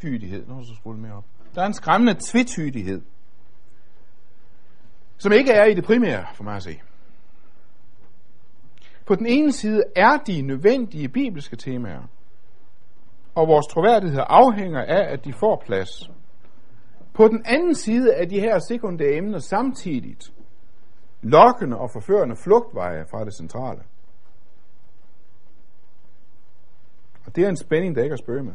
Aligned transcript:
tvetydighed. 0.00 0.46
Nu 0.46 0.62
så 0.64 0.74
skrulle 0.74 1.00
mere 1.00 1.12
op. 1.12 1.24
Der 1.54 1.62
er 1.62 1.66
en 1.66 1.74
skræmmende 1.74 2.14
tvetydighed, 2.30 3.02
som 5.18 5.32
ikke 5.32 5.52
er 5.52 5.64
i 5.64 5.74
det 5.74 5.84
primære, 5.84 6.26
for 6.34 6.44
mig 6.44 6.56
at 6.56 6.62
se. 6.62 6.80
På 9.06 9.14
den 9.14 9.26
ene 9.26 9.52
side 9.52 9.82
er 9.96 10.16
de 10.16 10.42
nødvendige 10.42 11.08
bibelske 11.08 11.56
temaer, 11.56 12.02
og 13.34 13.48
vores 13.48 13.66
troværdighed 13.66 14.20
afhænger 14.26 14.80
af, 14.80 15.12
at 15.12 15.24
de 15.24 15.32
får 15.32 15.62
plads. 15.66 16.10
På 17.14 17.28
den 17.28 17.42
anden 17.46 17.74
side 17.74 18.12
er 18.12 18.26
de 18.26 18.40
her 18.40 18.58
sekundære 18.58 19.16
emner 19.16 19.38
samtidigt 19.38 20.32
lokkende 21.22 21.76
og 21.76 21.90
forførende 21.90 22.36
flugtveje 22.36 23.04
fra 23.10 23.24
det 23.24 23.34
centrale. 23.34 23.82
Og 27.26 27.36
det 27.36 27.44
er 27.44 27.48
en 27.48 27.56
spænding, 27.56 27.96
der 27.96 28.02
ikke 28.02 28.12
er 28.12 28.16
spøge 28.16 28.42
med. 28.42 28.54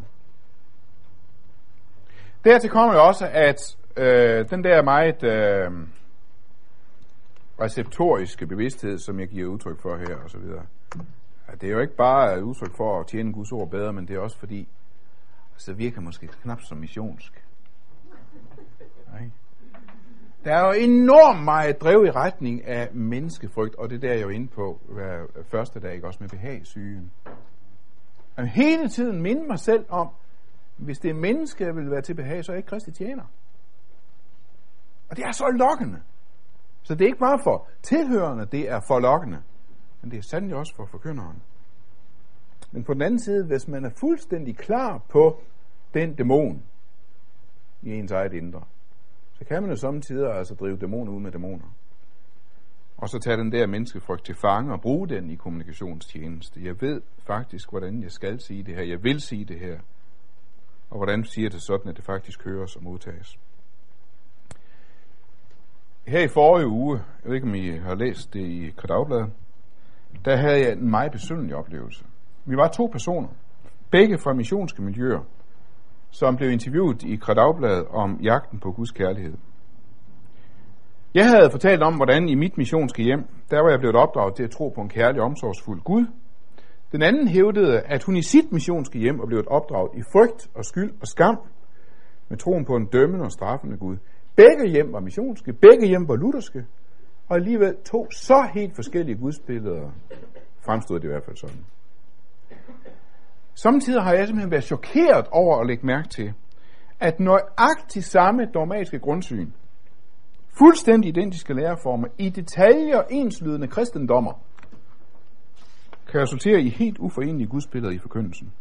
Dertil 2.43 2.69
kommer 2.69 2.93
jo 2.93 3.07
også, 3.07 3.29
at 3.31 3.77
øh, 3.97 4.49
den 4.49 4.63
der 4.63 4.84
meget 4.84 5.23
øh, 5.23 5.71
receptoriske 7.61 8.47
bevidsthed, 8.47 8.97
som 8.97 9.20
jeg 9.20 9.27
giver 9.27 9.49
udtryk 9.49 9.81
for 9.81 9.97
her, 9.97 10.16
og 10.23 10.29
så 10.29 10.38
videre, 10.38 10.66
at 11.47 11.61
det 11.61 11.69
er 11.69 11.73
jo 11.73 11.80
ikke 11.80 11.95
bare 11.95 12.38
et 12.38 12.41
udtryk 12.41 12.75
for 12.77 12.99
at 12.99 13.07
tjene 13.07 13.33
Guds 13.33 13.52
ord 13.52 13.69
bedre, 13.69 13.93
men 13.93 14.07
det 14.07 14.16
er 14.16 14.19
også 14.19 14.38
fordi, 14.38 14.67
så 15.57 15.73
virker 15.73 16.02
måske 16.02 16.27
knap 16.27 16.61
som 16.61 16.77
missionsk. 16.77 17.45
Nej. 19.11 19.30
Der 20.44 20.55
er 20.55 20.66
jo 20.66 20.71
enormt 20.71 21.44
meget 21.44 21.81
drev 21.81 22.05
i 22.05 22.11
retning 22.11 22.67
af 22.67 22.89
menneskefrygt, 22.94 23.75
og 23.75 23.89
det 23.89 23.95
er 23.95 23.99
der, 23.99 24.09
jeg 24.09 24.17
er 24.17 24.21
jo 24.21 24.30
inde 24.30 24.47
på 24.47 24.80
hver 24.89 25.25
første 25.52 25.80
dag, 25.80 25.94
ikke? 25.94 26.08
også 26.08 26.17
med 26.21 26.30
behagsygen. 26.30 27.11
Og 28.38 28.47
hele 28.47 28.89
tiden 28.89 29.21
minde 29.21 29.47
mig 29.47 29.59
selv 29.59 29.85
om, 29.89 30.09
hvis 30.81 30.99
det 30.99 31.09
er 31.12 31.16
menneske, 31.16 31.63
jeg 31.63 31.76
vil 31.76 31.91
være 31.91 32.02
til 32.02 32.13
behag, 32.13 32.45
så 32.45 32.52
er 32.52 32.55
jeg 32.55 32.59
ikke 32.59 32.70
kristi 32.70 32.91
tjener. 32.91 33.23
Og 35.09 35.17
det 35.17 35.25
er 35.25 35.31
så 35.31 35.45
lokkende. 35.58 36.02
Så 36.83 36.95
det 36.95 37.02
er 37.02 37.05
ikke 37.05 37.19
bare 37.19 37.39
for 37.44 37.67
tilhørende, 37.81 38.45
det 38.45 38.69
er 38.69 38.80
for 38.88 39.00
lokkende. 39.00 39.42
Men 40.02 40.11
det 40.11 40.17
er 40.17 40.22
sandelig 40.22 40.58
også 40.58 40.75
for 40.75 40.86
forkynderen. 40.86 41.42
Men 42.72 42.83
på 42.83 42.94
den 42.94 43.02
anden 43.02 43.20
side, 43.20 43.45
hvis 43.45 43.67
man 43.67 43.86
er 43.86 43.89
fuldstændig 44.00 44.58
klar 44.58 44.97
på 45.09 45.42
den 45.94 46.16
dæmon 46.16 46.64
i 47.81 47.89
ens 47.89 48.11
eget 48.11 48.33
indre, 48.33 48.64
så 49.33 49.45
kan 49.45 49.61
man 49.61 49.72
jo 49.72 49.75
samtidig 49.75 50.38
altså 50.38 50.55
drive 50.55 50.77
dæmoner 50.77 51.11
ud 51.11 51.22
med 51.22 51.31
dæmoner. 51.31 51.75
Og 52.98 53.09
så 53.09 53.20
tage 53.20 53.38
den 53.38 53.52
der 53.52 53.67
menneskefrygt 53.67 54.25
til 54.25 54.36
fange 54.36 54.73
og 54.73 54.81
bruge 54.81 55.08
den 55.08 55.30
i 55.30 55.36
kommunikationstjeneste. 55.36 56.64
Jeg 56.64 56.81
ved 56.81 57.02
faktisk, 57.27 57.70
hvordan 57.70 58.03
jeg 58.03 58.11
skal 58.11 58.39
sige 58.39 58.64
det 58.64 58.75
her. 58.75 58.83
Jeg 58.83 59.03
vil 59.03 59.22
sige 59.22 59.45
det 59.45 59.59
her. 59.59 59.80
Og 60.92 60.97
hvordan 60.97 61.23
siger 61.23 61.50
det 61.50 61.61
sådan, 61.61 61.89
at 61.89 61.97
det 61.97 62.06
faktisk 62.06 62.45
høres 62.45 62.75
og 62.75 62.84
modtages. 62.84 63.39
Her 66.08 66.20
i 66.20 66.28
forrige 66.28 66.67
uge, 66.67 67.00
jeg 67.23 67.30
ved 67.30 67.36
ikke 67.36 67.48
om 67.48 67.56
I 67.56 67.70
har 67.78 67.95
læst 67.95 68.33
det 68.33 68.39
i 68.39 68.73
Kredavbladet, 68.78 69.31
der 70.25 70.36
havde 70.36 70.59
jeg 70.59 70.72
en 70.72 70.89
meget 70.89 71.11
besynderlig 71.11 71.56
oplevelse. 71.56 72.06
Vi 72.45 72.58
var 72.58 72.67
to 72.67 72.86
personer, 72.86 73.28
begge 73.92 74.17
fra 74.17 74.33
missionske 74.33 74.81
miljøer, 74.81 75.22
som 76.09 76.36
blev 76.36 76.50
interviewet 76.52 77.03
i 77.03 77.16
Kredavbladet 77.16 77.88
om 77.88 78.20
jagten 78.23 78.59
på 78.59 78.72
Guds 78.72 78.92
kærlighed. 78.92 79.38
Jeg 81.14 81.30
havde 81.30 81.52
fortalt 81.52 81.83
om, 81.83 81.95
hvordan 81.95 82.30
i 82.30 82.36
mit 82.36 82.58
missionske 82.58 83.03
hjem, 83.03 83.26
der 83.52 83.61
var 83.61 83.70
jeg 83.70 83.80
blevet 83.80 83.95
opdraget 83.95 84.36
til 84.36 84.44
at 84.44 84.52
tro 84.52 84.70
på 84.70 84.81
en 84.81 84.89
kærlig, 84.89 85.22
omsorgsfuld 85.22 85.81
Gud. 85.81 86.05
Den 86.92 87.02
anden 87.02 87.28
hævdede, 87.28 87.80
at 87.80 88.03
hun 88.03 88.16
i 88.16 88.22
sit 88.22 88.52
missionske 88.52 89.00
hjem 89.00 89.20
var 89.20 89.25
blevet 89.25 89.47
opdraget 89.47 89.92
i 89.97 90.02
frygt 90.14 90.50
og 90.56 90.66
skyld 90.66 90.92
og 91.02 91.08
skam, 91.08 91.38
med 92.30 92.38
troen 92.38 92.66
på 92.66 92.75
en 92.75 92.86
dømmende 92.86 93.25
og 93.25 93.31
straffende 93.31 93.78
Gud. 93.78 93.98
Begge 94.36 94.67
hjem 94.67 94.94
var 94.94 95.00
missionske, 95.00 95.53
begge 95.53 95.88
hjem 95.88 96.08
var 96.08 96.16
lutherske, 96.16 96.66
og 97.30 97.36
alligevel 97.36 97.75
to 97.86 98.11
så 98.11 98.50
helt 98.53 98.76
forskellige 98.76 99.17
gudsbilleder 99.17 99.92
fremstod 100.65 100.99
det 100.99 101.05
i 101.05 101.08
hvert 101.08 101.23
fald 101.26 101.38
sådan. 101.38 101.65
Samtidig 103.54 104.02
har 104.02 104.14
jeg 104.14 104.27
simpelthen 104.27 104.52
været 104.52 104.64
chokeret 104.64 105.27
over 105.32 105.60
at 105.60 105.67
lægge 105.67 105.86
mærke 105.86 106.10
til, 106.10 106.33
at 106.99 107.20
nøjagtigt 107.20 108.05
samme 108.05 108.45
dogmatiske 108.54 108.99
grundsyn, 108.99 109.52
fuldstændig 110.58 111.10
identiske 111.10 111.54
læreformer, 111.54 112.08
i 112.17 112.30
detaljer 112.30 113.02
enslydende 113.10 113.67
kristendommer, 113.67 114.33
kan 116.11 116.22
resultere 116.22 116.61
i 116.61 116.70
helt 116.70 116.98
uforenelige 116.99 117.48
gudsbilleder 117.48 117.94
i 117.94 117.98
forkyndelsen. 117.98 118.52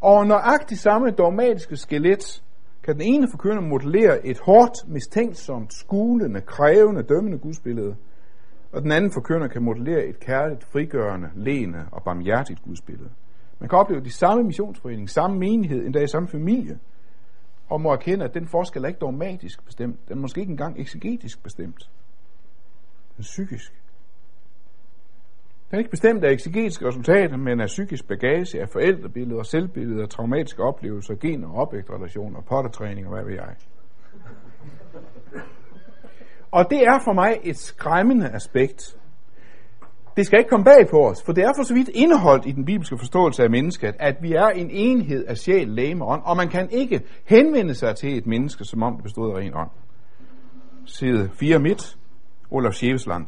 Og 0.00 0.26
nøjagtigt 0.26 0.80
samme 0.80 1.10
dogmatiske 1.10 1.76
skelet 1.76 2.42
kan 2.82 2.94
den 2.94 3.02
ene 3.02 3.28
forkynder 3.30 3.60
modellere 3.60 4.26
et 4.26 4.38
hårdt, 4.38 4.88
mistænksomt, 4.88 5.74
skulende, 5.74 6.40
krævende, 6.40 7.02
dømmende 7.02 7.38
gudsbillede, 7.38 7.96
og 8.72 8.82
den 8.82 8.92
anden 8.92 9.12
forkynder 9.12 9.48
kan 9.48 9.62
modellere 9.62 10.04
et 10.04 10.20
kærligt, 10.20 10.64
frigørende, 10.64 11.30
lene 11.34 11.88
og 11.92 12.02
barmhjertigt 12.02 12.62
gudsbillede. 12.62 13.10
Man 13.58 13.68
kan 13.68 13.78
opleve 13.78 14.04
de 14.04 14.12
samme 14.12 14.44
missionsforening, 14.44 15.10
samme 15.10 15.38
menighed, 15.38 15.86
endda 15.86 16.00
i 16.00 16.06
samme 16.06 16.28
familie, 16.28 16.78
og 17.68 17.80
må 17.80 17.92
erkende, 17.92 18.24
at 18.24 18.34
den 18.34 18.46
forskel 18.46 18.84
er 18.84 18.88
ikke 18.88 19.00
dogmatisk 19.00 19.64
bestemt. 19.64 20.08
Den 20.08 20.16
er 20.16 20.20
måske 20.20 20.40
ikke 20.40 20.50
engang 20.50 20.80
eksegetisk 20.80 21.42
bestemt. 21.42 21.90
Den 23.16 23.18
er 23.18 23.22
psykisk. 23.22 23.72
Den 25.70 25.74
er 25.74 25.78
ikke 25.78 25.90
bestemt 25.90 26.24
af 26.24 26.32
eksegetiske 26.32 26.88
resultater, 26.88 27.36
men 27.36 27.60
af 27.60 27.66
psykisk 27.66 28.08
bagage, 28.08 28.60
af 28.60 28.68
forældrebilleder, 28.68 29.42
selvbilleder, 29.42 30.06
traumatiske 30.06 30.62
oplevelser, 30.62 31.14
gener, 31.14 31.54
opvægtrelationer, 31.54 32.40
pottertræning 32.40 33.06
og 33.06 33.14
hvad 33.14 33.24
ved 33.24 33.34
jeg. 33.34 33.54
Og 36.50 36.66
det 36.70 36.82
er 36.82 36.98
for 37.04 37.12
mig 37.12 37.36
et 37.42 37.56
skræmmende 37.56 38.28
aspekt. 38.28 38.96
Det 40.16 40.26
skal 40.26 40.38
ikke 40.38 40.48
komme 40.48 40.64
bag 40.64 40.88
på 40.90 41.08
os, 41.08 41.22
for 41.22 41.32
det 41.32 41.44
er 41.44 41.52
for 41.56 41.62
så 41.62 41.74
vidt 41.74 41.90
indeholdt 41.94 42.46
i 42.46 42.52
den 42.52 42.64
bibelske 42.64 42.98
forståelse 42.98 43.42
af 43.42 43.50
mennesket, 43.50 43.94
at 43.98 44.16
vi 44.22 44.32
er 44.32 44.46
en 44.46 44.70
enhed 44.70 45.24
af 45.24 45.36
sjæl, 45.36 45.68
læme 45.68 46.04
og 46.04 46.10
ånd, 46.10 46.22
og 46.24 46.36
man 46.36 46.48
kan 46.48 46.70
ikke 46.70 47.00
henvende 47.24 47.74
sig 47.74 47.96
til 47.96 48.18
et 48.18 48.26
menneske, 48.26 48.64
som 48.64 48.82
om 48.82 48.94
det 48.94 49.02
bestod 49.02 49.30
af 49.30 49.38
ren 49.38 49.54
ånd. 49.54 49.70
Side 50.84 51.30
4 51.40 51.58
midt, 51.58 51.96
Olaf 52.50 52.72
Schevesland. 52.72 53.26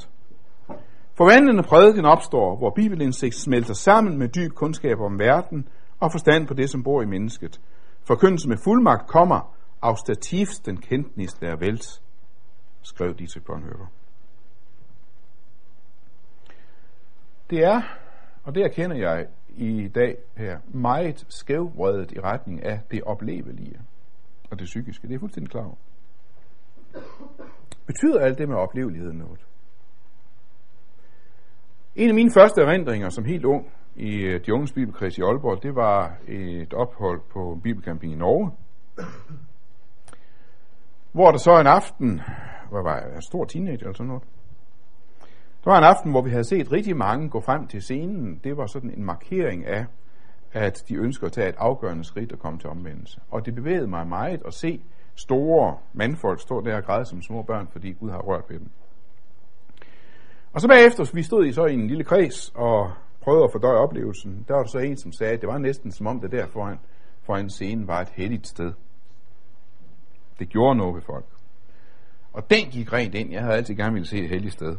Forvandlende 1.18 1.62
prædiken 1.62 2.04
opstår, 2.04 2.56
hvor 2.56 2.70
bibelindsigt 2.70 3.34
smelter 3.34 3.74
sammen 3.74 4.18
med 4.18 4.28
dyb 4.28 4.52
kundskab 4.52 5.00
om 5.00 5.18
verden 5.18 5.68
og 6.00 6.12
forstand 6.12 6.46
på 6.46 6.54
det, 6.54 6.70
som 6.70 6.82
bor 6.82 7.02
i 7.02 7.06
mennesket. 7.06 7.60
Forkyndelse 8.04 8.48
med 8.48 8.56
fuldmagt 8.64 9.08
kommer 9.08 9.56
af 9.82 9.98
stativs 9.98 10.60
den 10.60 10.76
kendtnis 10.76 11.32
der 11.32 11.56
vælt, 11.56 12.02
skrev 12.82 13.14
Dietrich 13.14 13.46
Bonhoeffer. 13.46 13.86
Det 17.50 17.64
er, 17.64 17.82
og 18.44 18.54
det 18.54 18.62
erkender 18.62 18.96
jeg 18.96 19.26
i 19.48 19.88
dag 19.88 20.16
her, 20.36 20.58
meget 20.66 21.26
skævvredet 21.28 22.12
i 22.12 22.20
retning 22.20 22.64
af 22.64 22.80
det 22.90 23.02
oplevelige 23.02 23.80
og 24.50 24.58
det 24.58 24.64
psykiske. 24.64 25.08
Det 25.08 25.14
er 25.14 25.18
fuldstændig 25.18 25.50
klar 25.50 25.64
over. 25.64 25.76
Betyder 27.86 28.20
alt 28.20 28.38
det 28.38 28.48
med 28.48 28.56
opleveligheden 28.56 29.18
noget? 29.18 29.47
En 31.98 32.08
af 32.08 32.14
mine 32.14 32.30
første 32.30 32.60
erindringer 32.60 33.08
som 33.08 33.24
helt 33.24 33.44
ung 33.44 33.66
i 33.96 34.16
øh, 34.16 34.46
de 34.46 34.54
unges 34.54 34.72
bibelkreds 34.72 35.18
i 35.18 35.22
Aalborg, 35.22 35.62
det 35.62 35.74
var 35.74 36.16
et 36.28 36.74
ophold 36.74 37.20
på 37.32 37.52
en 37.52 37.60
bibelcamping 37.60 38.12
i 38.12 38.16
Norge, 38.16 38.50
hvor 41.12 41.30
der 41.30 41.38
så 41.38 41.60
en 41.60 41.66
aften, 41.66 42.20
hvor 42.70 42.82
var 42.82 42.96
jeg, 42.96 43.14
en 43.16 43.22
stor 43.22 43.44
teenager 43.44 43.78
eller 43.78 43.92
sådan 43.92 44.06
noget, 44.06 44.22
der 45.64 45.70
var 45.70 45.78
en 45.78 45.84
aften, 45.84 46.10
hvor 46.10 46.22
vi 46.22 46.30
havde 46.30 46.44
set 46.44 46.72
rigtig 46.72 46.96
mange 46.96 47.30
gå 47.30 47.40
frem 47.40 47.66
til 47.66 47.82
scenen. 47.82 48.40
Det 48.44 48.56
var 48.56 48.66
sådan 48.66 48.90
en 48.90 49.04
markering 49.04 49.66
af, 49.66 49.86
at 50.52 50.82
de 50.88 50.94
ønsker 50.94 51.26
at 51.26 51.32
tage 51.32 51.48
et 51.48 51.56
afgørende 51.58 52.04
skridt 52.04 52.32
og 52.32 52.38
komme 52.38 52.58
til 52.58 52.70
omvendelse. 52.70 53.20
Og 53.30 53.46
det 53.46 53.54
bevægede 53.54 53.86
mig 53.86 54.06
meget 54.06 54.42
at 54.46 54.54
se 54.54 54.82
store 55.14 55.76
mandfolk 55.92 56.40
stå 56.40 56.60
der 56.60 56.76
og 56.76 56.84
græde 56.84 57.04
som 57.04 57.22
små 57.22 57.42
børn, 57.42 57.68
fordi 57.72 57.92
Gud 57.92 58.10
har 58.10 58.18
rørt 58.18 58.44
ved 58.48 58.58
dem. 58.58 58.70
Og 60.52 60.60
så 60.60 60.68
bagefter, 60.68 61.10
vi 61.14 61.22
stod 61.22 61.46
i 61.46 61.52
så 61.52 61.66
i 61.66 61.74
en 61.74 61.86
lille 61.86 62.04
kreds 62.04 62.52
og 62.54 62.92
prøvede 63.20 63.44
at 63.44 63.52
fordøje 63.52 63.76
oplevelsen, 63.76 64.44
der 64.48 64.54
var 64.54 64.62
der 64.62 64.68
så 64.68 64.78
en, 64.78 64.96
som 64.96 65.12
sagde, 65.12 65.32
at 65.32 65.40
det 65.40 65.48
var 65.48 65.58
næsten 65.58 65.92
som 65.92 66.06
om 66.06 66.20
det 66.20 66.32
der 66.32 66.46
foran, 66.46 66.78
foran 67.22 67.50
scenen 67.50 67.86
var 67.86 68.00
et 68.00 68.08
helligt 68.08 68.48
sted. 68.48 68.72
Det 70.38 70.48
gjorde 70.48 70.78
noget 70.78 70.94
ved 70.94 71.02
folk. 71.02 71.26
Og 72.32 72.50
den 72.50 72.70
gik 72.70 72.92
rent 72.92 73.14
ind. 73.14 73.32
Jeg 73.32 73.42
havde 73.42 73.56
altid 73.56 73.74
gerne 73.74 73.92
ville 73.92 74.08
se 74.08 74.18
et 74.18 74.28
helligt 74.28 74.52
sted. 74.52 74.76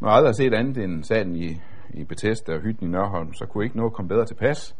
Når 0.00 0.08
jeg 0.08 0.16
aldrig 0.16 0.28
har 0.28 0.32
set 0.32 0.54
andet 0.54 0.84
end 0.84 1.04
salen 1.04 1.36
i, 1.36 1.60
i 1.90 2.04
Bethesda 2.04 2.54
og 2.54 2.60
hytten 2.60 2.86
i 2.86 2.90
Nørholm, 2.90 3.34
så 3.34 3.46
kunne 3.46 3.64
ikke 3.64 3.76
noget 3.76 3.92
komme 3.92 4.08
bedre 4.08 4.26
til 4.26 4.34
pas. 4.34 4.76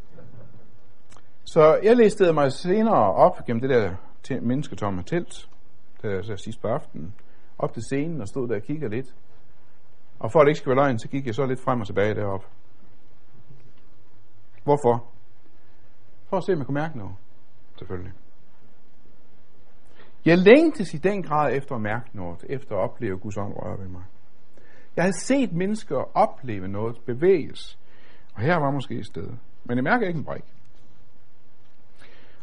Så 1.45 1.79
jeg 1.83 1.97
læste 1.97 2.33
mig 2.33 2.53
senere 2.53 3.13
op 3.15 3.45
gennem 3.47 3.61
det 3.61 3.71
der 3.71 3.91
mennesketomme 4.41 5.03
telt, 5.03 5.49
der 6.03 6.23
så 6.23 6.37
sidst 6.37 6.63
på 6.63 6.69
aftenen, 6.69 7.15
op 7.59 7.75
til 7.75 7.83
scenen 7.83 8.21
og 8.21 8.29
stod 8.29 8.49
der 8.49 8.55
og 8.55 8.63
kiggede 8.63 8.91
lidt. 8.91 9.15
Og 10.19 10.33
for 10.33 10.41
at 10.41 10.45
det 10.45 10.51
ikke 10.51 10.59
skal 10.59 10.71
være 10.71 10.85
løgn, 10.85 10.99
så 10.99 11.09
gik 11.09 11.27
jeg 11.27 11.35
så 11.35 11.47
lidt 11.47 11.61
frem 11.61 11.81
og 11.81 11.87
tilbage 11.87 12.15
derop. 12.15 12.45
Hvorfor? 14.65 15.13
For 16.29 16.37
at 16.37 16.45
se, 16.45 16.53
om 16.53 16.59
jeg 16.59 16.67
kunne 16.67 16.81
mærke 16.81 16.99
noget. 16.99 17.15
Selvfølgelig. 17.79 18.13
Jeg 20.25 20.39
længtes 20.39 20.95
i 20.95 20.97
den 20.97 21.23
grad 21.23 21.57
efter 21.57 21.75
at 21.75 21.81
mærke 21.81 22.09
noget, 22.13 22.45
efter 22.49 22.77
at 22.77 22.91
opleve 22.91 23.19
Guds 23.19 23.37
ånd 23.37 23.53
røre 23.57 23.79
ved 23.79 23.89
mig. 23.89 24.03
Jeg 24.97 25.05
havde 25.05 25.21
set 25.21 25.53
mennesker 25.53 26.17
opleve 26.17 26.69
noget, 26.69 26.97
bevæges, 27.07 27.79
og 28.35 28.41
her 28.41 28.57
var 28.57 28.71
måske 28.71 28.95
et 28.95 29.07
sted. 29.07 29.29
Men 29.65 29.77
jeg 29.77 29.85
mærker 29.85 30.07
ikke 30.07 30.19
en 30.19 30.25
brik. 30.25 30.45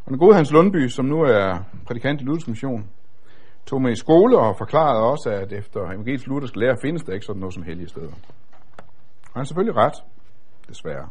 Og 0.06 0.10
den 0.10 0.20
gode 0.20 0.36
Hans 0.36 0.52
Lundby, 0.52 0.88
som 0.88 1.06
nu 1.06 1.22
er 1.22 1.64
prædikant 1.86 2.22
i 2.22 2.24
Luthers 2.24 2.48
Mission, 2.48 2.90
tog 3.66 3.82
mig 3.82 3.92
i 3.92 3.96
skole 3.96 4.40
og 4.40 4.58
forklarede 4.58 5.04
også, 5.04 5.30
at 5.30 5.54
efter 5.54 5.80
evangelisk 5.80 6.28
luthersk 6.28 6.56
lærer 6.56 6.76
findes 6.82 7.04
der 7.04 7.14
ikke 7.14 7.26
sådan 7.26 7.40
noget 7.40 7.54
som 7.54 7.64
hellige 7.64 7.88
steder. 7.88 8.14
Og 9.24 9.34
han 9.34 9.42
er 9.42 9.44
selvfølgelig 9.44 9.76
ret, 9.76 10.04
desværre. 10.70 11.10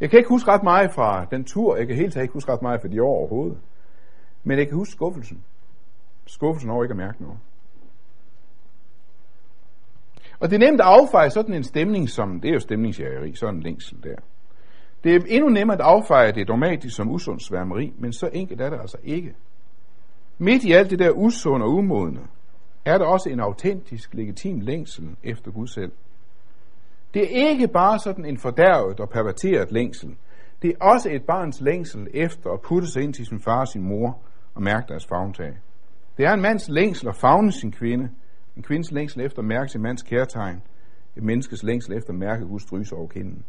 Jeg 0.00 0.10
kan 0.10 0.18
ikke 0.18 0.28
huske 0.28 0.50
ret 0.50 0.62
meget 0.62 0.90
fra 0.94 1.24
den 1.24 1.44
tur. 1.44 1.76
Jeg 1.76 1.86
kan 1.86 1.96
helt 1.96 2.12
taget 2.12 2.24
ikke 2.24 2.32
huske 2.32 2.52
ret 2.52 2.62
meget 2.62 2.80
fra 2.80 2.88
de 2.88 3.02
år 3.02 3.16
overhovedet. 3.18 3.58
Men 4.44 4.58
jeg 4.58 4.66
kan 4.66 4.76
huske 4.76 4.92
skuffelsen. 4.92 5.44
Skuffelsen 6.26 6.70
over 6.70 6.84
ikke 6.84 6.92
at 6.92 6.96
mærke 6.96 7.22
noget. 7.22 7.38
Og 10.40 10.50
det 10.50 10.56
er 10.56 10.66
nemt 10.70 10.80
at 10.80 10.86
affeje 10.86 11.30
sådan 11.30 11.54
en 11.54 11.64
stemning 11.64 12.08
som, 12.08 12.40
det 12.40 12.48
er 12.48 12.52
jo 12.52 12.60
stemningsjægeri, 12.60 13.34
sådan 13.34 13.54
en 13.54 13.62
længsel 13.62 14.02
der. 14.02 14.16
Det 15.04 15.14
er 15.14 15.20
endnu 15.26 15.48
nemmere 15.48 15.76
at 15.76 15.84
affeje 15.84 16.32
det 16.32 16.48
dogmatisk 16.48 16.96
som 16.96 17.10
usund 17.10 17.40
sværmeri, 17.40 17.92
men 17.98 18.12
så 18.12 18.30
enkelt 18.32 18.60
er 18.60 18.70
det 18.70 18.80
altså 18.80 18.98
ikke. 19.04 19.34
Midt 20.42 20.64
i 20.64 20.72
alt 20.72 20.90
det 20.90 20.98
der 20.98 21.10
usunde 21.10 21.66
og 21.66 21.72
umodne, 21.72 22.20
er 22.84 22.98
der 22.98 23.04
også 23.04 23.28
en 23.28 23.40
autentisk, 23.40 24.14
legitim 24.14 24.60
længsel 24.60 25.16
efter 25.22 25.50
Gud 25.50 25.66
selv. 25.66 25.92
Det 27.14 27.22
er 27.22 27.48
ikke 27.48 27.68
bare 27.68 27.98
sådan 27.98 28.24
en 28.24 28.38
fordærvet 28.38 29.00
og 29.00 29.08
perverteret 29.10 29.72
længsel. 29.72 30.16
Det 30.62 30.70
er 30.70 30.84
også 30.84 31.10
et 31.10 31.22
barns 31.24 31.60
længsel 31.60 32.08
efter 32.14 32.50
at 32.50 32.60
putte 32.60 32.88
sig 32.88 33.02
ind 33.02 33.14
til 33.14 33.26
sin 33.26 33.40
far 33.40 33.60
og 33.60 33.68
sin 33.68 33.82
mor 33.82 34.18
og 34.54 34.62
mærke 34.62 34.88
deres 34.88 35.06
fagntag. 35.06 35.58
Det 36.16 36.26
er 36.26 36.32
en 36.32 36.42
mands 36.42 36.68
længsel 36.68 37.08
at 37.08 37.16
fagne 37.16 37.52
sin 37.52 37.72
kvinde, 37.72 38.10
en 38.56 38.62
kvindes 38.62 38.92
længsel 38.92 39.20
efter 39.20 39.38
at 39.38 39.44
mærke 39.44 39.68
sin 39.68 39.82
mands 39.82 40.02
kærtegn, 40.02 40.62
et 41.16 41.22
menneskes 41.22 41.62
længsel 41.62 41.96
efter 41.96 42.10
at 42.10 42.18
mærke 42.18 42.46
Guds 42.46 42.64
drys 42.64 42.92
over 42.92 43.06
kinden. 43.06 43.44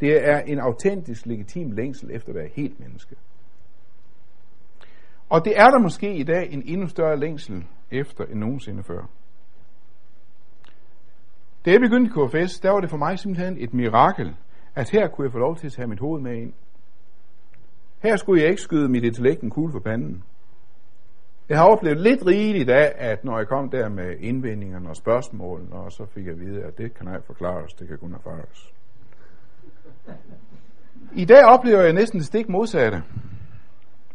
Det 0.00 0.28
er 0.28 0.40
en 0.40 0.58
autentisk, 0.58 1.26
legitim 1.26 1.70
længsel 1.70 2.10
efter 2.12 2.28
at 2.28 2.34
være 2.34 2.48
helt 2.54 2.80
menneske. 2.80 3.16
Og 5.32 5.44
det 5.44 5.52
er 5.56 5.70
der 5.70 5.78
måske 5.78 6.14
i 6.14 6.22
dag 6.22 6.52
en 6.52 6.62
endnu 6.66 6.86
større 6.86 7.16
længsel 7.16 7.64
efter 7.90 8.24
end 8.24 8.38
nogensinde 8.38 8.82
før. 8.82 9.02
Da 11.64 11.70
jeg 11.70 11.80
begyndte 11.80 12.10
KFS, 12.10 12.60
der 12.60 12.70
var 12.70 12.80
det 12.80 12.90
for 12.90 12.96
mig 12.96 13.18
simpelthen 13.18 13.56
et 13.58 13.74
mirakel, 13.74 14.36
at 14.74 14.90
her 14.90 15.08
kunne 15.08 15.24
jeg 15.24 15.32
få 15.32 15.38
lov 15.38 15.56
til 15.56 15.66
at 15.66 15.72
tage 15.72 15.88
mit 15.88 16.00
hoved 16.00 16.20
med 16.20 16.36
ind. 16.36 16.52
Her 18.02 18.16
skulle 18.16 18.42
jeg 18.42 18.50
ikke 18.50 18.62
skyde 18.62 18.88
mit 18.88 19.04
intellekt 19.04 19.42
en 19.42 19.50
kugle 19.50 19.72
for 19.72 19.80
panden. 19.80 20.24
Jeg 21.48 21.58
har 21.58 21.68
oplevet 21.68 22.00
lidt 22.00 22.26
rigeligt 22.26 22.70
af, 22.70 22.92
at 22.98 23.24
når 23.24 23.38
jeg 23.38 23.48
kom 23.48 23.70
der 23.70 23.88
med 23.88 24.16
indvendingerne 24.20 24.88
og 24.88 24.96
spørgsmålene, 24.96 25.72
og 25.72 25.92
så 25.92 26.06
fik 26.06 26.24
jeg 26.24 26.32
at 26.32 26.40
vide, 26.40 26.62
at 26.62 26.78
det 26.78 26.94
kan 26.94 27.08
jeg 27.08 27.20
forklares, 27.24 27.72
det 27.72 27.88
kan 27.88 27.98
kun 27.98 28.14
erfares. 28.14 28.72
I 31.14 31.24
dag 31.24 31.44
oplever 31.44 31.82
jeg 31.82 31.92
næsten 31.92 32.18
det 32.18 32.26
stik 32.26 32.48
modsatte. 32.48 33.02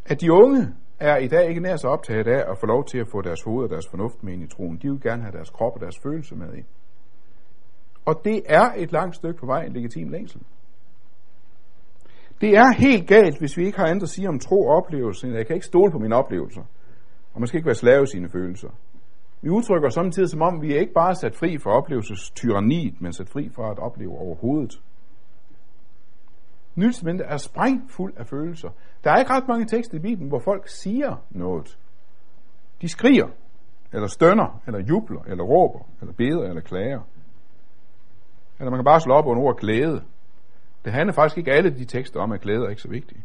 At 0.06 0.22
de 0.22 0.31
unge 0.31 0.74
er 1.00 1.18
i 1.18 1.28
dag 1.28 1.50
ikke 1.50 1.62
nær 1.62 1.76
så 1.76 1.88
optaget 1.88 2.28
af 2.28 2.52
at 2.52 2.58
få 2.58 2.66
lov 2.66 2.86
til 2.86 2.98
at 2.98 3.08
få 3.08 3.22
deres 3.22 3.42
hoved 3.44 3.64
og 3.64 3.70
deres 3.70 3.88
fornuft 3.90 4.24
med 4.24 4.34
ind 4.34 4.44
i 4.44 4.48
troen. 4.48 4.78
De 4.78 4.90
vil 4.90 5.02
gerne 5.02 5.22
have 5.22 5.32
deres 5.32 5.50
krop 5.50 5.74
og 5.76 5.82
deres 5.82 6.00
følelse 6.04 6.36
med 6.36 6.54
ind. 6.54 6.66
Og 8.06 8.22
det 8.26 8.42
er 8.46 8.72
et 8.78 8.92
langt 8.92 9.16
stykke 9.16 9.40
på 9.40 9.46
vej 9.46 9.64
en 9.64 9.74
legitim 9.74 10.10
længsel. 10.10 10.42
Det 12.42 12.58
er 12.58 12.78
helt 12.78 13.08
galt, 13.08 13.40
hvis 13.40 13.58
vi 13.58 13.66
ikke 13.66 13.78
har 13.78 13.86
andet 13.88 14.04
at 14.04 14.10
sige 14.10 14.30
om 14.30 14.40
tro 14.40 14.62
og 14.62 14.76
oplevelse. 14.76 15.28
Jeg 15.28 15.48
kan 15.48 15.56
ikke 15.56 15.66
stole 15.66 15.92
på 15.92 16.00
mine 16.00 16.16
oplevelser. 16.16 16.62
Og 17.34 17.42
man 17.42 17.48
skal 17.48 17.58
ikke 17.58 17.66
være 17.66 17.76
slave 17.76 18.04
i 18.04 18.08
sine 18.08 18.30
følelser. 18.30 18.70
Vi 19.42 19.50
udtrykker 19.50 19.90
samtidig, 19.90 20.30
som 20.30 20.42
om 20.42 20.62
vi 20.62 20.76
er 20.76 20.80
ikke 20.80 20.94
bare 20.94 21.16
sat 21.16 21.36
fri 21.36 21.58
fra 21.58 21.72
oplevelsestyranniet, 21.72 23.02
men 23.02 23.14
sat 23.14 23.30
fri 23.30 23.50
fra 23.56 23.72
at 23.72 23.80
opleve 23.80 24.12
overhovedet. 24.12 24.82
Nyt 26.78 27.04
er 27.26 27.38
sprængfuld 27.38 28.14
af 28.18 28.28
følelser. 28.28 28.70
Der 29.04 29.12
er 29.12 29.18
ikke 29.18 29.32
ret 29.32 29.48
mange 29.48 29.66
tekster 29.66 29.98
i 29.98 30.00
Bibelen, 30.00 30.30
hvor 30.30 30.40
folk 30.40 30.68
siger 30.68 31.16
noget. 31.30 31.78
De 32.82 32.90
skriger, 32.90 33.28
eller 33.94 34.08
stønner, 34.08 34.62
eller 34.68 34.80
jubler, 34.80 35.22
eller 35.28 35.44
råber, 35.44 35.80
eller 36.02 36.14
beder, 36.14 36.42
eller 36.42 36.62
klager. 36.62 37.02
Eller 38.60 38.72
man 38.72 38.78
kan 38.78 38.86
bare 38.86 39.02
slå 39.02 39.14
op 39.14 39.26
under 39.26 39.44
ordet 39.44 39.60
glæde. 39.60 40.04
Det 40.86 40.94
handler 40.94 41.14
faktisk 41.14 41.38
ikke 41.38 41.52
alle 41.52 41.70
de 41.70 41.86
tekster 41.86 42.20
om, 42.20 42.32
at 42.32 42.42
glæde 42.42 42.66
er 42.66 42.70
ikke 42.70 42.82
så 42.82 42.90
vigtigt. 42.90 43.22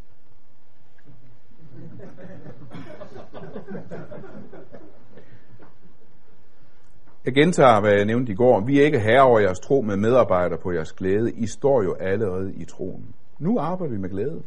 Jeg 7.24 7.34
gentager, 7.34 7.80
hvad 7.80 7.92
jeg 7.92 8.04
nævnte 8.04 8.32
i 8.32 8.34
går. 8.34 8.60
Vi 8.60 8.80
er 8.80 8.84
ikke 8.84 9.00
herre 9.00 9.22
over 9.22 9.40
jeres 9.40 9.60
tro 9.60 9.80
med 9.80 9.96
medarbejdere 9.96 10.58
på 10.58 10.72
jeres 10.72 10.92
glæde. 10.92 11.32
I 11.32 11.46
står 11.46 11.82
jo 11.82 11.94
allerede 11.94 12.54
i 12.54 12.64
troen. 12.64 13.14
Nu 13.42 13.58
arbejder 13.58 13.94
vi 13.94 14.00
med 14.00 14.10
glæde. 14.10 14.42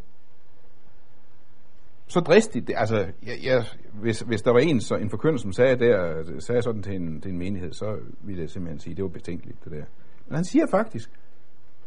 Så 2.08 2.20
dristigt, 2.20 2.72
altså, 2.76 2.96
jeg, 2.98 3.36
jeg, 3.44 3.64
hvis, 4.02 4.20
hvis 4.20 4.42
der 4.42 4.52
var 4.52 4.60
en, 4.60 4.82
så, 4.82 4.96
en 4.96 5.10
forkynder, 5.10 5.38
som 5.38 5.52
sagde, 5.52 5.80
der, 5.80 6.18
øh, 6.18 6.42
sagde 6.42 6.62
sådan 6.62 6.82
til 6.84 6.96
en, 6.96 7.22
til 7.22 7.32
en 7.32 7.38
menighed, 7.38 7.74
så 7.74 7.98
ville 8.22 8.42
jeg 8.42 8.50
simpelthen 8.50 8.80
sige, 8.80 8.96
det 8.96 9.04
var 9.04 9.10
betænkeligt, 9.10 9.64
det 9.64 9.72
der. 9.72 9.84
Men 10.28 10.36
han 10.36 10.44
siger 10.44 10.66
faktisk, 10.72 11.10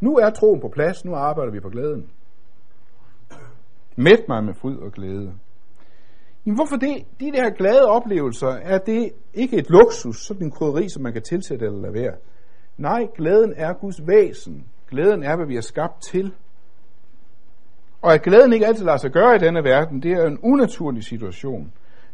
nu 0.00 0.16
er 0.16 0.31
troen 0.31 0.60
på 0.60 0.69
plads, 0.69 1.05
nu 1.05 1.14
arbejder 1.14 1.52
vi 1.52 1.60
på 1.60 1.69
glæden. 1.69 2.10
Mæt 3.96 4.28
mig 4.28 4.44
med 4.44 4.55
fryd 4.55 4.76
og 4.76 4.93
glæde. 4.93 5.34
Jamen 6.46 6.56
hvorfor 6.56 6.76
det? 6.76 7.05
De 7.20 7.32
der 7.32 7.50
glade 7.50 7.87
oplevelser, 7.88 8.49
er 8.49 8.78
det 8.78 9.10
ikke 9.34 9.56
et 9.56 9.70
luksus, 9.70 10.16
sådan 10.26 10.43
en 10.43 10.50
krydderi, 10.50 10.88
som 10.88 11.02
man 11.02 11.12
kan 11.12 11.22
tilsætte 11.22 11.66
eller 11.66 11.81
lade 11.81 11.94
være? 11.94 12.14
Nej, 12.76 13.06
glæden 13.16 13.55
er 13.56 13.72
Guds 13.72 14.06
væsen. 14.06 14.66
Glæden 14.90 15.22
er, 15.22 15.37
hvad 15.37 15.46
vi 15.46 15.56
er 15.56 15.60
skabt 15.60 16.02
til. 16.02 16.32
Og 18.02 18.14
at 18.14 18.22
glæden 18.22 18.52
ikke 18.52 18.66
altid 18.66 18.84
lader 18.84 18.96
sig 18.96 19.10
gøre 19.10 19.36
i 19.36 19.38
denne 19.38 19.64
verden, 19.64 20.02
det 20.02 20.12
er 20.12 20.26
en 20.26 20.38
unaturlig 20.42 21.04
situation. 21.04 21.72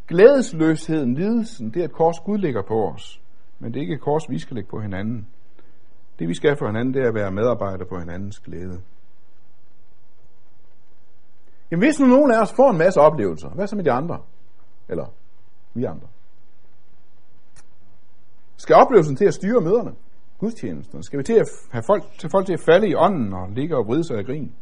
Glædesløsheden, 0.09 1.15
lidelsen, 1.15 1.71
det 1.71 1.81
er 1.81 1.85
et 1.85 1.93
kors, 1.93 2.21
Gud 2.25 2.39
lægger 2.39 2.63
på 2.63 2.89
os. 2.89 3.21
Men 3.59 3.73
det 3.73 3.79
er 3.79 3.81
ikke 3.81 3.95
et 3.95 4.01
kors, 4.01 4.31
vi 4.31 4.39
skal 4.39 4.55
lægge 4.55 4.71
på 4.71 4.81
hinanden. 4.81 5.29
Det 6.19 6.29
vi 6.29 6.35
skal 6.35 6.57
for 6.57 6.67
hinanden, 6.67 6.95
det 6.95 7.03
er 7.03 7.09
at 7.09 7.15
være 7.15 7.31
medarbejder 7.31 7.85
på 7.85 7.99
hinandens 7.99 8.41
glæde. 8.41 8.81
Jamen 11.71 11.87
hvis 11.87 12.01
nu 12.01 12.07
nogen 12.07 12.31
af 12.33 12.43
os 12.43 12.53
får 12.53 12.71
en 12.71 12.79
masse 12.79 13.01
oplevelser, 13.01 13.49
hvad 13.49 13.67
så 13.67 13.77
med 13.77 13.85
de 13.85 13.93
andre? 13.93 14.19
Eller 14.89 15.07
vi 15.75 15.85
andre? 15.85 16.09
Skal 18.57 18.77
oplevelsen 18.77 19.17
til 19.17 19.25
at 19.25 19.35
styre 19.35 19.61
møderne? 19.61 19.95
Gudstjenesten? 20.39 21.03
Skal 21.03 21.19
vi 21.19 21.25
til 21.25 21.33
at 21.33 21.49
have 21.71 21.83
folk, 21.87 22.03
til 22.19 22.31
folk 22.31 22.47
til 22.47 22.53
at 22.53 22.61
falde 22.61 22.89
i 22.89 22.95
ånden 22.95 23.33
og 23.33 23.51
ligge 23.51 23.77
og 23.77 23.87
vride 23.87 24.05
sig 24.05 24.19
af 24.19 24.25
grin? 24.25 24.53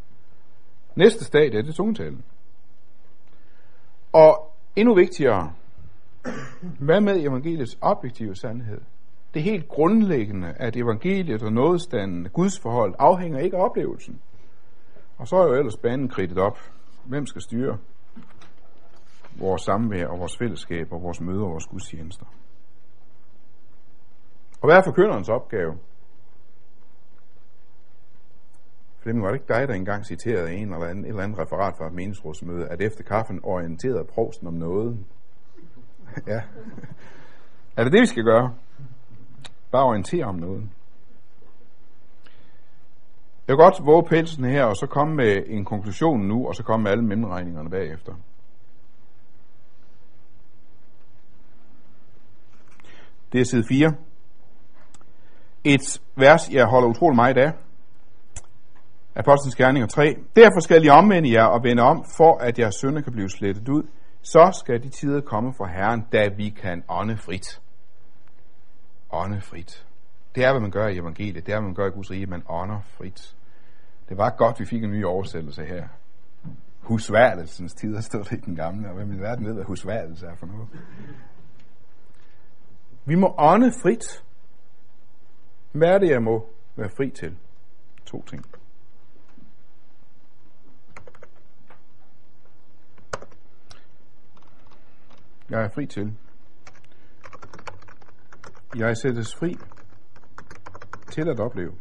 Næste 0.97 1.25
stadie 1.25 1.59
er 1.59 1.63
det 1.63 1.75
tungetalen. 1.75 2.25
Og 4.13 4.55
endnu 4.77 4.95
vigtigere, 4.95 5.53
hvad 6.79 7.01
med 7.01 7.23
evangeliets 7.23 7.79
objektive 7.81 8.35
sandhed? 8.37 8.81
Det 9.35 9.43
helt 9.43 9.69
grundlæggende, 9.69 10.49
at 10.57 10.77
evangeliet 10.77 11.43
og 11.43 11.53
nådestanden, 11.53 12.29
Guds 12.29 12.61
forhold, 12.61 12.95
afhænger 12.99 13.39
ikke 13.39 13.57
af 13.57 13.65
oplevelsen. 13.65 14.21
Og 15.19 15.29
så 15.29 15.37
er 15.37 15.47
jo 15.47 15.55
ellers 15.55 15.77
banen 15.77 16.09
kridtet 16.09 16.39
op. 16.39 16.59
Hvem 17.05 17.27
skal 17.27 17.43
styre 17.43 17.79
vores 19.39 19.63
samvær 19.63 20.07
og 20.07 20.19
vores 20.19 20.37
fællesskab 20.37 20.93
og 20.93 21.03
vores 21.03 21.21
møder 21.21 21.45
og 21.45 21.51
vores 21.51 21.67
gudstjenester? 21.67 22.27
Og 24.61 24.69
hvad 24.69 24.77
er 24.77 24.83
forkynderens 24.85 25.29
opgave? 25.29 25.79
Flemming, 29.03 29.25
var 29.25 29.31
det 29.31 29.41
ikke 29.41 29.55
dig, 29.55 29.69
der 29.69 29.75
engang 29.75 30.07
citerede 30.07 30.53
en 30.53 30.73
eller 30.73 30.87
anden, 30.87 31.05
et 31.05 31.09
eller 31.09 31.23
andet 31.23 31.39
referat 31.39 31.75
fra 31.79 31.87
et 31.87 31.93
meningsrådsmøde, 31.93 32.69
at 32.69 32.81
efter 32.81 33.05
kaffen 33.05 33.41
orienterede 33.43 34.05
provsten 34.05 34.47
om 34.47 34.55
noget? 34.55 34.99
ja. 36.27 36.41
Er 37.77 37.85
det 37.85 37.93
det, 37.93 38.01
vi 38.01 38.07
skal 38.07 38.25
gøre? 38.25 38.55
Bare 39.71 39.85
orientere 39.85 40.25
om 40.25 40.35
noget. 40.35 40.69
Jeg 43.49 43.57
vil 43.57 43.57
godt 43.57 43.87
våge 43.87 44.05
pelsen 44.09 44.45
her, 44.45 44.65
og 44.65 44.77
så 44.77 44.87
komme 44.87 45.15
med 45.15 45.43
en 45.47 45.65
konklusion 45.65 46.21
nu, 46.21 46.49
og 46.49 46.55
så 46.55 46.63
komme 46.63 46.83
med 46.83 46.91
alle 46.91 47.05
mellemregningerne 47.05 47.71
bagefter. 47.71 48.15
Det 53.33 53.41
er 53.41 53.45
side 53.45 53.65
4. 53.69 53.95
Et 55.65 56.03
vers, 56.17 56.51
jeg 56.51 56.67
holder 56.67 56.89
utrolig 56.89 57.17
meget 57.17 57.37
af. 57.37 57.53
Apostlenes 59.17 59.57
Gerninger 59.57 59.87
3. 59.87 60.17
Derfor 60.37 60.61
skal 60.61 60.85
I 60.85 60.89
omvende 60.89 61.33
jer 61.33 61.45
og 61.45 61.63
vende 61.63 61.83
om, 61.83 62.05
for 62.17 62.39
at 62.39 62.59
jeres 62.59 62.75
sønder 62.75 63.01
kan 63.01 63.13
blive 63.13 63.31
slettet 63.31 63.69
ud. 63.69 63.83
Så 64.23 64.61
skal 64.65 64.83
de 64.83 64.89
tider 64.89 65.21
komme 65.21 65.55
fra 65.55 65.67
Herren, 65.67 66.07
da 66.13 66.29
vi 66.37 66.49
kan 66.49 66.83
ånde 66.89 67.17
frit. 67.17 67.61
Ånde 69.11 69.41
frit. 69.41 69.87
Det 70.35 70.45
er, 70.45 70.53
hvad 70.53 70.61
man 70.61 70.71
gør 70.71 70.89
i 70.89 70.99
evangeliet. 70.99 71.47
Det 71.47 71.53
er, 71.53 71.59
hvad 71.61 71.69
man 71.69 71.75
gør 71.75 71.87
i 71.87 71.91
Guds 71.91 72.11
rige. 72.11 72.27
Man 72.27 72.43
ånder 72.49 72.81
frit. 72.81 73.37
Det 74.09 74.19
var 74.19 74.31
godt, 74.31 74.61
vi 74.61 74.65
fik 74.65 74.85
en 74.85 74.91
ny 74.91 75.05
oversættelse 75.05 75.65
her. 75.65 75.89
Husværdelsens 76.81 77.75
tider, 77.75 78.01
stod 78.01 78.25
det 78.25 78.33
i 78.33 78.41
den 78.41 78.57
gamle, 78.57 78.89
og 78.89 78.95
hvem 78.95 79.13
i 79.13 79.19
verden 79.19 79.47
ved, 79.47 79.55
hvad 79.55 79.65
husværdelse 79.65 80.27
er 80.27 80.35
for 80.35 80.47
noget. 80.47 80.69
Vi 83.05 83.15
må 83.15 83.35
ånde 83.39 83.73
frit. 83.83 84.25
Hvad 85.73 85.89
er 85.89 85.99
det, 85.99 86.09
jeg 86.09 86.23
må 86.23 86.49
være 86.77 86.91
fri 86.97 87.11
til? 87.11 87.37
To 88.07 88.23
ting. 88.23 88.45
Jeg 95.53 95.65
er 95.65 95.69
fri 95.69 95.87
til. 95.87 96.17
Jeg 98.77 98.97
sættes 98.97 99.35
fri 99.35 99.57
til 101.11 101.29
at 101.29 101.41
opleve. 101.41 101.73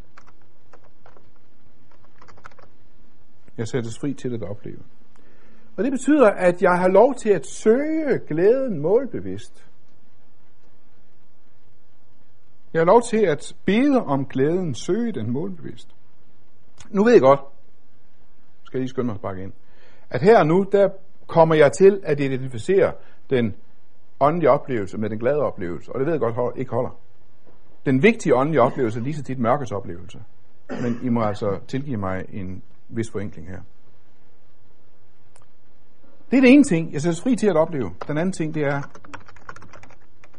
Jeg 3.57 3.67
sættes 3.67 3.99
fri 3.99 4.13
til 4.13 4.33
at 4.33 4.43
opleve. 4.43 4.83
Og 5.77 5.83
det 5.83 5.91
betyder, 5.91 6.29
at 6.29 6.61
jeg 6.61 6.79
har 6.79 6.87
lov 6.87 7.15
til 7.15 7.29
at 7.29 7.45
søge 7.45 8.19
glæden 8.27 8.79
målbevidst. 8.79 9.67
Jeg 12.73 12.79
har 12.79 12.85
lov 12.85 13.01
til 13.01 13.25
at 13.25 13.55
bede 13.65 14.03
om 14.03 14.25
glæden, 14.25 14.75
søge 14.75 15.11
den 15.11 15.31
målbevidst. 15.31 15.95
Nu 16.89 17.03
ved 17.03 17.11
jeg 17.11 17.21
godt, 17.21 17.39
skal 18.63 18.77
jeg 18.77 18.81
lige 18.81 18.89
skynde 18.89 19.05
mig 19.05 19.15
at 19.15 19.21
bakke 19.21 19.43
ind, 19.43 19.53
at 20.09 20.21
her 20.21 20.39
og 20.39 20.47
nu, 20.47 20.65
der 20.71 20.89
kommer 21.27 21.55
jeg 21.55 21.71
til 21.71 22.01
at 22.03 22.19
identificere 22.19 22.93
den 23.31 23.55
åndelige 24.19 24.51
oplevelse 24.51 24.97
med 24.97 25.09
den 25.09 25.19
glade 25.19 25.39
oplevelse, 25.39 25.91
og 25.91 25.99
det 25.99 26.05
ved 26.05 26.13
jeg 26.13 26.21
godt 26.21 26.57
ikke 26.57 26.71
holder. 26.71 26.99
Den 27.85 28.03
vigtige 28.03 28.35
åndelige 28.35 28.61
oplevelse 28.61 28.99
er 28.99 29.03
lige 29.03 29.13
så 29.13 29.23
tit 29.23 29.39
mørkets 29.39 29.71
oplevelse. 29.71 30.19
Men 30.69 30.99
I 31.03 31.09
må 31.09 31.21
altså 31.21 31.59
tilgive 31.67 31.97
mig 31.97 32.25
en 32.29 32.63
vis 32.89 33.11
forenkling 33.11 33.47
her. 33.47 33.61
Det 36.31 36.37
er 36.37 36.41
det 36.41 36.53
ene 36.53 36.63
ting, 36.63 36.93
jeg 36.93 37.01
sættes 37.01 37.21
fri 37.21 37.35
til 37.35 37.47
at 37.47 37.55
opleve. 37.55 37.91
Den 38.07 38.17
anden 38.17 38.31
ting, 38.31 38.53
det 38.53 38.63
er, 38.63 38.81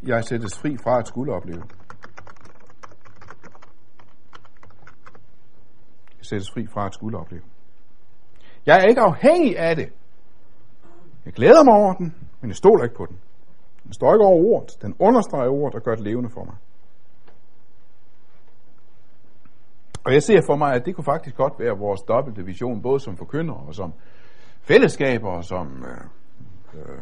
jeg 0.02 0.24
sættes 0.24 0.58
fri 0.58 0.76
fra 0.76 0.98
at 0.98 1.08
skulle 1.08 1.32
opleve. 1.32 1.62
Jeg 6.18 6.26
sættes 6.26 6.50
fri 6.50 6.66
fra 6.66 6.86
at 6.86 6.94
skulle 6.94 7.18
opleve. 7.18 7.42
Jeg 8.66 8.78
er 8.78 8.88
ikke 8.88 9.00
afhængig 9.00 9.58
af 9.58 9.76
det. 9.76 9.88
Jeg 11.24 11.32
glæder 11.32 11.64
mig 11.64 11.74
over 11.74 11.94
den, 11.94 12.14
men 12.42 12.48
jeg 12.48 12.56
stoler 12.56 12.84
ikke 12.84 12.96
på 12.96 13.06
den. 13.06 13.18
Den 13.84 13.92
står 13.92 14.14
ikke 14.14 14.24
over 14.24 14.44
ordet. 14.44 14.82
Den 14.82 14.96
understreger 14.98 15.50
ordet 15.50 15.74
og 15.74 15.82
gør 15.82 15.94
det 15.94 16.04
levende 16.04 16.30
for 16.30 16.44
mig. 16.44 16.56
Og 20.04 20.12
jeg 20.12 20.22
ser 20.22 20.40
for 20.46 20.56
mig, 20.56 20.74
at 20.74 20.86
det 20.86 20.94
kunne 20.94 21.04
faktisk 21.04 21.36
godt 21.36 21.52
være 21.58 21.78
vores 21.78 22.02
dobbelte 22.02 22.44
vision, 22.44 22.82
både 22.82 23.00
som 23.00 23.16
forkyndere 23.16 23.56
og 23.56 23.74
som 23.74 23.92
fællesskaber 24.60 25.28
og 25.28 25.44
som 25.44 25.84
øh, 25.84 26.80
øh, 26.80 26.98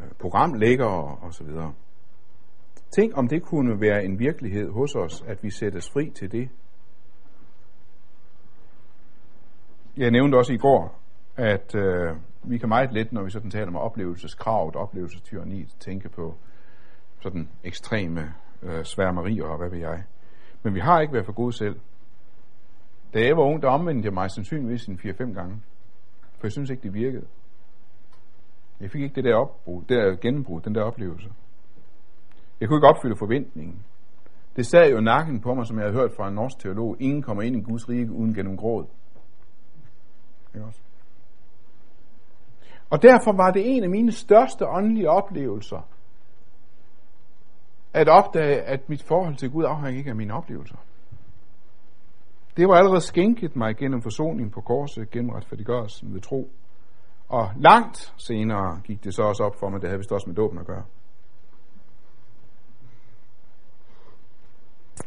øh 0.00 0.10
programlægger 0.18 0.86
og 1.24 1.34
så 1.34 1.44
videre. 1.44 1.74
Tænk 2.90 3.18
om 3.18 3.28
det 3.28 3.42
kunne 3.42 3.80
være 3.80 4.04
en 4.04 4.18
virkelighed 4.18 4.70
hos 4.70 4.94
os, 4.94 5.24
at 5.26 5.42
vi 5.42 5.50
sættes 5.50 5.90
fri 5.90 6.10
til 6.10 6.32
det. 6.32 6.48
Jeg 9.96 10.10
nævnte 10.10 10.36
også 10.36 10.52
i 10.52 10.56
går, 10.56 11.00
at 11.36 11.74
øh, 11.74 12.16
vi 12.44 12.58
kan 12.58 12.68
meget 12.68 12.92
let, 12.92 13.12
når 13.12 13.22
vi 13.22 13.30
sådan 13.30 13.50
taler 13.50 13.66
om 13.66 13.76
oplevelseskravet, 13.76 14.76
oplevelsestyranni, 14.76 15.64
tænke 15.64 16.08
på 16.08 16.34
sådan 17.20 17.48
ekstreme 17.64 18.34
øh, 18.62 18.84
sværmerier 18.84 19.44
og 19.44 19.58
hvad 19.58 19.70
ved 19.70 19.78
jeg. 19.78 20.04
Men 20.62 20.74
vi 20.74 20.80
har 20.80 21.00
ikke 21.00 21.12
været 21.12 21.26
for 21.26 21.32
gode 21.32 21.52
selv. 21.52 21.80
Da 23.14 23.20
jeg 23.20 23.36
var 23.36 23.42
ung, 23.42 23.62
der 23.62 23.68
omvendte 23.68 24.06
jeg 24.06 24.14
mig 24.14 24.30
sandsynligvis 24.30 24.86
en 24.86 25.00
4-5 25.04 25.34
gange. 25.34 25.62
For 26.20 26.46
jeg 26.46 26.52
synes 26.52 26.70
ikke, 26.70 26.82
det 26.82 26.94
virkede. 26.94 27.26
Jeg 28.80 28.90
fik 28.90 29.02
ikke 29.02 29.14
det 29.14 29.24
der 29.24 29.36
opbrud, 29.36 29.82
det 29.82 29.96
der 29.96 30.16
gennembrud, 30.16 30.60
den 30.60 30.74
der 30.74 30.82
oplevelse. 30.82 31.28
Jeg 32.60 32.68
kunne 32.68 32.76
ikke 32.76 32.88
opfylde 32.88 33.16
forventningen. 33.16 33.82
Det 34.56 34.66
sad 34.66 34.90
jo 34.90 35.00
nakken 35.00 35.40
på 35.40 35.54
mig, 35.54 35.66
som 35.66 35.76
jeg 35.76 35.84
havde 35.84 35.98
hørt 35.98 36.12
fra 36.16 36.28
en 36.28 36.34
norsk 36.34 36.58
teolog. 36.58 36.96
Ingen 37.00 37.22
kommer 37.22 37.42
ind 37.42 37.56
i 37.56 37.60
Guds 37.60 37.88
rige 37.88 38.12
uden 38.12 38.34
gennem 38.34 38.56
gråd. 38.56 38.86
Ikke 40.54 40.66
også? 40.66 40.80
Og 42.90 43.02
derfor 43.02 43.32
var 43.32 43.50
det 43.50 43.76
en 43.76 43.84
af 43.84 43.90
mine 43.90 44.12
største 44.12 44.66
åndelige 44.66 45.10
oplevelser, 45.10 45.88
at 47.94 48.08
opdage, 48.08 48.60
at 48.60 48.88
mit 48.88 49.02
forhold 49.02 49.36
til 49.36 49.50
Gud 49.50 49.64
afhænger 49.64 49.98
ikke 49.98 50.10
af 50.10 50.16
mine 50.16 50.34
oplevelser. 50.34 50.76
Det 52.56 52.68
var 52.68 52.74
allerede 52.74 53.00
skænket 53.00 53.56
mig 53.56 53.76
gennem 53.76 54.02
forsoningen 54.02 54.50
på 54.50 54.60
korset, 54.60 55.10
gennem 55.10 55.30
retfærdiggørelsen 55.30 56.14
ved 56.14 56.20
tro. 56.20 56.50
Og 57.28 57.50
langt 57.56 58.14
senere 58.16 58.80
gik 58.84 59.04
det 59.04 59.14
så 59.14 59.22
også 59.22 59.42
op 59.42 59.56
for 59.56 59.68
mig, 59.68 59.80
det 59.80 59.88
havde 59.88 59.98
vist 59.98 60.12
også 60.12 60.26
med 60.26 60.36
dåben 60.36 60.58
at 60.58 60.66
gøre. 60.66 60.84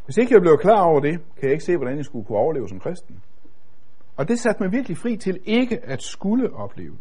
Hvis 0.06 0.18
ikke 0.18 0.34
jeg 0.34 0.42
blev 0.42 0.58
klar 0.58 0.84
over 0.84 1.00
det, 1.00 1.14
kan 1.14 1.44
jeg 1.44 1.52
ikke 1.52 1.64
se, 1.64 1.78
hvordan 1.78 1.98
jeg 1.98 2.06
skulle 2.06 2.26
kunne 2.26 2.38
overleve 2.38 2.70
som 2.70 2.80
kristen. 2.80 3.24
Og 4.18 4.28
det 4.28 4.40
satte 4.40 4.64
mig 4.64 4.72
virkelig 4.72 4.98
fri 4.98 5.18
til 5.18 5.40
ikke 5.46 5.86
at 5.86 6.02
skulle 6.02 6.54
opleve. 6.54 6.98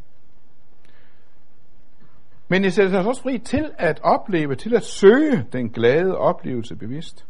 Men 2.52 2.64
jeg 2.64 2.72
sætter 2.72 3.00
os 3.00 3.06
også 3.06 3.22
fri 3.22 3.38
til 3.38 3.70
at 3.78 4.00
opleve, 4.02 4.54
til 4.54 4.74
at 4.74 4.82
søge 4.82 5.46
den 5.52 5.70
glade 5.70 6.18
oplevelse 6.18 6.76
bevidst. 6.76 7.26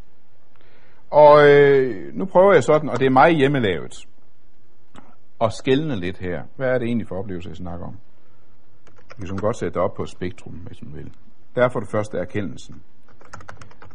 Og 1.10 1.48
øh, 1.48 2.14
nu 2.14 2.24
prøver 2.24 2.52
jeg 2.54 2.62
sådan, 2.62 2.88
og 2.88 2.98
det 3.00 3.06
er 3.06 3.10
meget 3.10 3.36
hjemmelavet, 3.36 3.94
at 5.40 5.52
skældne 5.52 5.96
lidt 5.96 6.18
her. 6.18 6.42
Hvad 6.56 6.68
er 6.68 6.78
det 6.78 6.86
egentlig 6.86 7.08
for 7.08 7.16
oplevelse, 7.16 7.48
jeg 7.48 7.56
snakker 7.56 7.86
om? 7.86 7.96
Vi 9.18 9.26
kan 9.26 9.36
godt 9.36 9.56
sætte 9.56 9.74
det 9.74 9.82
op 9.82 9.94
på 9.94 10.02
et 10.02 10.08
spektrum, 10.08 10.54
hvis 10.54 10.82
man 10.82 10.94
vil. 10.94 11.12
Derfor 11.56 11.80
det 11.80 11.90
første 11.90 12.18
erkendelsen. 12.18 12.82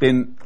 Den 0.02 0.38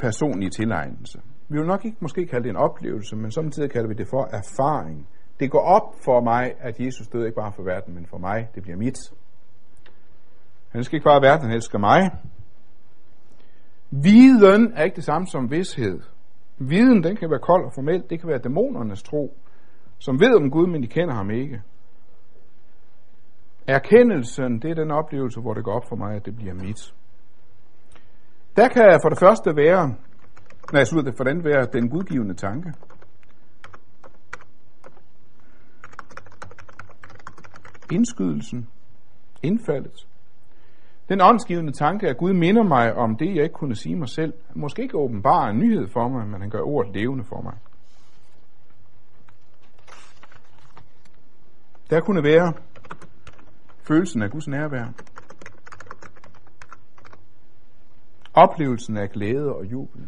personlige 0.00 0.50
tilegnelse. 0.50 1.20
Vi 1.48 1.58
vil 1.58 1.66
nok 1.66 1.84
ikke 1.84 1.96
måske 2.00 2.26
kalde 2.26 2.44
det 2.44 2.50
en 2.50 2.56
oplevelse, 2.56 3.16
men 3.16 3.30
samtidig 3.30 3.70
kalder 3.70 3.88
vi 3.88 3.94
det 3.94 4.08
for 4.08 4.24
erfaring. 4.32 5.08
Det 5.40 5.50
går 5.50 5.60
op 5.76 5.94
for 6.04 6.20
mig, 6.20 6.52
at 6.58 6.80
Jesus 6.80 7.08
døde 7.08 7.26
ikke 7.26 7.36
bare 7.36 7.52
for 7.52 7.62
verden, 7.62 7.94
men 7.94 8.06
for 8.06 8.18
mig. 8.18 8.48
Det 8.54 8.62
bliver 8.62 8.76
mit. 8.76 8.98
Han 10.72 10.84
skal 10.84 10.96
ikke 10.96 11.04
bare, 11.04 11.16
at 11.16 11.22
verden 11.22 11.50
elsker 11.50 11.78
mig. 11.78 12.10
Viden 13.90 14.72
er 14.76 14.84
ikke 14.84 14.96
det 14.96 15.04
samme 15.04 15.26
som 15.26 15.50
vidshed. 15.50 16.00
Viden, 16.58 17.02
den 17.04 17.16
kan 17.16 17.30
være 17.30 17.40
kold 17.40 17.64
og 17.64 17.72
formel. 17.74 18.04
Det 18.10 18.20
kan 18.20 18.28
være 18.28 18.38
dæmonernes 18.38 19.02
tro, 19.02 19.36
som 19.98 20.20
ved 20.20 20.36
om 20.36 20.50
Gud, 20.50 20.66
men 20.66 20.82
de 20.82 20.86
kender 20.86 21.14
ham 21.14 21.30
ikke. 21.30 21.62
Erkendelsen, 23.66 24.58
det 24.62 24.70
er 24.70 24.74
den 24.74 24.90
oplevelse, 24.90 25.40
hvor 25.40 25.54
det 25.54 25.64
går 25.64 25.72
op 25.72 25.88
for 25.88 25.96
mig, 25.96 26.16
at 26.16 26.26
det 26.26 26.36
bliver 26.36 26.54
mit. 26.54 26.94
Der 28.56 28.68
kan 28.68 29.00
for 29.02 29.08
det 29.08 29.18
første 29.18 29.56
være, 29.56 29.94
nej, 30.72 30.84
slutter 30.84 31.10
det 31.10 31.16
for 31.16 31.24
den 31.24 31.44
være 31.44 31.66
den 31.72 31.88
gudgivende 31.90 32.34
tanke. 32.34 32.72
Indskydelsen, 37.92 38.68
indfaldet. 39.42 40.06
Den 41.08 41.20
åndsgivende 41.20 41.72
tanke, 41.72 42.08
at 42.08 42.16
Gud 42.16 42.32
minder 42.32 42.62
mig 42.62 42.94
om 42.94 43.16
det, 43.16 43.34
jeg 43.34 43.42
ikke 43.42 43.54
kunne 43.54 43.76
sige 43.76 43.96
mig 43.96 44.08
selv, 44.08 44.34
måske 44.54 44.82
ikke 44.82 44.98
åbenbare 44.98 45.50
en 45.50 45.58
nyhed 45.58 45.88
for 45.88 46.08
mig, 46.08 46.26
men 46.26 46.40
han 46.40 46.50
gør 46.50 46.60
ordet 46.60 46.94
levende 46.94 47.24
for 47.24 47.40
mig. 47.40 47.54
Der 51.90 52.00
kunne 52.00 52.22
være 52.22 52.52
følelsen 53.82 54.22
af 54.22 54.30
Guds 54.30 54.48
nærvær, 54.48 54.86
oplevelsen 58.34 58.96
af 58.96 59.10
glæde 59.10 59.54
og 59.54 59.64
jubel. 59.64 60.00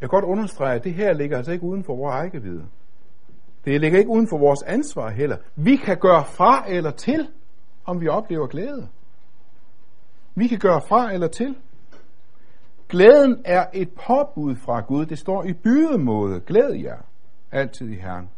Jeg 0.00 0.10
kan 0.10 0.20
godt 0.20 0.24
understrege, 0.24 0.74
at 0.74 0.84
det 0.84 0.94
her 0.94 1.12
ligger 1.12 1.36
altså 1.36 1.52
ikke 1.52 1.64
uden 1.64 1.84
for 1.84 1.96
vores 1.96 2.14
rækkevidde. 2.14 2.66
Det 3.64 3.80
ligger 3.80 3.98
ikke 3.98 4.10
uden 4.10 4.28
for 4.28 4.38
vores 4.38 4.62
ansvar 4.62 5.10
heller. 5.10 5.36
Vi 5.56 5.76
kan 5.76 5.98
gøre 5.98 6.24
fra 6.24 6.64
eller 6.68 6.90
til 6.90 7.28
om 7.84 8.00
vi 8.00 8.08
oplever 8.08 8.46
glæde. 8.46 8.88
Vi 10.34 10.48
kan 10.48 10.58
gøre 10.58 10.80
fra 10.88 11.12
eller 11.12 11.28
til. 11.28 11.56
Glæden 12.88 13.42
er 13.44 13.66
et 13.72 13.88
påbud 14.06 14.56
fra 14.56 14.80
Gud. 14.80 15.06
Det 15.06 15.18
står 15.18 15.44
i 15.44 15.52
bydemåde. 15.52 16.40
Glæd 16.40 16.74
jer 16.74 16.98
altid 17.52 17.88
i 17.88 17.94
Herren. 17.94 18.30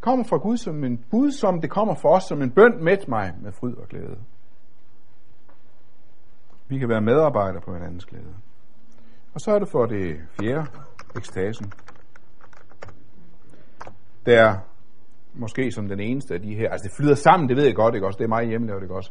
Kommer 0.00 0.24
fra 0.24 0.36
Gud 0.36 0.56
som 0.56 0.84
en 0.84 1.04
bud, 1.10 1.30
som 1.30 1.60
det 1.60 1.70
kommer 1.70 1.94
for 1.94 2.08
os 2.16 2.22
som 2.24 2.42
en 2.42 2.50
bøn 2.50 2.84
med 2.84 3.08
mig 3.08 3.34
med 3.42 3.52
fryd 3.52 3.74
og 3.74 3.88
glæde. 3.88 4.18
Vi 6.68 6.78
kan 6.78 6.88
være 6.88 7.00
medarbejdere 7.00 7.60
på 7.60 7.74
hinandens 7.74 8.04
glæde. 8.04 8.34
Og 9.34 9.40
så 9.40 9.50
er 9.50 9.58
det 9.58 9.68
for 9.68 9.86
det 9.86 10.20
fjerde, 10.40 10.66
ekstasen. 11.16 11.72
Der 14.26 14.58
måske 15.34 15.72
som 15.72 15.88
den 15.88 16.00
eneste 16.00 16.34
af 16.34 16.42
de 16.42 16.54
her, 16.54 16.70
altså 16.70 16.88
det 16.88 16.96
flyder 16.96 17.14
sammen, 17.14 17.48
det 17.48 17.56
ved 17.56 17.64
jeg 17.64 17.74
godt, 17.74 17.94
ikke 17.94 18.06
også, 18.06 18.18
det 18.18 18.24
er 18.24 18.28
meget 18.28 18.48
hjemmelavet, 18.48 18.82
ikke 18.82 18.94
også, 18.94 19.10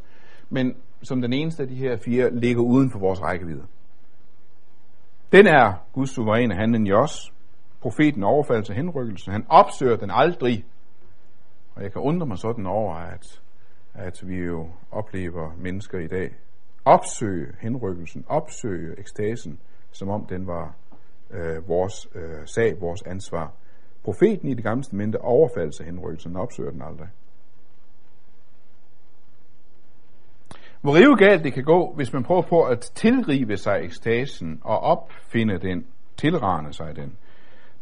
men 0.49 0.75
som 1.03 1.21
den 1.21 1.33
eneste 1.33 1.63
af 1.63 1.69
de 1.69 1.75
her 1.75 1.97
fire 1.97 2.35
ligger 2.35 2.61
uden 2.61 2.91
for 2.91 2.99
vores 2.99 3.21
rækkevidde. 3.21 3.63
Den 5.31 5.47
er 5.47 5.73
Guds 5.93 6.09
suveræne 6.09 6.55
handling 6.55 6.87
i 6.87 6.91
os. 6.91 7.33
Profeten 7.81 8.23
overfalder 8.23 8.61
til 8.61 8.75
henrykkelse. 8.75 9.31
Han 9.31 9.45
opsøger 9.49 9.95
den 9.95 10.11
aldrig. 10.13 10.65
Og 11.75 11.83
jeg 11.83 11.91
kan 11.91 12.01
undre 12.01 12.27
mig 12.27 12.37
sådan 12.37 12.65
over, 12.65 12.95
at, 12.95 13.41
at 13.93 14.23
vi 14.27 14.35
jo 14.35 14.69
oplever 14.91 15.51
mennesker 15.57 15.99
i 15.99 16.07
dag 16.07 16.31
opsøge 16.85 17.47
henrykkelsen, 17.59 18.25
opsøge 18.27 18.99
ekstasen, 18.99 19.59
som 19.91 20.09
om 20.09 20.25
den 20.25 20.47
var 20.47 20.75
øh, 21.31 21.67
vores 21.67 22.07
øh, 22.15 22.45
sag, 22.45 22.81
vores 22.81 23.01
ansvar. 23.01 23.53
Profeten 24.03 24.47
i 24.47 24.53
det 24.53 24.63
gamle 24.63 24.83
testamente 24.83 25.21
overfaldt 25.21 25.75
sig 25.75 25.85
henrykkelsen, 25.85 26.35
opsøger 26.35 26.71
den 26.71 26.81
aldrig. 26.81 27.07
Hvor 30.81 30.95
rive 30.95 31.17
galt 31.17 31.43
det 31.43 31.53
kan 31.53 31.63
gå, 31.63 31.93
hvis 31.95 32.13
man 32.13 32.23
prøver 32.23 32.41
på 32.41 32.63
at 32.63 32.79
tilrive 32.79 33.57
sig 33.57 33.79
ekstasen 33.83 34.59
og 34.63 34.79
opfinde 34.79 35.57
den, 35.57 35.85
tilrane 36.17 36.73
sig 36.73 36.95
den. 36.95 37.17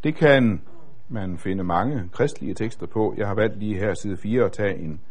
Det 0.04 0.16
kan 0.16 0.62
man 1.10 1.38
finde 1.38 1.64
mange 1.64 2.10
kristelige 2.12 2.54
tekster 2.54 2.88
på. 2.88 3.14
Jeg 3.18 3.28
har 3.28 3.36
valgt 3.36 3.60
lige 3.60 3.80
her 3.80 3.94
side 3.94 4.18
4 4.18 4.46
at 4.46 4.52
tage 4.52 4.78
en, 4.78 5.02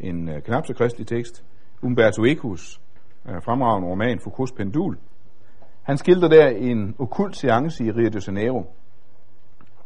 en 0.00 0.28
øh, 0.28 0.42
knap 0.42 0.66
så 0.66 0.74
kristelig 0.74 1.06
tekst. 1.06 1.44
Umberto 1.82 2.24
Ecos, 2.24 2.80
øh, 3.28 3.42
fremragende 3.42 3.88
roman 3.88 4.18
Foucault's 4.18 4.56
Pendul. 4.56 4.96
Han 5.82 5.96
skildrer 5.96 6.28
der 6.28 6.48
en 6.48 6.94
okult 6.98 7.36
seance 7.36 7.84
i 7.84 7.90
Rio 7.90 8.08
de 8.08 8.20
Janeiro, 8.26 8.66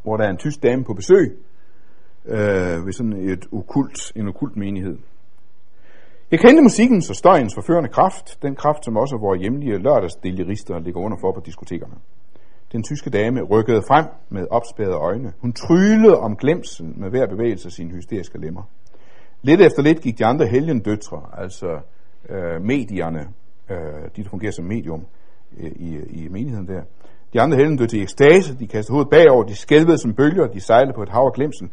hvor 0.02 0.16
der 0.16 0.24
er 0.24 0.30
en 0.30 0.36
tysk 0.36 0.62
dame 0.62 0.84
på 0.84 0.94
besøg 0.94 1.38
øh, 2.24 2.86
ved 2.86 2.92
sådan 2.92 3.12
et 3.12 3.46
okult, 3.52 4.12
en 4.16 4.28
okult 4.28 4.56
menighed. 4.56 4.98
Jeg 6.30 6.40
kendte 6.40 6.62
musikkens 6.62 7.10
og 7.10 7.16
støjens 7.16 7.54
forførende 7.54 7.88
kraft, 7.88 8.38
den 8.42 8.54
kraft, 8.54 8.84
som 8.84 8.96
også 8.96 9.16
vores 9.16 9.40
hjemlige 9.40 9.78
lørdagsdelirister 9.78 10.78
ligger 10.78 11.00
under 11.00 11.18
for 11.20 11.32
på 11.32 11.40
diskotekerne. 11.46 11.94
Den 12.72 12.82
tyske 12.82 13.10
dame 13.10 13.42
rykkede 13.42 13.82
frem 13.88 14.06
med 14.28 14.46
opspærrede 14.50 14.94
øjne. 14.94 15.32
Hun 15.38 15.52
tryllede 15.52 16.18
om 16.18 16.36
glemsel 16.36 16.86
med 16.96 17.10
hver 17.10 17.26
bevægelse 17.26 17.66
af 17.66 17.72
sine 17.72 17.90
hysteriske 17.90 18.38
lemmer. 18.38 18.62
Lidt 19.42 19.60
efter 19.60 19.82
lidt 19.82 20.00
gik 20.00 20.18
de 20.18 20.26
andre 20.26 20.46
helgendøtre, 20.46 21.22
altså 21.32 21.80
øh, 22.28 22.62
medierne, 22.62 23.28
øh, 23.70 23.76
de 24.16 24.22
der 24.22 24.28
fungerer 24.30 24.52
som 24.52 24.64
medium 24.64 25.06
øh, 25.58 25.72
i, 25.76 25.98
i 26.24 26.28
menigheden 26.28 26.68
der, 26.68 26.82
de 27.32 27.40
andre 27.40 27.56
helgendøtre 27.56 27.86
til 27.86 28.02
ekstase, 28.02 28.58
de 28.58 28.66
kastede 28.66 28.94
hovedet 28.94 29.10
bagover, 29.10 29.44
de 29.44 29.56
skælvede 29.56 29.98
som 29.98 30.14
bølger, 30.14 30.46
de 30.46 30.60
sejlede 30.60 30.92
på 30.94 31.02
et 31.02 31.08
hav 31.08 31.22
af 31.26 31.32
glemsel. 31.32 31.70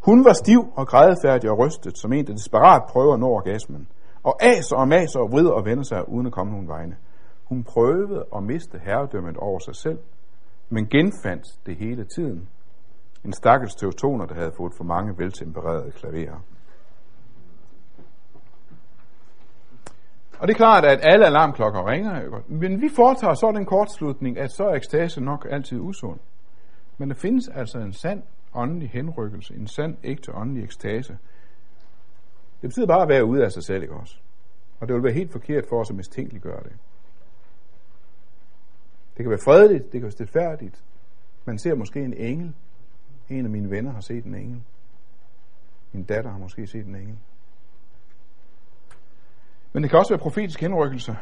Hun 0.00 0.24
var 0.24 0.32
stiv 0.32 0.60
og 0.76 0.86
grædefærdig 0.86 1.50
og 1.50 1.58
rystet, 1.58 1.98
som 1.98 2.12
en, 2.12 2.26
der 2.26 2.32
desperat 2.32 2.82
prøver 2.88 3.14
at 3.14 3.20
nå 3.20 3.26
orgasmen. 3.26 3.88
Og 4.22 4.36
aser 4.42 4.76
og 4.76 4.88
maser 4.88 5.20
og 5.20 5.32
vrider 5.32 5.50
og 5.50 5.64
vender 5.64 5.84
sig, 5.84 6.08
uden 6.08 6.26
at 6.26 6.32
komme 6.32 6.52
nogen 6.52 6.68
vegne. 6.68 6.96
Hun 7.44 7.64
prøvede 7.64 8.24
at 8.36 8.42
miste 8.42 8.78
herredømmet 8.84 9.36
over 9.36 9.58
sig 9.58 9.76
selv, 9.76 9.98
men 10.70 10.86
genfandt 10.86 11.46
det 11.66 11.76
hele 11.76 12.04
tiden. 12.04 12.48
En 13.24 13.32
stakkels 13.32 13.74
teotoner, 13.74 14.26
der 14.26 14.34
havde 14.34 14.52
fået 14.56 14.72
for 14.76 14.84
mange 14.84 15.14
veltempererede 15.18 15.90
klaverer. 15.90 16.40
Og 20.44 20.48
det 20.48 20.54
er 20.54 20.58
klart, 20.58 20.84
at 20.84 20.98
alle 21.02 21.26
alarmklokker 21.26 21.90
ringer, 21.90 22.42
men 22.48 22.80
vi 22.80 22.88
foretager 22.96 23.34
så 23.34 23.52
den 23.52 23.66
kortslutning, 23.66 24.38
at 24.38 24.52
så 24.52 24.64
er 24.64 24.74
ekstase 24.74 25.20
nok 25.20 25.46
altid 25.50 25.80
usund. 25.80 26.20
Men 26.98 27.08
der 27.08 27.14
findes 27.14 27.48
altså 27.48 27.78
en 27.78 27.92
sand 27.92 28.22
åndelig 28.54 28.90
henrykkelse, 28.90 29.54
en 29.54 29.66
sand 29.66 29.96
ægte 30.04 30.34
åndelig 30.34 30.64
ekstase. 30.64 31.18
Det 32.62 32.70
betyder 32.70 32.86
bare 32.86 33.02
at 33.02 33.08
være 33.08 33.24
ude 33.24 33.44
af 33.44 33.52
sig 33.52 33.62
selv, 33.62 33.82
ikke 33.82 33.94
også? 33.94 34.16
Og 34.80 34.88
det 34.88 34.94
vil 34.94 35.04
være 35.04 35.12
helt 35.12 35.32
forkert 35.32 35.64
for 35.68 35.80
os 35.80 35.90
at 35.90 35.96
mistænkeliggøre 35.96 36.62
det. 36.62 36.72
Det 39.16 39.24
kan 39.24 39.30
være 39.30 39.44
fredeligt, 39.44 39.84
det 39.84 39.92
kan 39.92 40.02
være 40.02 40.10
stilfærdigt. 40.10 40.84
Man 41.44 41.58
ser 41.58 41.74
måske 41.74 42.00
en 42.00 42.14
engel. 42.14 42.54
En 43.28 43.44
af 43.44 43.50
mine 43.50 43.70
venner 43.70 43.92
har 43.92 44.00
set 44.00 44.24
en 44.24 44.34
engel. 44.34 44.62
Min 45.92 46.04
datter 46.04 46.30
har 46.30 46.38
måske 46.38 46.66
set 46.66 46.86
en 46.86 46.94
engel. 46.94 47.18
Men 49.74 49.82
det 49.82 49.90
kan 49.90 49.98
også 49.98 50.12
være 50.12 50.18
profetisk 50.18 50.60
henrykkelse. 50.60 51.16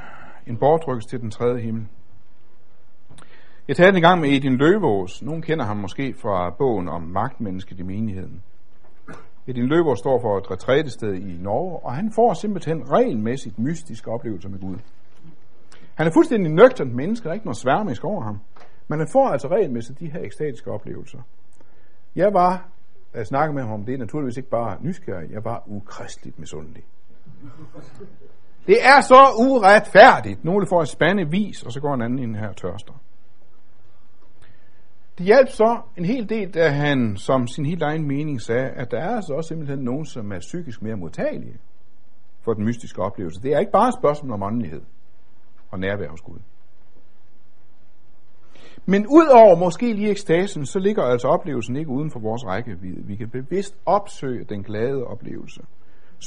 En 0.46 0.56
bortrykkelse 0.56 1.08
til 1.08 1.20
den 1.20 1.30
tredje 1.30 1.60
himmel. 1.60 1.86
Jeg 3.68 3.76
talte 3.76 3.96
en 3.96 4.02
gang 4.02 4.20
med 4.20 4.28
Edin 4.28 4.56
Løvås. 4.56 5.22
Nogen 5.22 5.42
kender 5.42 5.64
ham 5.64 5.76
måske 5.76 6.14
fra 6.14 6.50
bogen 6.50 6.88
om 6.88 7.02
magtmennesket 7.02 7.78
i 7.78 7.82
menigheden. 7.82 8.42
Edin 9.46 9.66
Løvås 9.66 9.98
står 9.98 10.20
for 10.20 10.38
et 10.38 10.50
retrætested 10.50 11.14
i 11.14 11.38
Norge, 11.40 11.78
og 11.78 11.94
han 11.94 12.12
får 12.14 12.34
simpelthen 12.34 12.90
regelmæssigt 12.90 13.58
mystiske 13.58 14.10
oplevelser 14.10 14.48
med 14.48 14.60
Gud. 14.60 14.76
Han 15.94 16.06
er 16.06 16.10
fuldstændig 16.12 16.52
nøgternt 16.52 16.94
menneske, 16.94 17.24
der 17.24 17.30
er 17.30 17.34
ikke 17.34 17.46
noget 17.46 17.56
sværmisk 17.56 18.04
over 18.04 18.22
ham. 18.22 18.40
Men 18.88 18.98
han 18.98 19.08
får 19.12 19.28
altså 19.28 19.48
regelmæssigt 19.48 20.00
de 20.00 20.10
her 20.10 20.20
ekstatiske 20.20 20.70
oplevelser. 20.70 21.18
Jeg 22.16 22.34
var, 22.34 22.68
at 23.12 23.26
snakke 23.26 23.54
med 23.54 23.62
ham 23.62 23.72
om 23.72 23.84
det, 23.84 23.98
naturligvis 23.98 24.36
ikke 24.36 24.50
bare 24.50 24.76
nysgerrig, 24.80 25.30
jeg 25.30 25.44
var 25.44 25.62
ukristeligt 25.66 26.38
misundelig. 26.38 26.84
Det 28.66 28.76
er 28.82 29.00
så 29.00 29.20
uretfærdigt. 29.38 30.44
Nogle 30.44 30.66
får 30.66 30.80
en 30.80 30.86
spande 30.86 31.30
vis, 31.30 31.62
og 31.62 31.72
så 31.72 31.80
går 31.80 31.94
en 31.94 32.02
anden 32.02 32.18
ind 32.18 32.36
her 32.36 32.52
tørster. 32.52 32.92
Det 35.18 35.26
hjalp 35.26 35.48
så 35.48 35.80
en 35.96 36.04
hel 36.04 36.28
del, 36.28 36.54
da 36.54 36.68
han 36.68 37.16
som 37.16 37.46
sin 37.46 37.66
helt 37.66 37.82
egen 37.82 38.06
mening 38.06 38.40
sagde, 38.40 38.68
at 38.68 38.90
der 38.90 38.98
er 38.98 39.16
altså 39.16 39.34
også 39.34 39.48
simpelthen 39.48 39.78
nogen, 39.78 40.06
som 40.06 40.32
er 40.32 40.38
psykisk 40.38 40.82
mere 40.82 40.96
modtagelige 40.96 41.58
for 42.40 42.52
den 42.52 42.64
mystiske 42.64 43.02
oplevelse. 43.02 43.42
Det 43.42 43.52
er 43.54 43.58
ikke 43.58 43.72
bare 43.72 43.88
et 43.88 43.94
spørgsmål 43.94 44.32
om 44.32 44.42
åndelighed 44.42 44.82
og 45.70 45.78
nærvær 45.78 46.08
hos 46.08 46.20
Gud. 46.20 46.38
Men 48.86 49.06
udover 49.06 49.58
måske 49.58 49.92
lige 49.92 50.10
ekstasen, 50.10 50.66
så 50.66 50.78
ligger 50.78 51.02
altså 51.02 51.28
oplevelsen 51.28 51.76
ikke 51.76 51.90
uden 51.90 52.10
for 52.10 52.20
vores 52.20 52.46
rækkevidde. 52.46 53.06
Vi 53.06 53.16
kan 53.16 53.30
bevidst 53.30 53.76
opsøge 53.86 54.44
den 54.44 54.62
glade 54.62 55.04
oplevelse. 55.04 55.62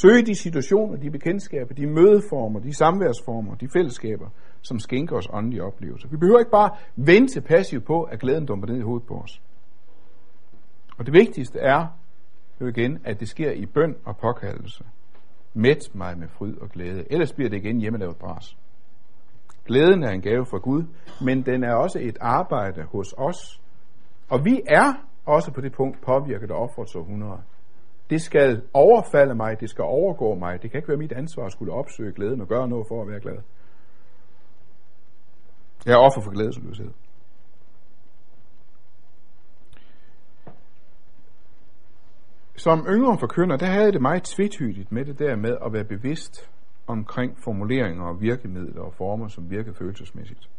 Søge 0.02 0.26
de 0.26 0.36
situationer, 0.36 0.98
de 0.98 1.10
bekendtskaber, 1.12 1.74
de 1.74 1.88
mødeformer, 1.88 2.60
de 2.60 2.74
samværsformer, 2.74 3.56
de 3.56 3.70
fællesskaber, 3.74 4.30
som 4.62 4.80
skænker 4.80 5.16
os 5.16 5.28
åndelige 5.34 5.64
oplevelser. 5.64 6.10
Vi 6.10 6.18
behøver 6.18 6.40
ikke 6.40 6.52
bare 6.52 6.70
vente 6.96 7.42
passivt 7.42 7.86
på, 7.86 8.04
at 8.04 8.20
glæden 8.20 8.46
dumper 8.46 8.68
ned 8.68 8.78
i 8.78 8.82
hovedet 8.82 9.08
på 9.08 9.14
os. 9.14 9.42
Og 10.98 11.06
det 11.06 11.14
vigtigste 11.14 11.60
er 11.60 11.88
jo 12.62 12.68
igen, 12.68 13.00
at 13.04 13.20
det 13.20 13.28
sker 13.28 13.52
i 13.52 13.66
bøn 13.66 13.96
og 14.06 14.18
påkaldelse. 14.18 14.84
Mæt 15.54 15.90
mig 15.94 16.18
med 16.18 16.28
fryd 16.28 16.58
og 16.58 16.70
glæde. 16.70 17.12
Ellers 17.12 17.34
bliver 17.34 17.50
det 17.50 17.58
igen 17.58 17.82
hjemmelavet 17.82 18.18
bras. 18.18 18.58
Glæden 19.66 20.04
er 20.04 20.10
en 20.10 20.22
gave 20.22 20.46
fra 20.46 20.58
Gud, 20.58 20.84
men 21.22 21.46
den 21.46 21.64
er 21.64 21.74
også 21.74 22.00
et 22.02 22.18
arbejde 22.22 22.84
hos 22.84 23.14
os. 23.18 23.62
Og 24.30 24.46
vi 24.46 24.62
er 24.68 24.94
også 25.26 25.52
på 25.52 25.62
det 25.62 25.74
punkt 25.74 26.02
påvirket 26.02 26.52
af 26.52 26.56
offerets 26.56 26.96
århundrede. 26.96 27.42
Det 28.10 28.22
skal 28.22 28.62
overfalde 28.74 29.36
mig, 29.36 29.60
det 29.60 29.70
skal 29.70 29.84
overgå 29.84 30.36
mig. 30.36 30.62
Det 30.62 30.72
kan 30.72 30.78
ikke 30.78 30.90
være 30.90 30.98
mit 30.98 31.12
ansvar 31.12 31.46
at 31.46 31.52
skulle 31.52 31.74
opsøge 31.74 32.14
glæden 32.14 32.42
og 32.42 32.48
gøre 32.48 32.68
noget 32.68 32.88
for 32.88 33.02
at 33.02 33.08
være 33.08 33.20
glad. 33.20 33.38
Jeg 35.86 35.94
er 35.94 35.98
offer 35.98 36.22
for 36.22 36.32
glædesløshed. 36.32 36.92
Som 42.56 42.86
yngre 42.88 43.18
forkynder, 43.20 43.58
der 43.58 43.66
havde 43.66 43.92
det 43.92 44.02
meget 44.02 44.24
tvetydigt 44.24 44.92
med 44.92 45.06
det 45.06 45.20
der 45.20 45.36
med 45.36 45.58
at 45.66 45.74
være 45.74 45.84
bevidst 45.84 46.52
omkring 46.88 47.38
formuleringer 47.44 48.04
og 48.04 48.22
virkemidler 48.22 48.82
og 48.82 48.94
former, 48.94 49.28
som 49.28 49.50
virker 49.50 49.74
følelsesmæssigt. 49.74 50.50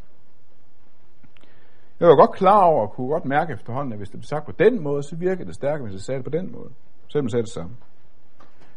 Jeg 2.01 2.09
var 2.09 2.17
godt 2.17 2.37
klar 2.37 2.65
over 2.65 2.83
og 2.87 2.93
kunne 2.93 3.09
godt 3.09 3.25
mærke 3.25 3.53
efterhånden, 3.53 3.93
at 3.93 3.99
hvis 3.99 4.09
det 4.09 4.21
blev 4.21 4.27
sagt 4.27 4.47
på 4.47 4.53
den 4.53 4.83
måde, 4.83 5.03
så 5.03 5.17
virker 5.17 5.45
det 5.45 5.55
stærkere, 5.55 5.83
hvis 5.83 5.93
jeg 5.93 6.01
sagde 6.01 6.19
det 6.19 6.33
på 6.33 6.39
den 6.39 6.53
måde. 6.53 6.71
Selvom 7.09 7.29
sagde 7.29 7.43
det 7.43 7.53
samme. 7.53 7.77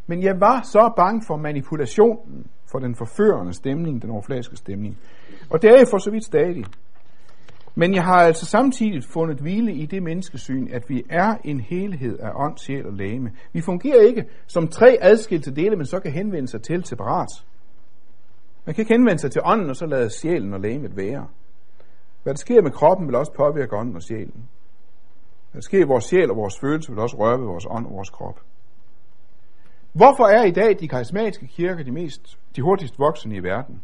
Men 0.07 0.23
jeg 0.23 0.39
var 0.39 0.61
så 0.61 0.93
bange 0.95 1.21
for 1.27 1.37
manipulationen, 1.37 2.47
for 2.71 2.79
den 2.79 2.95
forførende 2.95 3.53
stemning, 3.53 4.01
den 4.01 4.09
overfladiske 4.09 4.55
stemning. 4.55 4.97
Og 5.49 5.61
det 5.61 5.69
er 5.69 5.77
jeg 5.77 5.87
for 5.91 5.97
så 5.97 6.11
vidt 6.11 6.25
stadig. 6.25 6.65
Men 7.75 7.95
jeg 7.95 8.03
har 8.03 8.21
altså 8.21 8.45
samtidig 8.45 9.03
fundet 9.03 9.39
hvile 9.39 9.73
i 9.73 9.85
det 9.85 10.03
menneskesyn, 10.03 10.67
at 10.71 10.89
vi 10.89 11.03
er 11.09 11.35
en 11.43 11.59
helhed 11.59 12.19
af 12.19 12.31
ånd, 12.35 12.57
sjæl 12.57 12.85
og 12.85 12.93
læme. 12.93 13.31
Vi 13.53 13.61
fungerer 13.61 14.01
ikke 14.01 14.25
som 14.47 14.67
tre 14.67 14.97
adskilte 15.01 15.55
dele, 15.55 15.75
men 15.75 15.85
så 15.85 15.99
kan 15.99 16.11
henvende 16.11 16.47
sig 16.47 16.61
til 16.61 16.85
separat. 16.85 17.45
Man 18.65 18.75
kan 18.75 18.81
ikke 18.81 18.93
henvende 18.93 19.19
sig 19.19 19.31
til 19.31 19.41
ånden, 19.45 19.69
og 19.69 19.75
så 19.75 19.85
lade 19.85 20.09
sjælen 20.09 20.53
og 20.53 20.59
lægemet 20.59 20.97
være. 20.97 21.27
Hvad 22.23 22.33
der 22.33 22.37
sker 22.37 22.61
med 22.61 22.71
kroppen, 22.71 23.07
vil 23.07 23.15
også 23.15 23.33
påvirke 23.37 23.75
ånden 23.75 23.95
og 23.95 24.01
sjælen. 24.01 24.49
Hvad 25.51 25.61
sker 25.61 25.79
i 25.79 25.87
vores 25.87 26.03
sjæl 26.03 26.31
og 26.31 26.37
vores 26.37 26.59
følelse, 26.61 26.91
vil 26.91 26.99
også 26.99 27.17
røre 27.17 27.39
ved 27.39 27.45
vores 27.45 27.65
ånd 27.69 27.85
og 27.85 27.93
vores 27.93 28.09
krop. 28.09 28.39
Hvorfor 29.93 30.23
er 30.23 30.43
i 30.43 30.51
dag 30.51 30.79
de 30.79 30.87
karismatiske 30.87 31.47
kirker 31.47 31.83
de, 31.83 31.91
mest, 31.91 32.39
de 32.55 32.61
hurtigst 32.61 32.99
voksende 32.99 33.35
i 33.35 33.43
verden? 33.43 33.81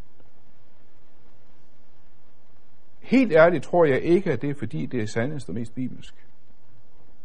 Helt 3.00 3.32
ærligt 3.32 3.64
tror 3.64 3.86
jeg 3.86 4.02
ikke, 4.02 4.32
at 4.32 4.42
det 4.42 4.50
er 4.50 4.56
fordi, 4.60 4.86
det 4.86 5.02
er 5.02 5.06
sandest 5.06 5.50
og 5.50 5.56
mest 5.56 5.76
bibelsk. 5.76 6.28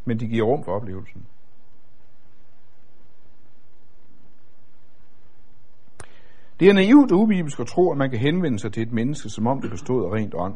Men 0.05 0.21
de 0.21 0.29
giver 0.29 0.47
rum 0.47 0.65
for 0.65 0.73
oplevelsen. 0.73 1.27
Det 6.61 6.69
er 6.69 6.73
naivt 6.73 7.13
og 7.13 7.19
ubibelsk 7.19 7.61
at 7.61 7.67
tro, 7.67 7.93
at 7.93 7.99
man 7.99 8.11
kan 8.11 8.19
henvende 8.19 8.59
sig 8.59 8.73
til 8.73 8.83
et 8.83 8.93
menneske, 8.93 9.29
som 9.29 9.47
om 9.47 9.61
det 9.61 9.71
bestod 9.71 10.05
af 10.05 10.13
rent 10.13 10.35
ånd. 10.35 10.55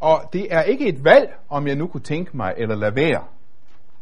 Og 0.00 0.20
det 0.32 0.54
er 0.54 0.62
ikke 0.62 0.88
et 0.88 1.04
valg, 1.04 1.38
om 1.48 1.66
jeg 1.66 1.76
nu 1.76 1.86
kunne 1.86 2.00
tænke 2.00 2.36
mig 2.36 2.54
eller 2.56 2.76
lade 2.76 2.94
være. 2.96 3.24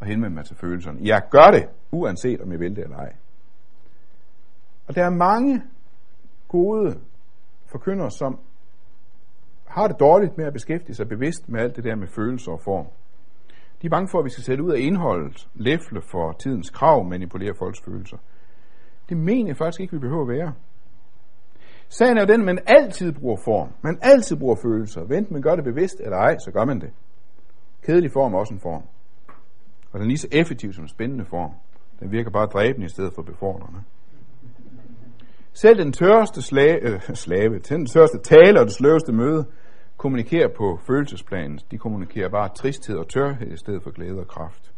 at 0.01 0.07
henvende 0.07 0.35
mig 0.35 0.45
til 0.45 0.57
følelserne. 0.57 0.99
Jeg 1.03 1.23
gør 1.31 1.51
det, 1.53 1.69
uanset 1.91 2.41
om 2.41 2.53
jeg 2.53 2.61
vil 2.61 2.77
det 2.77 2.85
eller 2.85 2.97
ej. 2.97 3.13
Og 4.87 4.95
der 4.95 5.05
er 5.05 5.11
mange 5.11 5.63
gode 6.49 7.01
forkyndere, 7.67 8.11
som 8.11 8.41
har 9.67 9.89
det 9.89 10.01
dårligt 10.01 10.39
med 10.39 10.47
at 10.47 10.53
beskæftige 10.53 10.97
sig 10.97 11.09
bevidst 11.09 11.49
med 11.49 11.61
alt 11.61 11.77
det 11.77 11.85
der 11.85 11.95
med 11.97 12.07
følelser 12.07 12.53
og 12.53 12.61
form. 12.61 12.87
De 13.83 13.87
er 13.87 13.91
bange 13.91 14.09
for, 14.09 14.19
at 14.19 14.25
vi 14.25 14.31
skal 14.31 14.45
sætte 14.45 14.65
ud 14.65 14.73
af 14.73 14.79
indholdet, 14.79 15.49
læfle 15.55 16.03
for 16.03 16.33
tidens 16.33 16.71
krav, 16.71 17.05
manipulere 17.05 17.55
folks 17.59 17.81
følelser. 17.85 18.17
Det 19.09 19.17
mener 19.17 19.47
jeg 19.47 19.57
faktisk 19.57 19.81
ikke, 19.81 19.93
vi 19.93 19.99
behøver 19.99 20.23
at 20.23 20.29
være. 20.29 20.53
Sagen 21.89 22.17
er 22.17 22.21
jo 22.21 22.27
den, 22.27 22.41
at 22.41 22.47
man 22.47 22.59
altid 22.67 23.13
bruger 23.13 23.37
form. 23.45 23.69
Man 23.83 23.99
altid 24.03 24.37
bruger 24.37 24.57
følelser. 24.63 25.05
Vent 25.05 25.31
man 25.31 25.43
gør 25.43 25.55
det 25.55 25.65
bevidst 25.65 26.01
eller 26.01 26.17
ej, 26.17 26.39
så 26.39 26.51
gør 26.51 26.65
man 26.65 26.81
det. 26.81 26.91
Kedelig 27.87 28.13
form 28.13 28.35
er 28.35 28.39
også 28.39 28.55
en 28.55 28.61
form. 28.61 28.83
Og 29.93 29.93
den 29.93 30.03
er 30.03 30.07
lige 30.07 30.19
så 30.19 30.29
effektiv 30.33 30.73
som 30.73 30.85
en 30.85 30.89
spændende 30.89 31.25
form. 31.25 31.51
Den 32.01 32.13
virker 32.13 32.31
bare 32.31 32.47
dræbende 32.47 32.87
i 32.87 32.89
stedet 32.89 33.13
for 33.15 33.23
befordrende. 33.23 33.81
Selv 35.53 35.79
den 35.79 35.93
tørste 35.93 36.43
slave, 36.43 36.81
øh, 36.81 37.01
slave 37.15 37.59
den 37.59 37.87
tørste 37.87 38.19
tale 38.19 38.61
og 38.61 38.67
det 38.67 38.75
sløveste 38.75 39.13
møde 39.13 39.47
kommunikerer 39.97 40.49
på 40.57 40.79
følelsesplanen. 40.87 41.59
De 41.71 41.79
kommunikerer 41.79 42.29
bare 42.29 42.49
tristhed 42.49 42.97
og 42.97 43.09
tørhed 43.09 43.53
i 43.53 43.57
stedet 43.57 43.83
for 43.83 43.91
glæde 43.91 44.21
og 44.21 44.29
kraft. 44.29 44.73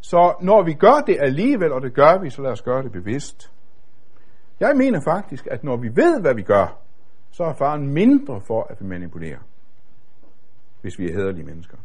Så 0.00 0.34
når 0.40 0.62
vi 0.62 0.72
gør 0.72 1.02
det 1.06 1.16
alligevel, 1.20 1.72
og 1.72 1.82
det 1.82 1.94
gør 1.94 2.18
vi, 2.22 2.30
så 2.30 2.42
lad 2.42 2.50
os 2.50 2.62
gøre 2.62 2.82
det 2.82 2.92
bevidst. 2.92 3.52
Jeg 4.60 4.76
mener 4.76 5.00
faktisk, 5.04 5.46
at 5.50 5.64
når 5.64 5.76
vi 5.76 5.88
ved, 5.88 6.20
hvad 6.20 6.34
vi 6.34 6.42
gør, 6.42 6.80
så 7.30 7.44
er 7.44 7.54
faren 7.54 7.92
mindre 7.92 8.40
for, 8.40 8.66
at 8.70 8.80
vi 8.80 8.86
manipulerer, 8.86 9.38
hvis 10.80 10.98
vi 10.98 11.10
er 11.10 11.12
hederlige 11.12 11.44
mennesker. 11.44 11.76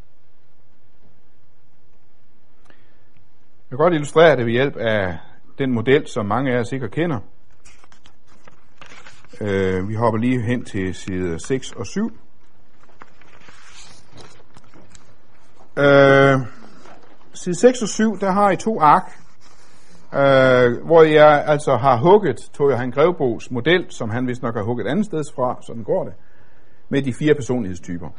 Jeg 3.70 3.78
kan 3.78 3.78
godt 3.78 3.94
illustrere 3.94 4.36
det 4.38 4.46
ved 4.46 4.52
hjælp 4.52 4.76
af 4.76 5.18
den 5.58 5.74
model, 5.74 6.08
som 6.08 6.26
mange 6.26 6.52
af 6.52 6.56
jer 6.56 6.64
sikkert 6.64 6.92
kender. 6.92 7.20
Øh, 9.42 9.90
vi 9.90 9.94
hopper 9.94 10.18
lige 10.18 10.42
hen 10.42 10.66
til 10.66 10.96
side 10.96 11.40
6 11.40 11.72
og 11.72 11.86
7. 11.86 12.18
Øh, 15.78 16.40
side 17.34 17.56
6 17.60 17.82
og 17.82 17.88
7, 17.88 18.20
der 18.20 18.32
har 18.32 18.52
I 18.52 18.58
to 18.58 18.80
ark, 18.80 19.12
øh, 20.14 20.86
hvor 20.86 21.04
jeg 21.04 21.44
altså 21.48 21.76
har 21.76 21.98
hugget 21.98 22.38
Tog 22.54 22.80
han 22.80 22.92
Grevbos 22.92 23.52
model, 23.52 23.86
som 23.90 24.10
han 24.10 24.28
vist 24.28 24.42
nok 24.42 24.56
har 24.56 24.64
hugget 24.64 24.88
andet 24.88 25.06
sted 25.06 25.24
fra, 25.36 25.58
sådan 25.62 25.84
går 25.84 26.04
det, 26.04 26.14
med 26.90 27.02
de 27.02 27.14
fire 27.20 27.34
personlighedstyper. 27.36 28.10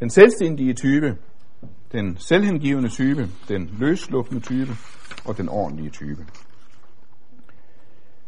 Den 0.00 0.10
selvstændige 0.10 0.74
type, 0.74 1.16
den 1.92 2.16
selvhengivende 2.16 2.88
type, 2.88 3.28
den 3.48 3.70
løslukkende 3.78 4.40
type 4.40 4.72
og 5.24 5.36
den 5.36 5.48
ordentlige 5.48 5.90
type. 5.90 6.26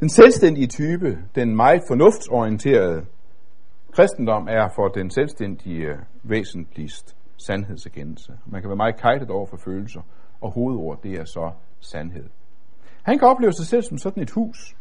Den 0.01 0.09
selvstændige 0.09 0.66
type, 0.66 1.19
den 1.35 1.57
meget 1.57 1.83
fornuftsorienterede 1.88 3.07
kristendom, 3.93 4.49
er 4.51 4.69
for 4.75 4.88
den 4.88 5.11
selvstændige 5.11 5.88
væsentligst 6.23 7.16
sandhedserkendelse. 7.47 8.33
Man 8.47 8.61
kan 8.61 8.69
være 8.71 8.77
meget 8.77 9.01
kajtet 9.01 9.31
over 9.31 9.47
for 9.47 9.57
følelser, 9.64 10.01
og 10.40 10.53
hovedord, 10.53 11.03
det 11.03 11.12
er 11.12 11.25
så 11.25 11.51
sandhed. 11.81 12.25
Han 13.03 13.19
kan 13.19 13.29
opleve 13.29 13.53
sig 13.53 13.67
selv 13.67 13.83
som 13.83 13.99
sådan 13.99 14.23
et 14.23 14.31
hus, 14.31 14.77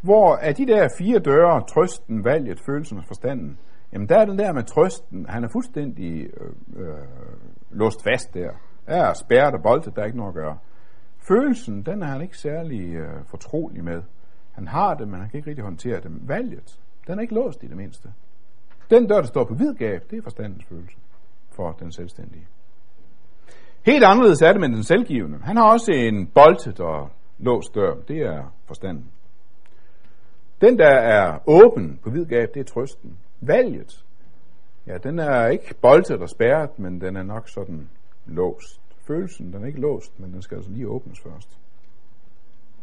hvor 0.00 0.36
af 0.36 0.54
de 0.54 0.66
der 0.66 0.88
fire 0.98 1.18
døre, 1.18 1.64
trøsten, 1.68 2.24
valget, 2.24 2.60
følelsen 2.60 2.98
og 2.98 3.04
forstanden, 3.04 3.58
jamen 3.92 4.08
der 4.08 4.18
er 4.18 4.24
den 4.24 4.38
der 4.38 4.52
med 4.52 4.62
trøsten, 4.62 5.26
han 5.28 5.44
er 5.44 5.48
fuldstændig 5.48 6.26
øh, 6.40 6.52
øh, 6.76 6.98
låst 7.70 8.02
fast 8.02 8.34
der. 8.34 8.50
Er 8.86 9.12
spærret 9.12 9.54
og 9.54 9.62
boltet, 9.62 9.96
der 9.96 10.02
er 10.02 10.06
ikke 10.06 10.18
noget 10.18 10.30
at 10.30 10.34
gøre. 10.34 10.58
Følelsen, 11.28 11.82
den 11.82 12.02
er 12.02 12.06
han 12.06 12.22
ikke 12.22 12.38
særlig 12.38 12.94
øh, 12.94 13.24
fortrolig 13.26 13.84
med. 13.84 14.02
Han 14.52 14.68
har 14.68 14.94
det, 14.94 15.08
men 15.08 15.20
han 15.20 15.28
kan 15.28 15.38
ikke 15.38 15.50
rigtig 15.50 15.64
håndtere 15.64 16.00
det. 16.00 16.28
Valget, 16.28 16.80
den 17.06 17.18
er 17.18 17.22
ikke 17.22 17.34
låst 17.34 17.62
i 17.62 17.66
det 17.66 17.76
mindste. 17.76 18.08
Den 18.90 19.06
dør, 19.06 19.20
der 19.20 19.26
står 19.26 19.44
på 19.44 19.54
hvidgab, 19.54 20.00
det 20.10 20.18
er 20.18 20.22
forstandens 20.22 20.64
følelse 20.64 20.96
for 21.50 21.72
den 21.72 21.92
selvstændige. 21.92 22.46
Helt 23.86 24.04
anderledes 24.04 24.42
er 24.42 24.52
det 24.52 24.60
med 24.60 24.68
den 24.68 24.82
selvgivende. 24.82 25.38
Han 25.42 25.56
har 25.56 25.72
også 25.72 25.92
en 25.92 26.26
boltet 26.26 26.80
og 26.80 27.10
låst 27.38 27.74
dør. 27.74 27.94
Det 28.08 28.16
er 28.16 28.54
forstanden. 28.66 29.10
Den, 30.60 30.78
der 30.78 30.88
er 30.88 31.38
åben 31.46 32.00
på 32.02 32.10
vidgab, 32.10 32.54
det 32.54 32.60
er 32.60 32.64
trøsten. 32.64 33.18
Valget, 33.40 34.04
ja, 34.86 34.96
den 34.98 35.18
er 35.18 35.46
ikke 35.46 35.74
boltet 35.82 36.22
og 36.22 36.28
spærret, 36.28 36.78
men 36.78 37.00
den 37.00 37.16
er 37.16 37.22
nok 37.22 37.48
sådan 37.48 37.88
låst. 38.26 38.80
Følelsen, 39.06 39.52
den 39.52 39.62
er 39.62 39.66
ikke 39.66 39.80
låst, 39.80 40.20
men 40.20 40.32
den 40.32 40.42
skal 40.42 40.56
altså 40.56 40.70
lige 40.70 40.88
åbnes 40.88 41.20
først. 41.20 41.58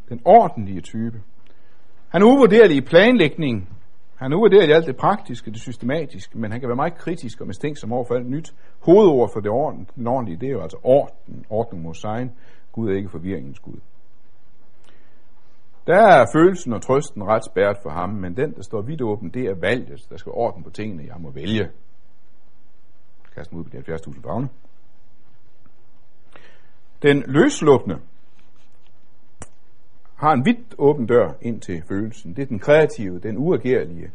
Den 0.09 0.21
ordentlige 0.25 0.81
type, 0.81 1.21
han 2.09 2.21
er 2.21 2.25
uvurderlig 2.25 2.77
i 2.77 2.81
planlægning. 2.81 3.69
Han 4.15 4.31
er 4.31 4.37
uvurderlig 4.37 4.69
i 4.69 4.71
alt 4.71 4.87
det 4.87 4.97
praktiske, 4.97 5.51
det 5.51 5.61
systematiske, 5.61 6.37
men 6.37 6.51
han 6.51 6.59
kan 6.59 6.69
være 6.69 6.75
meget 6.75 6.97
kritisk 6.97 7.41
og 7.41 7.47
mistænksom 7.47 7.91
over 7.91 8.05
for 8.05 8.15
alt 8.15 8.29
nyt. 8.29 8.53
Hovedord 8.79 9.29
for 9.33 9.39
det 9.39 9.51
orden, 9.51 9.89
den 9.95 10.07
ordentlige, 10.07 10.39
det 10.39 10.47
er 10.47 10.51
jo 10.51 10.61
altså 10.61 10.77
orden, 10.83 11.45
ordning 11.49 11.83
mod 11.83 11.93
sign. 11.93 12.31
Gud 12.71 12.89
er 12.89 12.95
ikke 12.95 13.09
forvirringens 13.09 13.59
Gud. 13.59 13.79
Der 15.87 16.07
er 16.07 16.25
følelsen 16.33 16.73
og 16.73 16.81
trøsten 16.81 17.23
ret 17.23 17.45
spærret 17.45 17.77
for 17.83 17.89
ham, 17.89 18.09
men 18.09 18.37
den, 18.37 18.53
der 18.55 18.61
står 18.61 18.81
vidt 18.81 19.01
åben, 19.01 19.29
det 19.29 19.45
er 19.45 19.55
valget. 19.55 20.05
Der 20.09 20.17
skal 20.17 20.31
orden 20.35 20.63
på 20.63 20.69
tingene, 20.69 21.03
jeg 21.03 21.15
må 21.19 21.31
vælge. 21.31 21.69
Kast 23.35 23.51
mig 23.51 23.59
ud 23.59 23.63
på 23.63 23.69
de 23.69 23.77
70.000 23.77 24.21
fagne. 24.21 24.49
Den 27.01 27.23
løslukkende, 27.27 27.99
har 30.15 30.33
en 30.33 30.45
vidt 30.45 30.75
åben 30.77 31.05
dør 31.05 31.33
ind 31.41 31.61
til 31.61 31.83
følelsen. 31.87 32.35
Det 32.35 32.41
er 32.41 32.45
den 32.45 32.59
kreative, 32.59 33.19
den 33.19 33.37
uagerlige, 33.37 34.11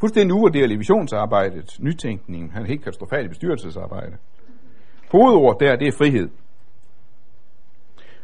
fuldstændig 0.00 0.34
uvurderlige 0.34 0.78
visionsarbejdet, 0.78 1.76
nytænkningen, 1.80 2.50
han 2.50 2.62
er 2.62 2.66
helt 2.66 2.84
katastrofalt 2.84 3.28
bestyrelsesarbejde. 3.28 4.16
Hovedord 5.12 5.60
der, 5.60 5.76
det 5.76 5.88
er 5.88 5.92
frihed. 5.98 6.28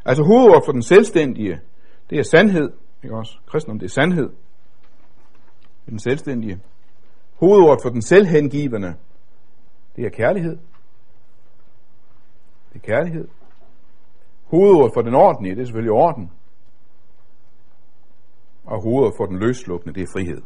Altså 0.04 0.22
hovedord 0.22 0.62
for 0.64 0.72
den 0.72 0.82
selvstændige, 0.82 1.60
det 2.10 2.18
er 2.18 2.22
sandhed, 2.22 2.72
ikke 3.02 3.16
også? 3.16 3.38
Kristendom, 3.46 3.78
det 3.78 3.86
er 3.86 3.90
sandhed. 3.90 4.30
Den 5.86 5.98
selvstændige. 5.98 6.60
Hovedord 7.34 7.78
for 7.82 7.88
den 7.88 8.02
selvhengivende, 8.02 8.94
det 9.96 10.06
er 10.06 10.10
kærlighed. 10.10 10.58
Det 12.72 12.82
er 12.82 12.86
kærlighed. 12.86 13.28
Hovedord 14.44 14.90
for 14.94 15.02
den 15.02 15.14
ordentlige, 15.14 15.54
det 15.54 15.60
er 15.60 15.66
selvfølgelig 15.66 15.92
orden 15.92 16.30
og 18.64 18.82
hovedet 18.82 19.14
for 19.16 19.26
den 19.26 19.38
løslukkende, 19.38 19.94
det 19.94 20.02
er 20.02 20.12
frihed. 20.12 20.42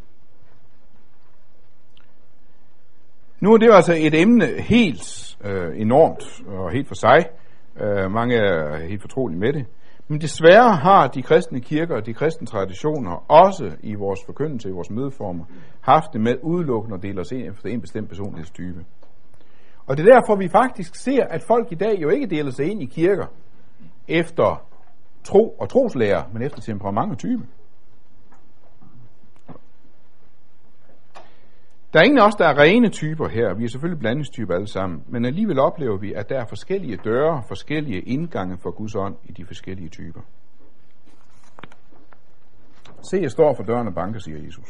Nu 3.40 3.52
er 3.52 3.58
det 3.58 3.66
jo 3.66 3.72
altså 3.72 3.94
et 3.98 4.14
emne 4.14 4.46
helt 4.46 5.36
øh, 5.44 5.80
enormt 5.80 6.42
og 6.46 6.72
helt 6.72 6.88
for 6.88 6.94
sig. 6.94 7.26
Øh, 7.80 8.10
mange 8.10 8.36
er 8.36 8.86
helt 8.88 9.00
fortrolige 9.00 9.38
med 9.38 9.52
det. 9.52 9.66
Men 10.08 10.20
desværre 10.20 10.76
har 10.76 11.08
de 11.08 11.22
kristne 11.22 11.60
kirker 11.60 11.96
og 11.96 12.06
de 12.06 12.14
kristne 12.14 12.46
traditioner, 12.46 13.24
også 13.28 13.76
i 13.80 13.94
vores 13.94 14.20
forkyndelse, 14.26 14.68
i 14.68 14.72
vores 14.72 14.90
mødeformer, 14.90 15.44
haft 15.80 16.12
det 16.12 16.20
med 16.20 16.34
udelukkende 16.42 16.96
at 16.96 17.02
dele 17.02 17.20
os 17.20 17.32
ind 17.32 17.48
efter 17.48 17.68
en 17.68 17.80
bestemt 17.80 18.08
personlighedstype. 18.08 18.84
Og 19.86 19.96
det 19.96 20.08
er 20.08 20.14
derfor, 20.14 20.36
vi 20.36 20.48
faktisk 20.48 20.94
ser, 20.94 21.24
at 21.24 21.42
folk 21.42 21.72
i 21.72 21.74
dag 21.74 22.02
jo 22.02 22.08
ikke 22.08 22.26
deler 22.26 22.50
sig 22.50 22.70
ind 22.70 22.82
i 22.82 22.86
kirker 22.86 23.26
efter 24.08 24.66
tro 25.24 25.48
og 25.60 25.68
troslærer, 25.68 26.22
men 26.32 26.42
efter 26.42 26.60
temperament 26.60 27.12
og 27.12 27.18
type. 27.18 27.42
Der 31.94 32.00
er 32.00 32.04
ingen 32.04 32.18
af 32.18 32.26
os, 32.26 32.35
der 32.35 32.46
er 32.46 32.59
rene 32.59 32.88
typer 32.88 33.28
her. 33.28 33.54
Vi 33.54 33.64
er 33.64 33.68
selvfølgelig 33.68 34.00
blandingstyper 34.00 34.54
alle 34.54 34.66
sammen. 34.66 35.02
Men 35.09 35.24
alligevel 35.24 35.59
oplever 35.59 35.96
vi, 35.98 36.12
at 36.12 36.28
der 36.28 36.40
er 36.40 36.46
forskellige 36.46 36.96
døre, 37.04 37.42
forskellige 37.48 38.00
indgange 38.00 38.59
for 38.62 38.70
Guds 38.70 38.94
ånd 38.94 39.16
i 39.24 39.33
de 39.33 39.44
forskellige 39.46 39.88
typer. 39.88 40.20
Se, 43.11 43.18
jeg 43.22 43.30
står 43.30 43.54
for 43.54 43.62
døren 43.62 43.88
og 43.88 43.94
banker, 43.94 44.20
siger 44.20 44.38
Jesus. 44.44 44.68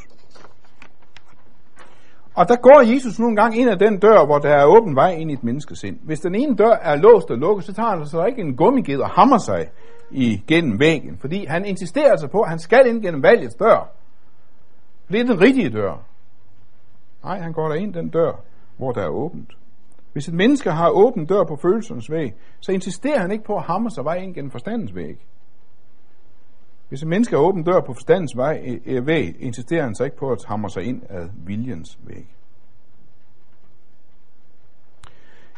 Og 2.35 2.49
der 2.49 2.57
går 2.57 2.93
Jesus 2.93 3.19
nogle 3.19 3.37
gange 3.37 3.59
ind 3.59 3.71
ad 3.71 3.77
den 3.77 3.99
dør, 3.99 4.27
hvor 4.27 4.39
der 4.39 4.51
er 4.51 4.65
åben 4.67 4.97
vej 4.97 5.11
ind 5.11 5.31
i 5.31 5.35
et 5.35 5.45
menneskesind. 5.45 5.99
Hvis 6.03 6.21
den 6.21 6.35
ene 6.35 6.57
dør 6.57 6.73
er 6.73 6.97
låst 6.97 7.31
og 7.31 7.39
lukket, 7.39 7.65
så 7.65 7.73
tager 7.73 7.97
han 7.97 8.07
så 8.07 8.25
ikke 8.25 8.41
en 8.41 8.57
gummiged 8.57 9.01
og 9.01 9.11
hammer 9.11 9.39
sig 9.39 9.71
igennem 10.11 10.81
væggen. 10.81 11.19
Fordi 11.19 11.45
han 11.47 11.65
insisterer 11.65 12.11
altså 12.11 12.29
på, 12.29 12.41
at 12.41 12.49
han 12.49 12.59
skal 12.59 12.87
ind 12.87 13.03
gennem 13.03 13.23
valgets 13.23 13.55
dør. 13.55 13.89
Det 15.09 15.21
er 15.21 15.25
den 15.25 15.41
rigtige 15.41 15.71
dør. 15.71 16.14
Nej, 17.25 17.39
han 17.39 17.53
går 17.53 17.69
der 17.69 17.75
ind 17.75 17.95
den 17.95 18.09
dør, 18.09 18.33
hvor 18.77 18.93
der 18.93 19.03
er 19.03 19.09
åbent. 19.09 19.53
Hvis 20.13 20.29
et 20.29 20.35
menneske 20.35 20.71
har 20.71 20.91
åben 20.91 21.27
dør 21.27 21.45
på 21.45 21.57
følelsernes 21.57 22.11
væg, 22.11 22.35
så 22.61 22.73
insisterer 22.73 23.21
han 23.21 23.31
ikke 23.31 23.45
på 23.45 23.57
at 23.57 23.63
hamre 23.63 23.91
sig 23.91 24.05
vej 24.05 24.15
ind 24.15 24.35
gennem 24.35 24.51
forstandens 24.51 24.95
væg. 24.95 25.27
Hvis 26.89 27.03
et 27.03 27.09
menneske 27.09 27.37
har 27.37 27.43
åben 27.43 27.63
dør 27.63 27.81
på 27.81 27.93
forstandens 27.93 28.37
vej, 28.37 28.61
eh, 28.65 28.97
eh, 28.97 29.07
væg, 29.07 29.37
insisterer 29.41 29.83
han 29.83 29.95
så 29.95 30.05
ikke 30.05 30.17
på 30.17 30.31
at 30.31 30.45
hamre 30.49 30.71
sig 30.71 30.83
ind 30.83 31.03
ad 31.09 31.29
viljens 31.47 31.99
væg. 32.03 32.27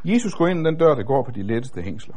Jesus 0.04 0.34
går 0.34 0.46
ind 0.46 0.64
den 0.64 0.76
dør, 0.76 0.94
der 0.94 1.02
går 1.02 1.22
på 1.22 1.30
de 1.30 1.42
letteste 1.42 1.82
hængsler. 1.82 2.16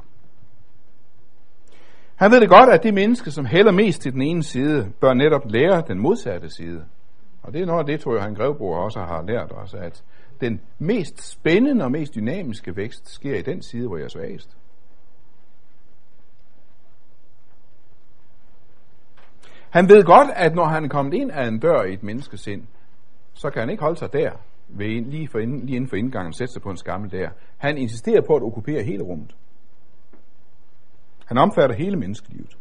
Han 2.15 2.31
ved 2.31 2.41
det 2.41 2.49
godt, 2.49 2.69
at 2.69 2.83
de 2.83 2.91
mennesker, 2.91 3.31
som 3.31 3.45
hælder 3.45 3.71
mest 3.71 4.01
til 4.01 4.13
den 4.13 4.21
ene 4.21 4.43
side, 4.43 4.91
bør 5.01 5.13
netop 5.13 5.41
lære 5.45 5.83
den 5.87 5.99
modsatte 5.99 6.49
side. 6.49 6.85
Og 7.41 7.53
det 7.53 7.61
er 7.61 7.65
noget 7.65 7.79
af 7.79 7.85
det, 7.85 7.99
tror 7.99 8.13
jeg, 8.13 8.23
han 8.23 8.35
Grevbro 8.35 8.71
også 8.71 8.99
har 8.99 9.21
lært 9.21 9.51
os, 9.51 9.73
at 9.73 10.03
den 10.41 10.61
mest 10.79 11.31
spændende 11.31 11.85
og 11.85 11.91
mest 11.91 12.15
dynamiske 12.15 12.75
vækst 12.75 13.09
sker 13.09 13.35
i 13.35 13.41
den 13.41 13.61
side, 13.61 13.87
hvor 13.87 13.97
jeg 13.97 14.05
er 14.05 14.09
svagest. 14.09 14.57
Han 19.69 19.89
ved 19.89 20.03
godt, 20.03 20.27
at 20.35 20.55
når 20.55 20.65
han 20.65 20.83
er 20.83 20.89
kommet 20.89 21.13
ind 21.13 21.31
af 21.31 21.47
en 21.47 21.59
dør 21.59 21.83
i 21.83 21.93
et 21.93 22.03
menneskesind, 22.03 22.67
så 23.33 23.49
kan 23.49 23.59
han 23.59 23.69
ikke 23.69 23.83
holde 23.83 23.99
sig 23.99 24.13
der, 24.13 24.31
ved, 24.67 25.01
lige, 25.05 25.27
for 25.27 25.39
ind, 25.39 25.63
lige 25.63 25.75
inden 25.75 25.89
for 25.89 25.95
indgangen, 25.95 26.33
sætte 26.33 26.53
sig 26.53 26.61
på 26.61 26.69
en 26.69 26.77
skammel 26.77 27.11
der. 27.11 27.29
Han 27.57 27.77
insisterer 27.77 28.21
på 28.21 28.35
at 28.35 28.43
okkupere 28.43 28.83
hele 28.83 29.03
rummet. 29.03 29.35
Han 31.25 31.37
omfatter 31.37 31.75
hele 31.75 31.95
menneskelivet. 31.95 32.57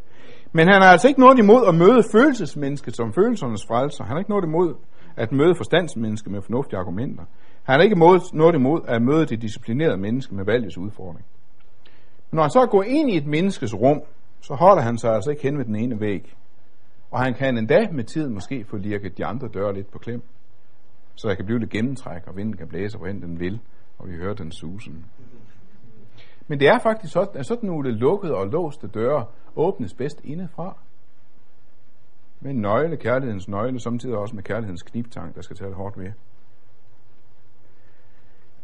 Men 0.52 0.68
han 0.68 0.82
har 0.82 0.90
altså 0.90 1.08
ikke 1.08 1.20
noget 1.20 1.38
imod 1.38 1.66
at 1.68 1.74
møde 1.74 2.02
følelsesmennesket 2.12 2.96
som 2.96 3.12
følelsernes 3.12 3.66
frelser. 3.68 4.04
Han 4.04 4.12
har 4.12 4.18
ikke 4.18 4.30
noget 4.30 4.44
imod 4.44 4.74
at 5.16 5.32
møde 5.32 5.54
forstandsmennesket 5.56 6.32
med 6.32 6.42
fornuftige 6.42 6.78
argumenter. 6.78 7.24
Han 7.62 7.74
har 7.74 7.82
ikke 7.82 7.98
noget 8.32 8.54
imod 8.54 8.80
at 8.88 9.02
møde 9.02 9.26
det 9.26 9.42
disciplinerede 9.42 9.96
menneske 9.96 10.34
med 10.34 10.44
valgets 10.44 10.78
udfordring. 10.78 11.26
Men 12.30 12.37
når 12.37 12.42
han 12.42 12.50
så 12.50 12.66
går 12.70 12.82
ind 12.82 13.11
i 13.11 13.16
et 13.16 13.26
menneskes 13.26 13.74
rum, 13.74 14.00
så 14.40 14.54
holder 14.54 14.82
han 14.82 14.98
sig 14.98 15.14
altså 15.14 15.30
ikke 15.30 15.42
hen 15.42 15.58
ved 15.58 15.64
den 15.64 15.76
ene 15.76 16.00
væg. 16.00 16.34
Og 17.11 17.20
han 17.20 17.34
kan 17.34 17.58
endda 17.58 17.88
med 17.92 18.04
tiden 18.04 18.34
måske 18.34 18.64
få 18.64 18.76
lirket 18.76 19.18
de 19.18 19.26
andre 19.26 19.48
døre 19.48 19.74
lidt 19.74 19.90
på 19.90 19.98
klem. 19.98 20.22
Så 21.14 21.28
der 21.28 21.34
kan 21.34 21.44
blive 21.44 21.58
lidt 21.58 21.70
gennemtræk, 21.70 22.26
og 22.26 22.37
vinden 22.37 22.56
kan 22.56 22.68
blæse, 22.68 22.98
hvorhen 22.98 23.22
den 23.22 23.40
vil, 23.40 23.61
og 23.98 24.08
vi 24.08 24.16
hører 24.16 24.34
den 24.34 24.52
susen. 24.52 25.04
Men 26.48 26.61
det 26.61 26.68
er 26.68 26.78
faktisk 26.78 27.12
sådan, 27.12 27.40
at 27.40 27.46
sådan 27.46 27.66
nogle 27.68 27.90
lukkede 27.90 28.34
og 28.34 28.46
låste 28.46 28.88
døre 28.88 29.26
åbnes 29.56 29.94
bedst 29.94 30.20
indefra. 30.24 30.76
Med 32.40 32.50
en 32.50 32.61
nøgle, 32.61 32.96
kærlighedens 32.96 33.48
nøgle, 33.48 33.80
samtidig 33.80 34.16
også 34.16 34.34
med 34.34 34.42
kærlighedens 34.42 34.82
kniptang, 34.82 35.34
der 35.34 35.42
skal 35.42 35.56
tage 35.56 35.74
hårdt 35.74 35.98
ved. 35.98 36.12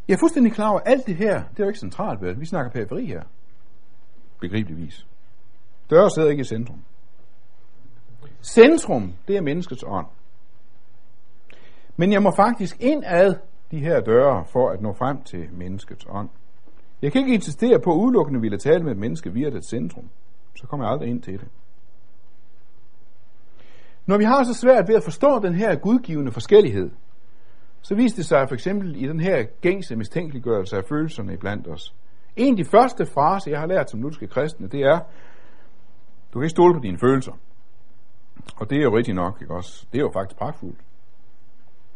Jeg 0.08 0.14
er 0.14 0.18
fuldstændig 0.18 0.52
klar 0.52 0.70
over, 0.70 0.80
at 0.80 0.88
alt 0.92 1.06
det 1.06 1.16
her, 1.16 1.42
det 1.42 1.60
er 1.60 1.64
jo 1.64 1.68
ikke 1.68 1.78
centralt, 1.78 2.20
vel? 2.20 2.40
Vi 2.40 2.46
snakker 2.46 2.70
periferi 2.70 3.06
her. 3.06 3.22
Begribeligvis. 4.40 5.06
Døre 5.90 6.10
sidder 6.10 6.30
ikke 6.30 6.40
i 6.40 6.44
centrum. 6.44 6.84
Centrum, 8.42 9.12
det 9.28 9.36
er 9.36 9.40
menneskets 9.40 9.84
ånd. 9.86 10.06
Men 11.96 12.12
jeg 12.12 12.22
må 12.22 12.32
faktisk 12.36 12.76
ind 12.80 13.04
ad 13.06 13.34
de 13.70 13.78
her 13.80 14.00
døre 14.00 14.44
for 14.52 14.70
at 14.70 14.82
nå 14.82 14.92
frem 14.92 15.22
til 15.22 15.48
menneskets 15.52 16.06
ånd. 16.08 16.28
Jeg 17.04 17.12
kan 17.12 17.20
ikke 17.20 17.34
insistere 17.34 17.80
på 17.80 17.92
at 17.92 17.96
udelukkende 17.96 18.40
ville 18.40 18.58
tale 18.58 18.84
med 18.84 18.92
et 18.92 18.98
menneske 18.98 19.32
via 19.32 19.50
det 19.50 19.64
centrum. 19.64 20.08
Så 20.54 20.66
kommer 20.66 20.86
jeg 20.86 20.92
aldrig 20.92 21.10
ind 21.10 21.22
til 21.22 21.32
det. 21.32 21.48
Når 24.06 24.18
vi 24.18 24.24
har 24.24 24.44
så 24.44 24.54
svært 24.54 24.88
ved 24.88 24.94
at 24.94 25.02
forstå 25.02 25.40
den 25.42 25.54
her 25.54 25.76
gudgivende 25.76 26.32
forskellighed, 26.32 26.90
så 27.82 27.94
viste 27.94 28.16
det 28.16 28.26
sig 28.26 28.48
for 28.48 28.54
eksempel 28.54 28.96
i 28.96 29.08
den 29.08 29.20
her 29.20 29.42
gængse 29.60 29.96
mistænkeliggørelse 29.96 30.76
af 30.76 30.84
følelserne 30.84 31.34
iblandt 31.34 31.68
os. 31.68 31.94
En 32.36 32.52
af 32.52 32.56
de 32.56 32.64
første 32.64 33.06
fraser, 33.06 33.50
jeg 33.50 33.60
har 33.60 33.66
lært 33.66 33.90
som 33.90 34.02
lutske 34.02 34.26
kristne, 34.26 34.68
det 34.68 34.80
er, 34.80 34.98
du 36.32 36.38
kan 36.38 36.42
ikke 36.42 36.50
stole 36.50 36.74
på 36.74 36.80
dine 36.80 36.98
følelser. 36.98 37.32
Og 38.56 38.70
det 38.70 38.78
er 38.78 38.82
jo 38.82 38.96
rigtigt 38.96 39.14
nok, 39.14 39.38
ikke 39.42 39.54
også? 39.54 39.86
Det 39.92 39.98
er 39.98 40.02
jo 40.02 40.10
faktisk 40.12 40.38
pragtfuldt. 40.38 40.80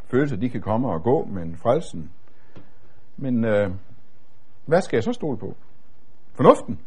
Følelser, 0.07 0.37
de 0.37 0.49
kan 0.49 0.61
komme 0.61 0.88
og 0.88 1.03
gå, 1.03 1.25
men 1.25 1.57
frelsen. 1.57 2.11
Men 3.16 3.44
øh, 3.44 3.71
hvad 4.69 4.81
skal 4.83 4.97
jeg 4.97 5.05
så 5.05 5.13
stole 5.13 5.39
på? 5.39 5.57
Fornuften? 6.35 6.81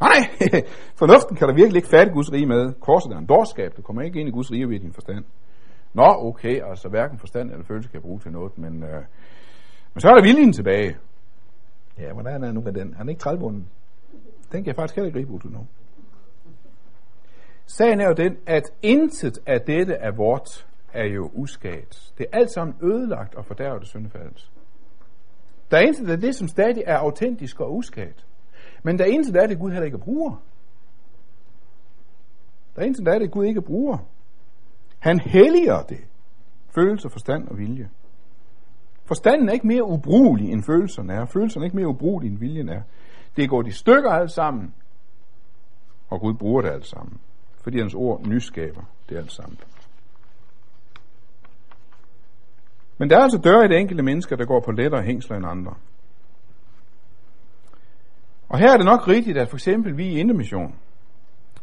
Nej, 0.00 0.20
fornuften 1.00 1.36
kan 1.36 1.48
der 1.48 1.54
virkelig 1.54 1.76
ikke 1.76 1.88
fatte 1.88 2.12
Guds 2.12 2.32
rige 2.32 2.46
med. 2.46 2.72
Korset 2.80 3.12
er 3.12 3.18
en 3.18 3.26
dårskab, 3.26 3.76
du 3.76 3.82
kommer 3.82 4.02
ikke 4.02 4.20
ind 4.20 4.28
i 4.28 4.32
Guds 4.32 4.52
rige 4.52 4.68
ved 4.68 4.80
din 4.80 4.92
forstand. 4.92 5.24
Nå, 5.94 6.06
okay, 6.18 6.62
altså 6.70 6.88
hverken 6.88 7.18
forstand 7.18 7.50
eller 7.50 7.64
følelse 7.64 7.88
kan 7.88 7.94
jeg 7.94 8.02
bruge 8.02 8.20
til 8.20 8.32
noget, 8.32 8.58
men, 8.58 8.82
øh, 8.82 9.02
men 9.94 10.00
så 10.00 10.08
er 10.08 10.14
der 10.14 10.22
viljen 10.22 10.52
tilbage. 10.52 10.96
Ja, 11.98 12.12
hvordan 12.12 12.42
er 12.42 12.46
han 12.46 12.54
nu 12.54 12.60
med 12.60 12.72
den? 12.72 12.94
Han 12.94 13.06
er 13.06 13.10
ikke 13.10 13.20
trælbunden. 13.20 13.68
Den 14.52 14.64
kan 14.64 14.66
jeg 14.66 14.76
faktisk 14.76 14.96
heller 14.96 15.06
ikke 15.06 15.18
gribe 15.18 15.32
ud 15.32 15.40
til 15.40 15.50
nu. 15.50 15.66
Sagen 17.66 18.00
er 18.00 18.06
jo 18.08 18.14
den, 18.14 18.36
at 18.46 18.64
intet 18.82 19.38
af 19.46 19.60
dette 19.60 19.94
er 19.94 20.10
vort 20.16 20.66
er 20.92 21.06
jo 21.06 21.30
uskadt. 21.34 22.12
Det 22.18 22.26
er 22.32 22.38
alt 22.38 22.50
sammen 22.50 22.76
ødelagt 22.82 23.34
og 23.34 23.44
fordærvet 23.44 23.80
af 23.80 23.86
syndefaldet. 23.86 24.50
Der 25.70 25.76
er 25.76 25.82
intet 25.82 26.10
af 26.10 26.20
det, 26.20 26.34
som 26.34 26.48
stadig 26.48 26.82
er 26.86 26.96
autentisk 26.96 27.60
og 27.60 27.76
uskadt. 27.76 28.26
Men 28.82 28.98
der 28.98 29.04
er 29.04 29.08
intet 29.08 29.36
af 29.36 29.48
det, 29.48 29.58
Gud 29.58 29.70
heller 29.70 29.86
ikke 29.86 29.98
bruger. 29.98 30.42
Der 32.76 32.82
er 32.82 32.86
intet 32.86 33.08
af 33.08 33.20
det, 33.20 33.30
Gud 33.30 33.44
ikke 33.44 33.62
bruger. 33.62 33.98
Han 34.98 35.20
helliger 35.20 35.82
det. 35.82 36.00
Følelse, 36.74 37.10
forstand 37.10 37.48
og 37.48 37.58
vilje. 37.58 37.90
Forstanden 39.04 39.48
er 39.48 39.52
ikke 39.52 39.66
mere 39.66 39.84
ubrugelig, 39.84 40.52
end 40.52 40.62
følelserne 40.62 41.12
er. 41.12 41.26
Følelserne 41.26 41.64
er 41.64 41.66
ikke 41.66 41.76
mere 41.76 41.88
ubrugelige, 41.88 42.30
end 42.30 42.38
viljen 42.38 42.68
er. 42.68 42.82
Det 43.36 43.48
går 43.48 43.62
de 43.62 43.72
stykker 43.72 44.10
alt 44.10 44.30
sammen, 44.30 44.74
og 46.08 46.20
Gud 46.20 46.34
bruger 46.34 46.62
det 46.62 46.70
alt 46.70 46.86
sammen. 46.86 47.20
Fordi 47.62 47.78
hans 47.78 47.94
ord 47.94 48.26
nyskaber 48.26 48.82
det 49.08 49.16
alt 49.16 49.32
sammen. 49.32 49.58
Men 52.98 53.10
der 53.10 53.16
er 53.16 53.22
altså 53.22 53.38
døre 53.38 53.64
i 53.64 53.68
det 53.68 53.78
enkelte 53.78 54.02
menneske, 54.02 54.36
der 54.36 54.44
går 54.44 54.60
på 54.60 54.72
lettere 54.72 55.02
hængsler 55.02 55.36
end 55.36 55.46
andre. 55.46 55.74
Og 58.48 58.58
her 58.58 58.72
er 58.72 58.76
det 58.76 58.86
nok 58.86 59.08
rigtigt, 59.08 59.38
at 59.38 59.48
for 59.48 59.56
eksempel 59.56 59.96
vi 59.96 60.06
i 60.06 60.20
Indemission, 60.20 60.74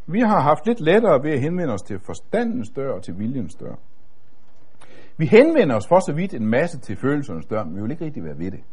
vi 0.08 0.20
har 0.20 0.42
haft 0.42 0.66
lidt 0.66 0.80
lettere 0.80 1.24
ved 1.24 1.32
at 1.32 1.42
henvende 1.42 1.74
os 1.74 1.82
til 1.82 2.00
forstandens 2.00 2.70
dør 2.70 2.92
og 2.92 3.04
til 3.04 3.20
viljens 3.20 3.56
dør. 3.56 3.76
Vi 5.18 5.26
henvender 5.26 5.76
os 5.76 5.88
for 5.88 6.00
så 6.00 6.14
vidt 6.14 6.34
en 6.34 6.48
masse 6.48 6.80
til 6.80 6.96
følelsernes 6.96 7.46
dør, 7.46 7.64
men 7.64 7.76
vi 7.76 7.82
vil 7.82 7.92
ikke 7.92 8.06
rigtig 8.06 8.24
være 8.24 8.40
ved 8.40 8.52
det. 8.52 8.64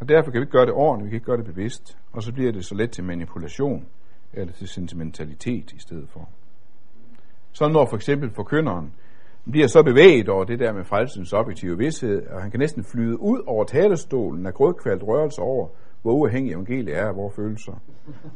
Og 0.00 0.08
derfor 0.08 0.30
kan 0.30 0.40
vi 0.40 0.42
ikke 0.42 0.52
gøre 0.52 0.66
det 0.66 0.74
ordentligt, 0.74 1.06
vi 1.06 1.10
kan 1.10 1.16
ikke 1.16 1.26
gøre 1.26 1.36
det 1.36 1.54
bevidst, 1.54 1.98
og 2.12 2.22
så 2.22 2.32
bliver 2.32 2.52
det 2.52 2.64
så 2.64 2.74
let 2.74 2.90
til 2.90 3.04
manipulation 3.04 3.86
eller 4.32 4.52
til 4.52 4.68
sentimentalitet 4.68 5.72
i 5.72 5.78
stedet 5.78 6.08
for. 6.08 6.28
Så 7.52 7.68
når 7.68 7.86
for 7.86 7.96
eksempel 7.96 8.30
forkynderen 8.30 8.92
bliver 9.50 9.66
så 9.66 9.82
bevæget 9.82 10.28
over 10.28 10.44
det 10.44 10.58
der 10.58 10.72
med 10.72 10.84
frelsens 10.84 11.32
objektive 11.32 11.78
vidshed, 11.78 12.26
og 12.26 12.42
han 12.42 12.50
kan 12.50 12.60
næsten 12.60 12.84
flyde 12.84 13.20
ud 13.20 13.42
over 13.46 13.64
talerstolen 13.64 14.46
af 14.46 14.54
grødkvalt 14.54 15.02
rørelse 15.02 15.40
over, 15.40 15.68
hvor 16.02 16.12
uafhængig 16.12 16.52
evangeliet 16.52 16.96
er 16.98 17.06
af 17.06 17.16
vores 17.16 17.34
følelser. 17.36 17.72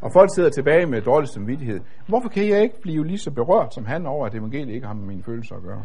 Og 0.00 0.12
folk 0.12 0.30
sidder 0.34 0.50
tilbage 0.50 0.86
med 0.86 1.02
dårlig 1.02 1.28
samvittighed. 1.28 1.80
Hvorfor 2.08 2.28
kan 2.28 2.48
jeg 2.48 2.62
ikke 2.62 2.80
blive 2.82 3.06
lige 3.06 3.18
så 3.18 3.30
berørt 3.30 3.74
som 3.74 3.84
han 3.84 4.06
over, 4.06 4.26
at 4.26 4.34
evangeliet 4.34 4.74
ikke 4.74 4.86
har 4.86 4.94
med 4.94 5.06
mine 5.06 5.22
følelser 5.22 5.56
at 5.56 5.62
gøre? 5.62 5.82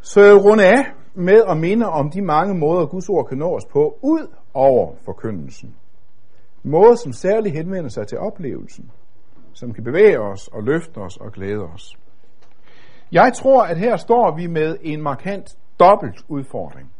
Så 0.00 0.20
jeg 0.20 0.44
runde 0.44 0.64
af 0.64 0.84
med 1.14 1.42
at 1.48 1.56
minde 1.56 1.86
om 1.86 2.10
de 2.10 2.22
mange 2.22 2.54
måder, 2.54 2.86
Guds 2.86 3.08
ord 3.08 3.28
kan 3.28 3.38
nå 3.38 3.56
os 3.56 3.66
på, 3.72 3.98
ud 4.02 4.26
over 4.54 4.94
forkyndelsen 5.04 5.74
måde, 6.64 6.96
som 6.96 7.12
særligt 7.12 7.56
henvender 7.56 7.88
sig 7.88 8.06
til 8.06 8.18
oplevelsen, 8.18 8.90
som 9.52 9.72
kan 9.72 9.84
bevæge 9.84 10.20
os 10.20 10.48
og 10.48 10.62
løfte 10.62 10.98
os 10.98 11.16
og 11.16 11.32
glæde 11.32 11.64
os. 11.74 11.96
Jeg 13.12 13.32
tror, 13.34 13.62
at 13.62 13.78
her 13.78 13.96
står 13.96 14.36
vi 14.36 14.46
med 14.46 14.76
en 14.82 15.02
markant 15.02 15.56
dobbelt 15.80 16.24
udfordring. 16.28 16.90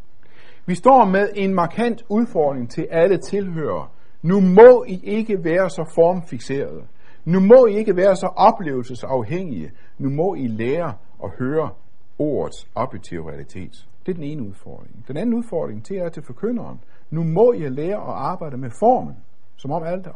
Vi 0.66 0.74
står 0.74 1.04
med 1.04 1.28
en 1.34 1.54
markant 1.54 2.04
udfordring 2.08 2.70
til 2.70 2.86
alle 2.90 3.18
tilhører. 3.18 3.92
Nu 4.22 4.40
må 4.40 4.84
I 4.88 5.00
ikke 5.02 5.44
være 5.44 5.70
så 5.70 5.92
formfixerede. 5.94 6.82
Nu 7.24 7.40
må 7.40 7.66
I 7.66 7.74
ikke 7.74 7.96
være 7.96 8.16
så 8.16 8.26
oplevelsesafhængige. 8.26 9.70
Nu 9.98 10.10
må 10.10 10.34
I 10.34 10.46
lære 10.46 10.94
at 11.24 11.30
høre 11.38 11.70
ordets 12.18 12.68
objektive 12.74 13.30
realitet. 13.30 13.88
Det 14.06 14.12
er 14.12 14.16
den 14.16 14.24
ene 14.24 14.42
udfordring. 14.42 15.04
Den 15.08 15.16
anden 15.16 15.34
udfordring 15.34 15.84
til 15.84 15.96
er 15.96 16.08
til 16.08 16.22
forkynderen. 16.22 16.80
Nu 17.10 17.24
må 17.24 17.52
I 17.52 17.68
lære 17.68 17.96
at 17.96 18.14
arbejde 18.14 18.56
med 18.56 18.70
formen, 18.70 19.16
som 19.56 19.70
om 19.70 19.82
alt, 19.82 20.08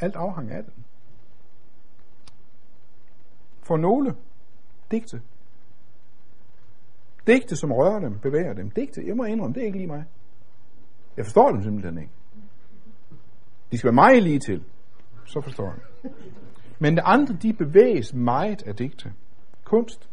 alt 0.00 0.16
afhang 0.16 0.50
af 0.50 0.64
den. 0.64 0.84
For 3.62 3.76
nogle 3.76 4.14
digte 4.90 5.22
Digte, 7.26 7.56
som 7.56 7.72
rører 7.72 8.00
dem, 8.00 8.18
bevæger 8.18 8.52
dem. 8.52 8.70
Digte, 8.70 9.02
jeg 9.06 9.16
må 9.16 9.24
indrømme, 9.24 9.54
det 9.54 9.62
er 9.62 9.66
ikke 9.66 9.78
lige 9.78 9.86
mig. 9.86 10.04
Jeg 11.16 11.24
forstår 11.24 11.48
dem 11.48 11.62
simpelthen 11.62 11.98
ikke. 11.98 12.12
De 13.72 13.78
skal 13.78 13.88
være 13.88 13.94
mig 13.94 14.22
lige 14.22 14.38
til. 14.38 14.64
Så 15.24 15.40
forstår 15.40 15.64
jeg 15.64 16.12
Men 16.78 16.96
de 16.96 17.02
andre, 17.02 17.34
de 17.34 17.52
bevæges 17.52 18.14
meget 18.14 18.62
af 18.62 18.76
digte. 18.76 19.12
Kunst. 19.64 20.08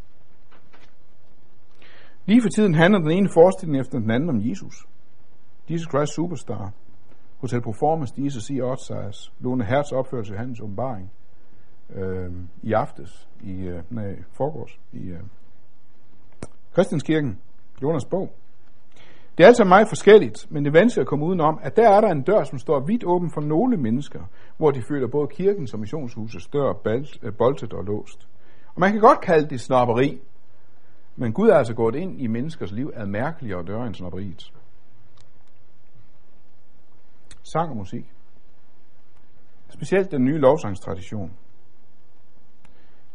Lige 2.26 2.42
for 2.42 2.48
tiden 2.48 2.74
handler 2.74 2.98
den 2.98 3.10
ene 3.10 3.28
forestilling 3.34 3.80
efter 3.80 3.98
den 3.98 4.10
anden 4.10 4.28
om 4.28 4.50
Jesus. 4.50 4.86
Jesus 5.70 5.88
Christ 5.88 6.14
Superstar. 6.14 6.72
Hotel 7.40 7.60
Performance, 7.60 8.40
siger 8.40 8.64
også 8.64 8.94
Oddsejers. 8.94 9.32
Lone 9.40 9.64
Hertz 9.64 9.92
opførelse 9.92 10.34
i 10.34 10.36
hans 10.36 10.60
åbenbaring. 10.60 11.12
Øh, 11.94 12.30
I 12.62 12.72
aftes. 12.72 13.28
I, 13.40 13.52
øh, 13.52 13.82
nej, 13.90 14.16
forgårs. 14.32 14.80
I, 14.92 15.06
øh, 15.06 15.20
Christianskirken, 16.72 17.38
Jonas 17.82 18.04
bog. 18.04 18.32
Det 19.38 19.44
er 19.44 19.48
altså 19.48 19.64
meget 19.64 19.88
forskelligt, 19.88 20.46
men 20.50 20.64
det 20.64 20.70
er 20.70 20.80
vanskeligt 20.80 21.04
at 21.04 21.08
komme 21.08 21.24
udenom, 21.26 21.58
at 21.62 21.76
der 21.76 21.88
er 21.90 22.00
der 22.00 22.08
en 22.08 22.22
dør, 22.22 22.44
som 22.44 22.58
står 22.58 22.80
vidt 22.80 23.04
åben 23.04 23.30
for 23.30 23.40
nogle 23.40 23.76
mennesker, 23.76 24.20
hvor 24.56 24.70
de 24.70 24.82
føler 24.82 25.08
både 25.08 25.28
kirken 25.28 25.66
som 25.66 25.80
missionshusets 25.80 26.46
dør 26.46 26.72
øh, 27.22 27.34
boltet 27.34 27.72
og 27.72 27.84
låst. 27.84 28.28
Og 28.74 28.80
man 28.80 28.92
kan 28.92 29.00
godt 29.00 29.20
kalde 29.20 29.48
det 29.48 29.60
snopperi, 29.60 30.20
men 31.16 31.32
Gud 31.32 31.48
er 31.48 31.54
altså 31.54 31.74
gået 31.74 31.94
ind 31.94 32.20
i 32.20 32.26
menneskers 32.26 32.72
liv 32.72 32.90
ad 32.94 33.06
mærkeligere 33.06 33.62
døre 33.62 33.86
end 33.86 33.94
snopperiet. 33.94 34.52
Sang 37.52 37.70
og 37.70 37.76
musik. 37.76 38.04
Specielt 39.68 40.10
den 40.10 40.24
nye 40.24 40.38
lovsangstradition. 40.38 41.30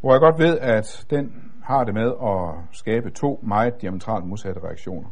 Hvor 0.00 0.12
jeg 0.12 0.20
godt 0.20 0.38
ved, 0.38 0.58
at 0.58 1.06
den 1.10 1.52
har 1.64 1.84
det 1.84 1.94
med 1.94 2.12
at 2.22 2.76
skabe 2.76 3.10
to 3.10 3.40
meget 3.42 3.82
diametralt 3.82 4.26
modsatte 4.26 4.60
reaktioner. 4.64 5.08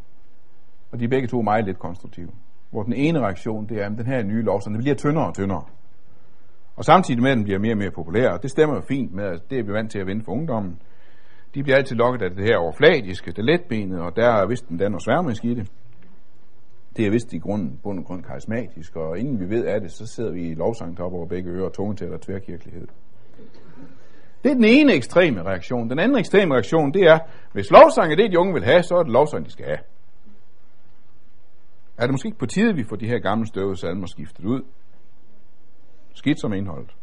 Og 0.93 1.01
de 1.01 1.05
er 1.05 1.09
begge 1.09 1.29
to 1.29 1.43
meget 1.43 1.65
lidt 1.65 1.79
konstruktive. 1.79 2.31
Hvor 2.71 2.83
den 2.83 2.93
ene 2.93 3.21
reaktion, 3.21 3.69
det 3.69 3.83
er, 3.83 3.87
at 3.87 3.99
den 3.99 4.07
her 4.07 4.23
nye 4.23 4.43
lovsang, 4.43 4.75
den 4.75 4.83
bliver 4.83 4.97
tyndere 4.97 5.27
og 5.27 5.35
tyndere. 5.35 5.65
Og 6.77 6.85
samtidig 6.85 7.23
med, 7.23 7.31
at 7.31 7.37
den 7.37 7.45
bliver 7.45 7.59
mere 7.59 7.73
og 7.73 7.79
mere 7.79 7.91
populær, 7.91 8.31
og 8.31 8.43
det 8.43 8.51
stemmer 8.51 8.75
jo 8.75 8.83
fint 8.89 9.13
med, 9.13 9.25
at 9.25 9.51
det 9.51 9.59
er 9.59 9.63
vi 9.63 9.73
vant 9.73 9.91
til 9.91 9.99
at 9.99 10.07
vinde 10.07 10.25
for 10.25 10.33
ungdommen. 10.33 10.83
De 11.55 11.63
bliver 11.63 11.77
altid 11.77 11.97
lokket 11.97 12.23
af 12.23 12.31
det 12.31 12.45
her 12.45 12.57
overfladiske, 12.57 13.33
det 13.33 13.45
letbenede, 13.45 14.03
og 14.03 14.17
der 14.17 14.29
er 14.29 14.47
vist 14.47 14.69
den 14.69 14.79
der 14.79 14.89
noget 14.89 15.03
sværmisk 15.03 15.45
i 15.45 15.55
det. 15.55 15.71
Det 16.97 17.07
er 17.07 17.11
vist 17.11 17.33
i 17.33 17.39
grunden, 17.39 17.81
bund 17.83 17.99
og 17.99 18.05
grund 18.05 18.23
karismatisk, 18.23 18.97
og 18.97 19.19
inden 19.19 19.41
vi 19.41 19.51
ved 19.51 19.65
af 19.65 19.81
det, 19.81 19.93
så 19.93 20.07
sidder 20.07 20.33
vi 20.33 20.49
i 20.49 20.55
lovsang 20.55 21.01
op 21.01 21.13
over 21.13 21.27
begge 21.27 21.51
ører 21.51 21.65
og 21.65 21.73
tunge 21.73 21.97
til 21.97 22.05
at 22.05 22.21
tværkirkelighed. 22.21 22.87
Det 24.45 24.51
er 24.51 24.55
den 24.55 24.65
ene 24.65 24.93
ekstreme 24.95 25.43
reaktion. 25.43 25.91
Den 25.91 25.99
anden 25.99 26.19
ekstreme 26.19 26.55
reaktion, 26.55 26.95
det 26.95 27.03
er, 27.03 27.19
hvis 27.53 27.71
lovsang 27.71 28.13
er 28.13 28.17
det, 28.17 28.33
de 28.33 28.39
unge 28.39 28.53
vil 28.53 28.65
have, 28.65 28.83
så 28.83 28.95
er 28.95 29.03
det 29.03 29.13
lovsang, 29.13 29.47
de 29.47 29.51
skal 29.51 29.65
have. 29.65 29.79
Er 31.99 32.03
det 32.03 32.11
måske 32.11 32.27
ikke 32.27 32.39
på 32.39 32.47
tide, 32.47 32.75
vi 32.75 32.85
får 32.85 32.97
de 32.97 33.07
her 33.07 33.19
gamle 33.19 33.47
støvede 33.47 33.77
salmer 33.77 34.07
skiftet 34.07 34.45
ud? 34.45 34.63
Skidt 36.15 36.41
som 36.41 36.53
indholdet. 36.53 36.95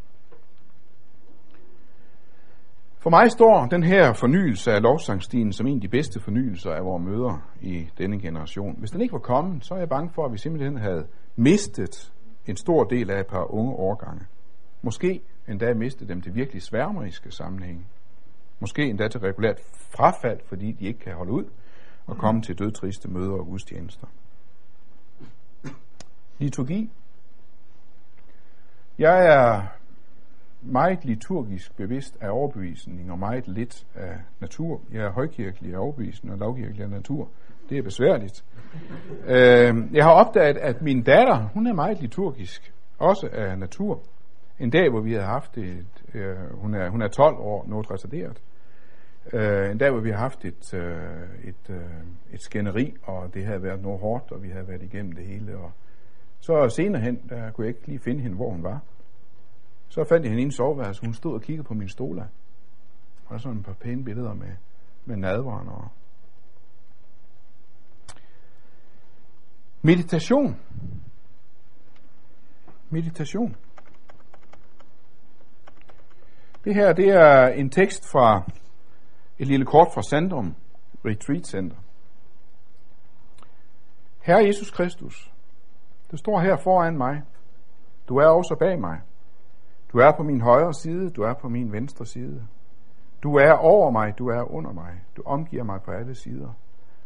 For 3.04 3.10
mig 3.10 3.32
står 3.32 3.66
den 3.66 3.84
her 3.84 4.14
fornyelse 4.14 4.72
af 4.72 4.82
lovsangstien 4.82 5.54
som 5.54 5.68
en 5.68 5.76
af 5.76 5.82
de 5.82 5.88
bedste 5.88 6.20
fornyelser 6.20 6.72
af 6.72 6.86
vores 6.86 7.04
møder 7.04 7.50
i 7.62 7.90
denne 7.98 8.20
generation. 8.20 8.76
Hvis 8.80 8.92
den 8.92 9.02
ikke 9.02 9.14
var 9.14 9.20
kommet, 9.20 9.66
så 9.66 9.74
er 9.74 9.80
jeg 9.80 9.90
bange 9.90 10.12
for, 10.16 10.26
at 10.26 10.32
vi 10.32 10.38
simpelthen 10.38 10.78
havde 10.78 11.08
mistet 11.36 12.14
en 12.46 12.56
stor 12.56 12.84
del 12.84 13.12
af 13.12 13.20
et 13.20 13.28
par 13.28 13.54
unge 13.54 13.74
årgange. 13.74 14.26
Måske 14.82 15.22
endda 15.48 15.74
mistet 15.74 16.10
dem 16.10 16.22
til 16.22 16.36
virkelig 16.36 16.62
sværmeriske 16.62 17.32
sammenhænge. 17.32 17.86
Måske 18.60 18.90
endda 18.90 19.08
til 19.08 19.20
regulært 19.20 19.60
frafald, 19.96 20.40
fordi 20.46 20.72
de 20.72 20.86
ikke 20.86 21.00
kan 21.00 21.14
holde 21.14 21.32
ud 21.32 21.46
og 22.06 22.18
komme 22.18 22.42
til 22.42 22.60
dødtriste 22.60 23.10
møder 23.10 23.34
og 23.34 23.46
gudstjenester. 23.46 24.08
Liturgi. 26.38 26.92
Jeg 28.98 29.26
er 29.26 29.62
meget 30.62 31.06
liturgisk 31.06 31.78
bevidst 31.78 32.18
af 32.22 32.30
overbevisning 32.30 33.12
og 33.12 33.20
meget 33.20 33.48
lidt 33.48 33.88
af 33.96 34.18
natur. 34.40 34.82
Jeg 34.94 35.06
er 35.06 35.12
højkirkelig 35.12 35.74
af 35.74 35.78
overbevisning 35.78 36.34
og 36.34 36.40
lavkirkelig 36.40 36.84
af 36.84 36.90
natur. 36.90 37.30
Det 37.70 37.78
er 37.78 37.82
besværligt. 37.82 38.46
Øh, 39.26 39.94
jeg 39.94 40.04
har 40.04 40.12
opdaget, 40.12 40.58
at 40.58 40.82
min 40.82 41.04
datter, 41.04 41.50
hun 41.54 41.68
er 41.68 41.74
meget 41.74 42.02
liturgisk, 42.02 42.74
også 43.00 43.30
af 43.32 43.60
natur. 43.60 44.02
En 44.60 44.70
dag, 44.70 44.90
hvor 44.90 45.02
vi 45.02 45.12
havde 45.12 45.26
haft 45.26 45.58
et, 45.58 46.04
øh, 46.14 46.36
hun, 46.54 46.74
er, 46.74 46.90
hun 46.90 47.02
er 47.02 47.08
12 47.08 47.36
år, 47.36 47.66
noget 47.68 47.92
retarderet. 47.92 48.42
Øh, 49.34 49.72
en 49.72 49.78
dag, 49.78 49.92
hvor 49.92 50.00
vi 50.00 50.10
har 50.10 50.18
haft 50.18 50.46
et, 50.46 50.74
øh, 50.74 50.94
et, 51.44 51.70
øh, 51.70 51.82
et 52.34 52.42
skænderi, 52.42 52.96
og 53.04 53.34
det 53.34 53.46
havde 53.46 53.64
været 53.64 53.82
noget 53.82 54.00
hårdt, 54.00 54.32
og 54.32 54.44
vi 54.44 54.50
havde 54.50 54.68
været 54.68 54.84
igennem 54.84 55.12
det 55.12 55.26
hele. 55.26 55.58
Og 55.58 55.72
så 56.40 56.70
senere 56.70 57.02
hen, 57.02 57.22
der 57.30 57.52
kunne 57.52 57.68
jeg 57.68 57.76
ikke 57.76 57.88
lige 57.88 58.00
finde 58.00 58.22
hende, 58.22 58.36
hvor 58.36 58.50
hun 58.50 58.64
var. 58.64 58.82
Så 59.92 60.04
fandt 60.04 60.24
jeg 60.24 60.30
hende 60.32 60.42
i 60.42 60.46
en 60.46 60.52
soveværelse. 60.52 61.02
Hun 61.02 61.14
stod 61.14 61.34
og 61.34 61.42
kiggede 61.42 61.68
på 61.68 61.74
min 61.74 61.90
stola. 61.90 62.28
Og 63.26 63.34
der 63.34 63.38
sådan 63.38 63.58
et 63.58 63.66
par 63.66 63.74
pæne 63.74 64.04
billeder 64.04 64.34
med, 64.34 64.56
med 65.06 65.16
nadveren 65.16 65.68
og 65.68 65.88
Meditation. 69.82 70.58
Meditation. 72.90 73.56
Det 76.64 76.76
her, 76.76 76.94
det 76.94 77.10
er 77.10 77.48
en 77.48 77.70
tekst 77.70 78.12
fra 78.12 78.52
et 79.40 79.48
lille 79.48 79.66
kort 79.66 79.88
fra 79.94 80.02
Sandrum 80.02 80.56
Retreat 81.06 81.48
Center. 81.48 81.78
Herre 84.22 84.46
Jesus 84.46 84.72
Kristus, 84.72 85.34
du 86.12 86.18
står 86.18 86.40
her 86.40 86.58
foran 86.58 86.98
mig. 86.98 87.22
Du 88.08 88.18
er 88.18 88.28
også 88.28 88.56
bag 88.60 88.80
mig. 88.80 89.02
Du 89.94 89.98
er 89.98 90.12
på 90.12 90.24
min 90.24 90.42
højre 90.42 90.74
side, 90.74 91.10
du 91.10 91.22
er 91.22 91.34
på 91.34 91.50
min 91.50 91.72
venstre 91.72 92.06
side. 92.06 92.48
Du 93.24 93.36
er 93.36 93.52
over 93.52 93.92
mig, 93.92 94.18
du 94.18 94.28
er 94.28 94.52
under 94.52 94.74
mig. 94.74 95.04
Du 95.18 95.22
omgiver 95.26 95.64
mig 95.64 95.82
på 95.82 95.92
alle 95.92 96.16
sider. 96.16 96.54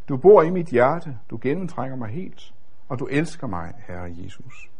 Du 0.09 0.17
bor 0.17 0.41
i 0.43 0.49
mit 0.49 0.67
hjerte, 0.67 1.17
du 1.29 1.39
gennemtrænger 1.41 1.95
mig 1.95 2.09
helt, 2.09 2.53
og 2.89 2.99
du 2.99 3.05
elsker 3.05 3.47
mig, 3.47 3.73
Herre 3.87 4.13
Jesus. 4.23 4.71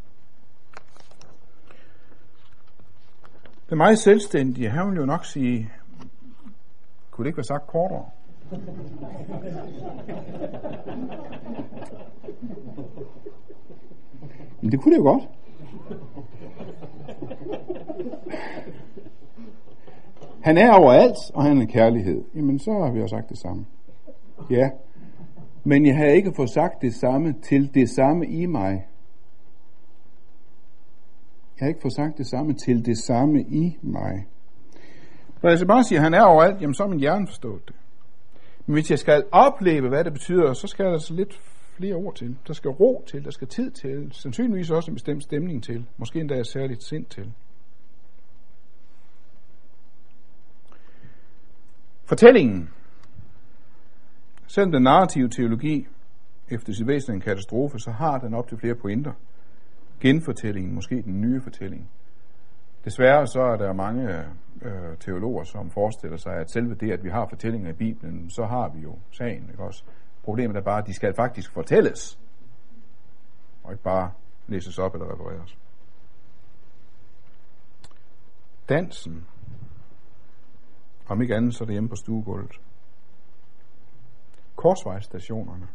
Den 3.70 3.78
meget 3.78 4.00
selvstændige, 4.00 4.70
han 4.70 4.90
vil 4.90 4.98
jo 4.98 5.06
nok 5.06 5.26
sige, 5.26 5.72
kunne 7.12 7.24
det 7.24 7.30
ikke 7.30 7.38
være 7.38 7.44
sagt 7.44 7.68
kortere? 7.68 8.10
Men 14.62 14.72
det 14.72 14.82
kunne 14.82 14.92
det 14.92 15.00
jo 15.00 15.04
godt. 15.04 15.24
Han 20.44 20.58
er 20.58 20.72
overalt, 20.72 21.18
og 21.34 21.44
han 21.44 21.62
er 21.62 21.66
kærlighed. 21.66 22.24
Jamen, 22.36 22.60
så 22.60 22.72
har 22.72 22.92
vi 22.92 23.00
jo 23.00 23.08
sagt 23.08 23.30
det 23.30 23.38
samme. 23.38 23.66
Ja, 24.50 24.70
men 25.64 25.86
jeg 25.86 25.98
har 25.98 26.06
ikke 26.06 26.34
fået 26.36 26.50
sagt 26.50 26.82
det 26.82 26.94
samme 26.94 27.34
til 27.34 27.74
det 27.74 27.90
samme 27.90 28.28
i 28.28 28.46
mig. 28.46 28.88
Jeg 31.60 31.66
har 31.66 31.68
ikke 31.68 31.82
fået 31.82 31.94
sagt 31.94 32.18
det 32.18 32.28
samme 32.28 32.54
til 32.54 32.86
det 32.86 32.98
samme 32.98 33.42
i 33.42 33.78
mig. 33.82 34.28
Når 35.42 35.50
jeg 35.50 35.60
så 35.60 35.66
bare 35.66 35.84
siger, 35.84 36.00
at 36.00 36.04
han 36.04 36.14
er 36.14 36.24
overalt, 36.24 36.62
jamen 36.62 36.74
så 36.74 36.84
er 36.84 36.88
min 36.88 37.00
hjerne 37.00 37.28
forstået 37.28 37.62
det. 37.68 37.76
Men 38.66 38.74
hvis 38.74 38.92
jeg 38.92 39.00
skal 39.00 39.24
opleve, 39.32 39.90
hvad 39.90 40.04
det 40.04 40.14
betyder, 40.14 40.54
så 40.54 40.68
skal 40.68 40.84
jeg 40.84 40.94
altså 40.94 41.14
lidt 41.14 41.42
flere 41.78 41.96
ord 41.96 42.16
til. 42.16 42.38
Der 42.48 42.54
skal 42.54 42.72
ro 42.72 43.04
til, 43.08 43.26
der 43.26 43.32
skal 43.32 43.48
tid 43.48 43.72
til, 43.72 44.12
sandsynligvis 44.12 44.72
også 44.72 44.92
en 44.92 44.96
bestemt 44.96 45.24
stemning 45.24 45.64
til, 45.64 45.86
måske 45.98 46.20
endda 46.20 46.36
et 46.36 46.48
særligt 46.48 46.84
sind 46.84 47.06
til. 47.06 47.34
Fortællingen. 52.06 52.70
Selvom 54.48 54.72
den 54.72 54.84
narrative 54.84 55.30
teologi 55.30 55.88
efter 56.50 56.74
sit 56.74 56.88
væsen 56.88 57.14
en 57.14 57.22
katastrofe, 57.22 57.80
så 57.80 57.92
har 57.92 58.18
den 58.18 58.34
op 58.34 58.48
til 58.48 58.58
flere 58.58 58.76
pointer. 58.76 59.12
Genfortællingen, 60.00 60.76
måske 60.76 61.02
den 61.02 61.22
nye 61.22 61.42
fortælling. 61.42 61.90
Desværre 62.86 63.28
så 63.28 63.42
er 63.42 63.58
der 63.58 63.74
mange 63.74 64.26
øh, 64.62 64.98
teologer, 65.00 65.44
som 65.44 65.70
forestiller 65.70 66.18
sig, 66.18 66.34
at 66.34 66.52
selve 66.52 66.76
det, 66.76 66.92
at 66.92 67.04
vi 67.04 67.10
har 67.10 67.28
fortællinger 67.30 67.70
i 67.70 67.74
Bibelen, 67.74 68.30
så 68.30 68.46
har 68.46 68.70
vi 68.76 68.80
jo 68.80 68.98
sagen. 69.12 69.50
Ikke 69.50 69.64
også? 69.64 69.84
Problemet 70.26 70.58
er 70.58 70.62
bare, 70.62 70.82
at 70.82 70.88
de 70.88 70.94
skal 70.94 71.16
faktisk 71.16 71.52
fortælles, 71.52 72.20
og 73.64 73.72
ikke 73.72 73.84
bare 73.84 74.12
læses 74.48 74.80
op 74.80 74.94
eller 74.94 75.14
refereres. 75.14 75.58
Dansen, 78.70 79.28
om 81.08 81.22
ikke 81.22 81.36
andet, 81.36 81.56
så 81.56 81.64
er 81.64 81.66
det 81.66 81.74
hjemme 81.74 81.90
på 81.90 81.96
stuegulvet. 81.96 82.52
Korsvejsstationerne. 84.56 85.68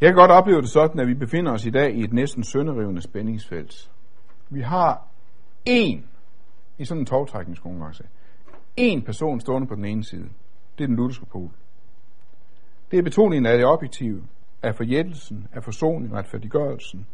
Jeg 0.00 0.08
kan 0.08 0.14
godt 0.14 0.30
opleve 0.30 0.60
det 0.60 0.70
sådan, 0.70 1.00
at 1.00 1.06
vi 1.06 1.14
befinder 1.14 1.52
os 1.52 1.66
i 1.66 1.70
dag 1.70 1.94
i 1.94 2.04
et 2.04 2.12
næsten 2.12 2.44
sønderrivende 2.44 3.02
spændingsfelt. 3.02 3.92
Vi 4.48 4.60
har 4.60 5.06
én 5.68 6.02
i 6.78 6.84
sådan 6.84 7.00
en 7.00 7.06
togtrækningskonkurrence 7.06 8.04
én 8.78 9.04
person 9.04 9.40
stående 9.40 9.68
på 9.68 9.74
den 9.74 9.84
ene 9.84 10.04
side. 10.04 10.28
Det 10.78 10.84
er 10.84 10.88
den 10.88 10.96
lutherske 10.96 11.26
pol. 11.26 11.50
Det 12.90 12.98
er 12.98 13.02
betoningen 13.02 13.46
af 13.46 13.58
det 13.58 13.66
objektive, 13.66 14.22
af 14.62 14.74
forjættelsen, 14.74 15.46
af 15.52 15.64
forsoning 15.64 16.12
og 16.12 16.18
retfærdiggørelsen. 16.18 17.06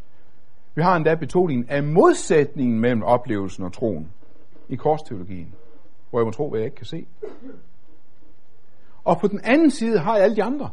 Vi 0.74 0.82
har 0.82 0.96
endda 0.96 1.14
betoningen 1.14 1.68
af 1.68 1.84
modsætningen 1.84 2.80
mellem 2.80 3.02
oplevelsen 3.02 3.64
og 3.64 3.72
troen 3.72 4.10
i 4.68 4.76
korsteologien, 4.76 5.54
hvor 6.10 6.18
jeg 6.20 6.26
må 6.26 6.30
tro, 6.30 6.50
hvad 6.50 6.60
jeg 6.60 6.64
ikke 6.64 6.76
kan 6.76 6.86
se. 6.86 7.06
Og 9.04 9.20
på 9.20 9.28
den 9.28 9.40
anden 9.44 9.70
side 9.70 9.98
har 9.98 10.14
jeg 10.14 10.24
alle 10.24 10.36
de 10.36 10.42
andre. 10.42 10.70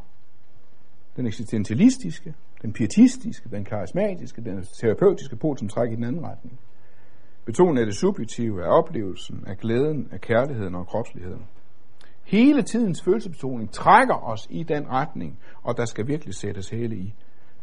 Den 1.15 1.25
eksistentialistiske, 1.27 2.33
den 2.61 2.73
pietistiske, 2.73 3.49
den 3.49 3.65
karismatiske, 3.65 4.43
den 4.43 4.63
terapeutiske 4.63 5.35
pol, 5.35 5.57
som 5.57 5.67
trækker 5.67 5.93
i 5.93 5.95
den 5.95 6.03
anden 6.03 6.25
retning. 6.25 6.59
Betoningen 7.51 7.77
af 7.77 7.85
det 7.85 7.95
subjektive, 7.95 8.63
af 8.63 8.77
oplevelsen, 8.77 9.43
af 9.47 9.57
glæden, 9.57 10.09
af 10.11 10.21
kærligheden 10.21 10.75
og 10.75 10.87
kropsligheden. 10.87 11.45
Hele 12.23 12.61
tidens 12.61 13.03
følelsesbetoning 13.03 13.71
trækker 13.71 14.15
os 14.15 14.47
i 14.49 14.63
den 14.63 14.89
retning, 14.89 15.39
og 15.63 15.77
der 15.77 15.85
skal 15.85 16.07
virkelig 16.07 16.35
sættes 16.35 16.69
hele 16.69 16.95
i, 16.95 17.13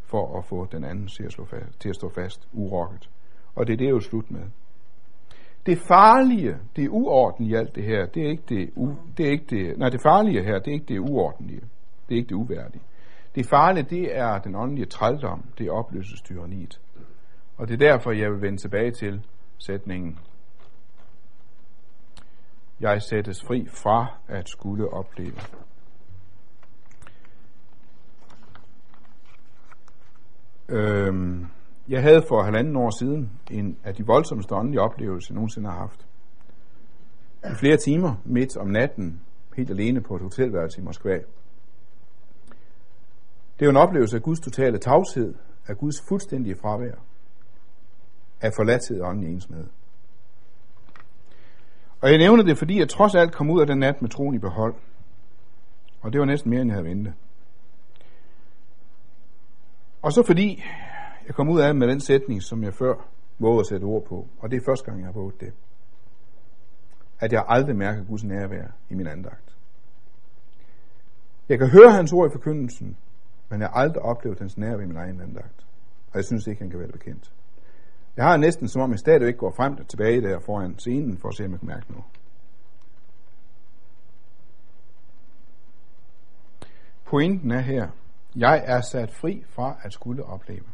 for 0.03 0.37
at 0.37 0.45
få 0.45 0.67
den 0.71 0.83
anden 0.83 1.07
til 1.07 1.23
at, 1.23 1.31
slå 1.31 1.45
fast, 1.45 1.79
til 1.79 1.89
at 1.89 1.95
stå 1.95 2.09
fast, 2.09 2.47
urokket. 2.53 3.09
Og 3.55 3.67
det 3.67 3.73
er 3.73 3.77
det 3.77 3.89
jo 3.89 3.99
slut 3.99 4.31
med. 4.31 4.41
Det 5.65 5.77
farlige, 5.77 6.57
det 6.75 6.83
er 6.83 6.89
uorden 6.89 7.45
i 7.45 7.53
alt 7.53 7.75
det 7.75 7.83
her, 7.83 8.05
det 8.05 8.23
er 8.23 8.29
ikke 8.29 8.43
det, 8.49 8.69
u, 8.75 8.89
det 9.17 9.25
er 9.25 9.31
ikke 9.31 9.45
det, 9.49 9.77
nej, 9.77 9.89
det 9.89 10.01
farlige 10.01 10.43
her, 10.43 10.59
det 10.59 10.67
er 10.67 10.73
ikke 10.73 10.93
det 10.93 10.99
uordentlige. 10.99 11.61
Det 12.09 12.15
er 12.15 12.17
ikke 12.17 12.29
det 12.29 12.35
uværdige. 12.35 12.83
Det 13.35 13.45
farlige, 13.45 13.83
det 13.89 14.17
er 14.17 14.39
den 14.39 14.55
åndelige 14.55 14.85
trældom, 14.85 15.43
det 15.57 15.67
er 15.67 15.71
opløsestyraniet. 15.71 16.81
Og 17.57 17.67
det 17.67 17.73
er 17.73 17.91
derfor, 17.91 18.11
jeg 18.11 18.31
vil 18.31 18.41
vende 18.41 18.57
tilbage 18.57 18.91
til 18.91 19.21
sætningen. 19.59 20.19
Jeg 22.79 23.01
sættes 23.01 23.43
fri 23.43 23.67
fra 23.67 24.07
at 24.27 24.49
skulle 24.49 24.93
opleve. 24.93 25.35
Øhm, 30.69 31.47
jeg 31.89 32.01
havde 32.01 32.23
for 32.27 32.43
halvanden 32.43 32.75
år 32.75 32.99
siden 32.99 33.31
en 33.51 33.77
af 33.83 33.95
de 33.95 34.05
voldsomste 34.05 34.55
åndelige 34.55 34.81
oplevelser, 34.81 35.33
jeg 35.33 35.35
nogensinde 35.35 35.69
har 35.69 35.77
haft. 35.77 36.07
I 37.43 37.55
flere 37.59 37.77
timer 37.77 38.15
midt 38.25 38.57
om 38.57 38.67
natten, 38.67 39.21
helt 39.55 39.69
alene 39.69 40.01
på 40.01 40.15
et 40.15 40.21
hotelværelse 40.21 40.81
i 40.81 40.83
Moskva. 40.83 41.19
Det 43.59 43.65
er 43.65 43.65
jo 43.65 43.69
en 43.69 43.77
oplevelse 43.77 44.15
af 44.15 44.23
Guds 44.23 44.39
totale 44.39 44.77
tavshed, 44.77 45.33
af 45.67 45.77
Guds 45.77 46.01
fuldstændige 46.09 46.55
fravær, 46.61 46.95
af 48.41 48.53
forladthed 48.55 49.01
og 49.01 49.09
åndelig 49.09 49.33
ensmed. 49.33 49.65
Og 52.01 52.09
jeg 52.09 52.17
nævner 52.17 52.43
det, 52.43 52.57
fordi 52.57 52.79
jeg 52.79 52.89
trods 52.89 53.15
alt 53.15 53.31
kom 53.31 53.49
ud 53.49 53.61
af 53.61 53.67
den 53.67 53.79
nat 53.79 54.01
med 54.01 54.09
troen 54.09 54.35
i 54.35 54.39
behold. 54.39 54.75
Og 56.01 56.13
det 56.13 56.19
var 56.19 56.25
næsten 56.25 56.49
mere, 56.49 56.61
end 56.61 56.69
jeg 56.69 56.75
havde 56.75 56.89
ventet. 56.89 57.13
Og 60.01 60.11
så 60.11 60.23
fordi 60.23 60.63
jeg 61.27 61.35
kom 61.35 61.49
ud 61.49 61.59
af 61.59 61.75
med 61.75 61.87
den 61.87 61.99
sætning, 61.99 62.43
som 62.43 62.63
jeg 62.63 62.73
før 62.73 62.93
vågede 63.39 63.59
at 63.59 63.65
sætte 63.65 63.83
ord 63.83 64.05
på, 64.05 64.27
og 64.39 64.51
det 64.51 64.57
er 64.57 64.65
første 64.65 64.85
gang, 64.85 64.99
jeg 64.99 65.07
har 65.07 65.13
våget 65.13 65.39
det, 65.39 65.53
at 67.19 67.33
jeg 67.33 67.45
aldrig 67.47 67.75
mærker 67.75 68.03
Guds 68.03 68.23
nærvær 68.23 68.67
i 68.89 68.95
min 68.95 69.07
andagt. 69.07 69.57
Jeg 71.49 71.57
kan 71.57 71.69
høre 71.69 71.91
hans 71.91 72.13
ord 72.13 72.29
i 72.29 72.31
forkyndelsen, 72.31 72.97
men 73.49 73.61
jeg 73.61 73.69
har 73.69 73.75
aldrig 73.75 74.03
oplevet 74.03 74.39
hans 74.39 74.57
nærvær 74.57 74.83
i 74.83 74.87
min 74.87 74.97
egen 74.97 75.21
andagt. 75.21 75.65
Og 76.11 76.15
jeg 76.15 76.25
synes 76.25 76.47
ikke, 76.47 76.61
han 76.61 76.69
kan 76.69 76.79
være 76.79 76.91
bekendt. 76.91 77.33
Jeg 78.19 78.27
har 78.27 78.37
næsten 78.37 78.67
som 78.67 78.81
om, 78.81 78.91
jeg 78.91 78.99
stadigvæk 78.99 79.37
går 79.37 79.51
frem 79.51 79.77
og 79.77 79.87
tilbage 79.87 80.21
der 80.21 80.39
foran 80.39 80.79
scenen, 80.79 81.17
for 81.17 81.29
at 81.29 81.35
se, 81.35 81.45
om 81.45 81.51
jeg 81.51 81.59
kan 81.59 81.67
mærke 81.67 81.91
noget. 81.91 82.05
Pointen 87.05 87.51
er 87.51 87.59
her, 87.59 87.87
jeg 88.35 88.63
er 88.65 88.81
sat 88.81 89.11
fri 89.11 89.43
fra 89.49 89.77
at 89.83 89.93
skulle 89.93 90.23
opleve. 90.23 90.65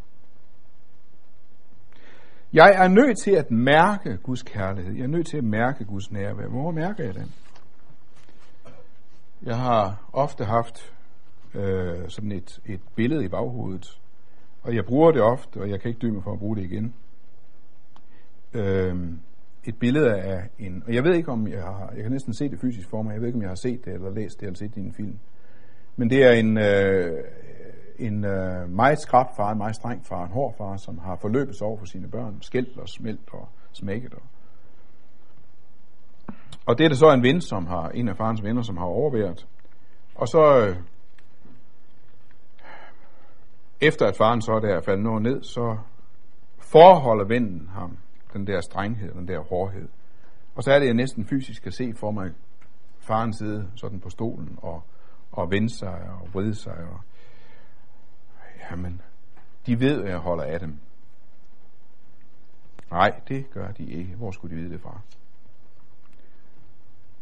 Jeg 2.53 2.73
er 2.75 2.87
nødt 2.87 3.17
til 3.17 3.31
at 3.31 3.51
mærke 3.51 4.17
Guds 4.17 4.43
kærlighed. 4.43 4.93
Jeg 4.93 5.03
er 5.03 5.07
nødt 5.07 5.27
til 5.27 5.37
at 5.37 5.43
mærke 5.43 5.85
Guds 5.85 6.11
nærvær. 6.11 6.47
Hvor 6.47 6.71
mærker 6.71 7.03
jeg 7.03 7.13
den? 7.13 7.33
Jeg 9.43 9.57
har 9.57 10.09
ofte 10.13 10.45
haft 10.45 10.93
øh, 11.53 12.09
sådan 12.09 12.31
et, 12.31 12.59
et 12.65 12.81
billede 12.95 13.25
i 13.25 13.27
baghovedet, 13.27 14.01
og 14.63 14.75
jeg 14.75 14.85
bruger 14.85 15.11
det 15.11 15.21
ofte, 15.21 15.61
og 15.61 15.69
jeg 15.69 15.81
kan 15.81 15.89
ikke 15.89 16.07
dø 16.07 16.11
mig 16.11 16.23
for 16.23 16.33
at 16.33 16.39
bruge 16.39 16.55
det 16.55 16.63
igen. 16.63 16.93
Øh, 18.55 18.95
et 19.63 19.79
billede 19.79 20.13
af 20.13 20.49
en, 20.59 20.83
og 20.87 20.93
jeg 20.93 21.03
ved 21.03 21.13
ikke 21.13 21.31
om 21.31 21.47
jeg 21.47 21.63
har, 21.63 21.91
jeg 21.95 22.03
kan 22.03 22.11
næsten 22.11 22.33
se 22.33 22.49
det 22.49 22.59
fysisk 22.59 22.89
for 22.89 23.01
mig, 23.01 23.13
jeg 23.13 23.21
ved 23.21 23.27
ikke 23.27 23.37
om 23.37 23.41
jeg 23.41 23.49
har 23.49 23.55
set 23.55 23.85
det, 23.85 23.93
eller 23.93 24.09
læst 24.09 24.39
det, 24.39 24.45
eller 24.45 24.57
set 24.57 24.75
det 24.75 24.81
i 24.81 24.85
en 24.85 24.93
film. 24.93 25.19
Men 25.95 26.09
det 26.09 26.23
er 26.23 26.31
en, 26.31 26.57
øh, 26.57 27.23
en 27.99 28.25
øh, 28.25 28.69
meget 28.69 28.99
skrab 28.99 29.25
far, 29.37 29.51
en 29.51 29.57
meget 29.57 29.75
streng 29.75 30.05
far, 30.05 30.25
en 30.25 30.31
hård 30.31 30.57
far, 30.57 30.77
som 30.77 30.97
har 30.97 31.15
forløbet 31.15 31.55
sig 31.55 31.67
over 31.67 31.77
for 31.77 31.85
sine 31.85 32.07
børn, 32.07 32.41
skældt 32.41 32.77
og 32.77 32.89
smelt 32.89 33.29
og 33.31 33.49
smækket. 33.71 34.13
Og, 34.13 34.21
og 36.65 36.77
det 36.77 36.83
er 36.83 36.89
det 36.89 36.97
så 36.97 37.13
en 37.13 37.23
ven, 37.23 37.41
som 37.41 37.65
har, 37.65 37.89
en 37.89 38.09
af 38.09 38.17
farens 38.17 38.43
venner, 38.43 38.61
som 38.61 38.77
har 38.77 38.85
overværet. 38.85 39.47
Og 40.15 40.27
så, 40.27 40.67
øh, 40.67 40.75
efter 43.81 44.05
at 44.05 44.17
faren 44.17 44.41
så 44.41 44.51
er 44.51 44.59
der 44.59 44.81
faldet 44.81 45.03
noget 45.03 45.21
ned, 45.21 45.43
så 45.43 45.77
forholder 46.59 47.25
vennen 47.25 47.69
ham 47.73 47.97
den 48.35 48.47
der 48.47 48.61
strenghed, 48.61 49.13
den 49.13 49.27
der 49.27 49.39
hårdhed. 49.39 49.89
Og 50.55 50.63
så 50.63 50.71
er 50.71 50.79
det, 50.79 50.85
jeg 50.85 50.93
næsten 50.93 51.25
fysisk 51.25 51.63
kan 51.63 51.71
se 51.71 51.93
for 51.93 52.11
mig 52.11 52.31
faren 52.99 53.33
sidde 53.33 53.71
sådan 53.75 53.99
på 53.99 54.09
stolen 54.09 54.59
og, 54.61 54.83
og 55.31 55.51
vende 55.51 55.69
sig 55.69 56.09
og 56.21 56.33
vride 56.33 56.55
sig 56.55 56.77
og 56.77 56.99
jamen, 58.71 59.01
de 59.65 59.79
ved, 59.79 60.03
at 60.03 60.09
jeg 60.09 60.17
holder 60.17 60.43
af 60.43 60.59
dem. 60.59 60.79
Nej, 62.91 63.19
det 63.27 63.49
gør 63.49 63.71
de 63.71 63.85
ikke. 63.85 64.15
Hvor 64.15 64.31
skulle 64.31 64.55
de 64.55 64.61
vide 64.61 64.73
det 64.73 64.81
fra? 64.81 65.01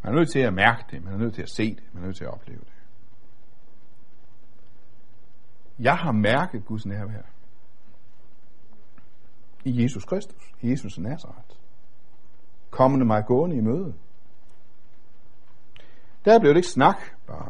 Man 0.03 0.13
er 0.13 0.17
nødt 0.17 0.31
til 0.31 0.39
at 0.39 0.53
mærke 0.53 0.83
det, 0.91 1.03
man 1.03 1.13
er 1.13 1.17
nødt 1.17 1.33
til 1.33 1.41
at 1.41 1.49
se 1.49 1.75
det, 1.75 1.83
man 1.93 2.03
er 2.03 2.07
nødt 2.07 2.17
til 2.17 2.23
at 2.23 2.33
opleve 2.33 2.59
det. 2.59 2.73
Jeg 5.79 5.97
har 5.97 6.11
mærket 6.11 6.65
Guds 6.65 6.85
nærvær 6.85 7.21
i 9.63 9.83
Jesus 9.83 10.05
Kristus, 10.05 10.53
i 10.61 10.71
Jesus 10.71 10.99
Nazareth. 10.99 11.55
Kommende 12.69 13.05
mig 13.05 13.25
gående 13.25 13.55
i 13.55 13.61
møde. 13.61 13.93
Der 16.25 16.39
blev 16.39 16.49
det 16.49 16.57
ikke 16.57 16.67
snak 16.67 16.97
bare. 17.27 17.49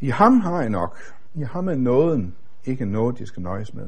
I 0.00 0.08
ham 0.08 0.40
har 0.40 0.60
jeg 0.60 0.70
nok. 0.70 0.98
I 1.34 1.42
ham 1.42 1.68
er 1.68 1.74
nåden 1.74 2.36
ikke 2.64 2.86
noget, 2.86 3.18
de 3.18 3.26
skal 3.26 3.42
nøjes 3.42 3.74
med. 3.74 3.86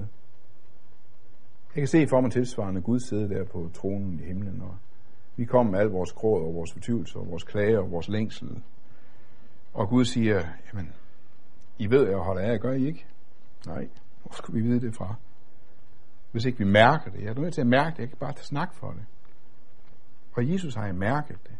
Jeg 1.74 1.80
kan 1.80 1.88
se 1.88 2.06
for 2.06 2.20
mig 2.20 2.32
tilsvarende 2.32 2.80
Gud 2.80 3.00
sidde 3.00 3.28
der 3.28 3.44
på 3.44 3.70
tronen 3.74 4.20
i 4.20 4.22
himlen, 4.22 4.62
og 4.62 4.76
vi 5.36 5.44
kommer 5.44 5.72
med 5.72 5.80
al 5.80 5.86
vores 5.86 6.12
gråd 6.12 6.42
og 6.42 6.54
vores 6.54 6.72
fortvivlelse 6.72 7.18
og 7.18 7.30
vores 7.30 7.44
klager 7.44 7.78
og 7.78 7.90
vores 7.90 8.08
længsel. 8.08 8.62
Og 9.72 9.88
Gud 9.88 10.04
siger, 10.04 10.44
jamen, 10.66 10.92
I 11.78 11.90
ved, 11.90 12.08
jeg 12.08 12.18
holder 12.18 12.42
af, 12.42 12.60
gør 12.60 12.72
I 12.72 12.86
ikke? 12.86 13.06
Nej, 13.66 13.88
hvor 14.22 14.32
skulle 14.32 14.62
vi 14.62 14.68
vide 14.68 14.80
det 14.80 14.94
fra? 14.94 15.14
Hvis 16.32 16.44
ikke 16.44 16.58
vi 16.58 16.64
mærker 16.64 17.10
det. 17.10 17.20
Jeg 17.20 17.28
er 17.28 17.34
nødt 17.34 17.54
til 17.54 17.60
at 17.60 17.66
mærke 17.66 17.90
det, 17.90 17.98
jeg 17.98 18.08
kan 18.08 18.18
bare 18.18 18.32
tage 18.32 18.44
snak 18.44 18.74
for 18.74 18.90
det. 18.90 19.04
Og 20.32 20.52
Jesus 20.52 20.74
har 20.74 20.86
jeg 20.86 20.94
mærket 20.94 21.38
det. 21.42 21.56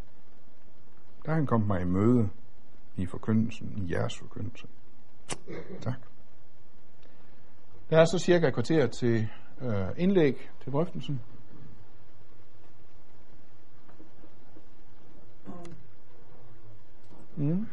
Der 1.25 1.31
er 1.31 1.35
han 1.35 1.47
kommet 1.47 1.67
mig 1.67 1.81
i 1.81 1.85
møde 1.85 2.29
i 2.97 3.07
forkyndelsen, 3.07 3.73
i 3.79 3.93
jeres 3.93 4.19
forkyndelse. 4.19 4.67
Tak. 5.81 6.01
Der 7.91 8.01
er 8.01 8.05
så 8.05 8.19
cirka 8.19 8.47
et 8.49 8.55
kvarter 8.55 8.87
til 8.87 9.29
øh, 9.61 9.89
indlæg 9.97 10.51
til 10.61 10.73
drøftelsen. 10.73 11.21
Mm. 17.37 17.67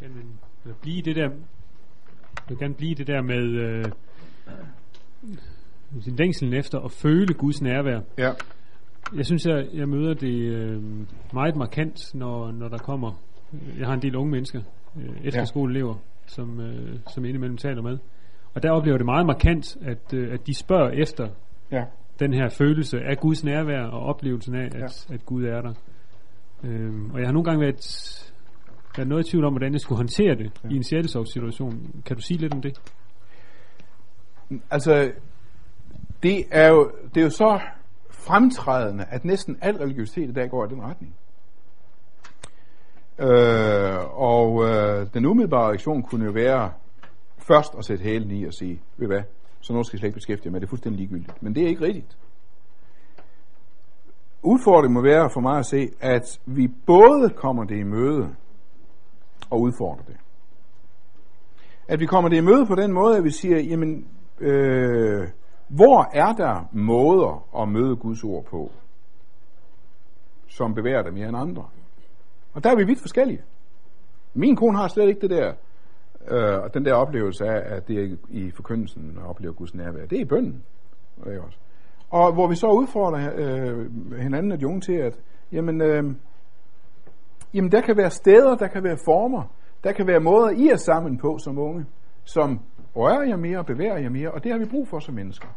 Kan 0.00 0.10
vil 0.64 0.74
blive 0.82 1.02
det 1.02 1.16
der, 1.16 1.28
vil 2.48 2.58
gerne 2.58 2.74
blive 2.74 2.94
det 2.94 3.06
der 3.06 3.22
med 3.22 3.44
øh, 3.44 3.84
sin 6.00 6.16
længselen 6.16 6.54
efter 6.54 6.78
at 6.80 6.92
føle 6.92 7.34
Guds 7.34 7.62
nærvær. 7.62 8.00
Ja. 8.18 8.30
Jeg 9.16 9.26
synes, 9.26 9.46
jeg, 9.46 9.66
jeg 9.74 9.88
møder 9.88 10.14
det 10.14 10.40
øh, 10.52 10.82
meget 11.32 11.56
markant, 11.56 12.14
når, 12.14 12.50
når 12.52 12.68
der 12.68 12.78
kommer... 12.78 13.12
Jeg 13.78 13.86
har 13.86 13.94
en 13.94 14.02
del 14.02 14.16
unge 14.16 14.30
mennesker, 14.30 14.62
øh, 14.96 15.16
efterskoleelever, 15.24 15.94
som, 16.26 16.60
øh, 16.60 16.98
som 17.14 17.24
indimellem 17.24 17.56
taler 17.56 17.82
med. 17.82 17.98
Og 18.54 18.62
der 18.62 18.70
oplever 18.70 18.96
det 18.96 19.04
meget 19.06 19.26
markant, 19.26 19.76
at, 19.82 20.14
øh, 20.14 20.32
at 20.32 20.46
de 20.46 20.54
spørger 20.54 20.90
efter 20.90 21.28
Ja. 21.72 21.84
den 22.20 22.34
her 22.34 22.48
følelse 22.48 22.98
af 23.00 23.18
Guds 23.18 23.44
nærvær 23.44 23.82
og 23.82 24.00
oplevelsen 24.00 24.54
af, 24.54 24.64
at, 24.66 25.06
Ja. 25.10 25.14
at 25.14 25.26
Gud 25.26 25.44
er 25.44 25.60
der. 25.60 25.74
Øhm, 26.64 27.10
og 27.10 27.18
jeg 27.18 27.26
har 27.28 27.32
nogle 27.32 27.44
gange 27.44 27.60
været, 27.60 28.33
været 28.96 29.08
noget 29.08 29.26
i 29.26 29.30
tvivl 29.30 29.44
om, 29.44 29.52
hvordan 29.52 29.72
jeg 29.72 29.80
skulle 29.80 29.96
håndtere 29.96 30.34
det 30.34 30.52
Ja. 30.64 30.68
i 30.68 30.76
en 30.76 30.84
sjældesovs-situation. 30.84 32.02
Kan 32.06 32.16
du 32.16 32.22
sige 32.22 32.38
lidt 32.38 32.54
om 32.54 32.62
det? 32.62 32.80
Altså, 34.70 35.12
det 36.22 36.44
er 36.50 36.68
jo, 36.68 36.90
det 37.14 37.20
er 37.20 37.24
jo 37.24 37.30
så 37.30 37.60
fremtrædende, 38.10 39.04
at 39.10 39.24
næsten 39.24 39.58
al 39.62 39.76
religiøsitet 39.76 40.28
i 40.28 40.32
dag 40.32 40.50
går 40.50 40.64
i 40.64 40.68
den 40.68 40.82
retning. 40.82 41.14
Øh, 43.18 44.20
og 44.20 44.64
øh, 44.68 45.06
den 45.14 45.26
umiddelbare 45.26 45.68
reaktion 45.68 46.02
kunne 46.02 46.24
jo 46.24 46.30
være 46.32 46.72
først 47.38 47.74
at 47.78 47.84
sætte 47.84 48.04
hælen 48.04 48.30
i 48.30 48.44
og 48.44 48.52
sige, 48.54 48.80
ved 48.96 49.06
hvad, 49.06 49.22
så 49.60 49.72
nu 49.72 49.82
skal 49.82 49.96
jeg 49.96 49.98
slet 49.98 50.08
ikke 50.08 50.14
beskæftige 50.16 50.52
mig 50.52 50.60
det, 50.60 50.66
er 50.66 50.70
fuldstændig 50.70 50.98
ligegyldigt. 50.98 51.42
Men 51.42 51.54
det 51.54 51.62
er 51.62 51.68
ikke 51.68 51.84
rigtigt. 51.84 52.16
Udfordringen 54.42 54.94
må 54.94 55.02
være 55.02 55.30
for 55.34 55.40
mig 55.40 55.58
at 55.58 55.66
se, 55.66 55.88
at 56.00 56.40
vi 56.46 56.68
både 56.86 57.30
kommer 57.30 57.64
det 57.64 57.78
i 57.78 57.82
møde 57.82 58.34
og 59.54 59.60
udfordrer 59.60 60.04
det. 60.04 60.16
At 61.88 62.00
vi 62.00 62.06
kommer 62.06 62.28
det 62.28 62.36
i 62.36 62.40
møde 62.40 62.66
på 62.66 62.74
den 62.74 62.92
måde, 62.92 63.16
at 63.16 63.24
vi 63.24 63.30
siger, 63.30 63.58
jamen, 63.58 64.08
øh, 64.40 65.28
Hvor 65.68 66.10
er 66.12 66.32
der 66.32 66.68
måder 66.72 67.62
at 67.62 67.68
møde 67.68 67.96
Guds 67.96 68.24
ord 68.24 68.44
på, 68.44 68.70
som 70.48 70.74
bevæger 70.74 71.02
dem 71.02 71.14
mere 71.14 71.28
end 71.28 71.36
andre? 71.36 71.64
Og 72.52 72.64
der 72.64 72.70
er 72.70 72.76
vi 72.76 72.84
vidt 72.84 73.00
forskellige. 73.00 73.42
Min 74.34 74.56
kone 74.56 74.78
har 74.78 74.88
slet 74.88 75.08
ikke 75.08 75.20
det 75.20 75.30
der, 75.30 75.52
øh, 76.28 76.70
den 76.74 76.84
der 76.84 76.94
oplevelse 76.94 77.44
af, 77.44 77.76
at 77.76 77.88
det 77.88 77.96
er 77.98 78.16
i 78.28 78.50
forkyndelsen 78.50 79.18
at 79.18 79.26
opleve 79.26 79.52
Guds 79.52 79.74
nærvær. 79.74 80.06
Det 80.06 80.18
er 80.18 80.22
i 80.22 80.28
bønden. 80.28 80.62
Ikke 81.26 81.42
også? 81.42 81.58
Og 82.10 82.32
hvor 82.32 82.48
vi 82.48 82.54
så 82.54 82.66
udfordrer 82.66 83.32
øh, 83.36 84.18
hinanden 84.22 84.52
og 84.52 84.60
de 84.60 84.66
unge 84.66 84.80
til, 84.80 84.92
at 84.92 85.20
jamen, 85.52 85.80
øh, 85.80 86.04
jamen, 87.54 87.72
der 87.72 87.80
kan 87.80 87.96
være 87.96 88.10
steder, 88.10 88.56
der 88.56 88.68
kan 88.68 88.84
være 88.84 88.96
former, 89.04 89.42
der 89.84 89.92
kan 89.92 90.06
være 90.06 90.20
måder, 90.20 90.50
I 90.50 90.68
er 90.68 90.76
sammen 90.76 91.18
på 91.18 91.38
som 91.38 91.58
unge, 91.58 91.86
som 92.24 92.60
rører 92.96 93.22
jer 93.22 93.36
mere 93.36 93.58
og 93.58 93.66
bevæger 93.66 93.98
jer 93.98 94.10
mere, 94.10 94.30
og 94.30 94.44
det 94.44 94.52
har 94.52 94.58
vi 94.58 94.64
brug 94.64 94.88
for 94.88 94.98
som 94.98 95.14
mennesker. 95.14 95.48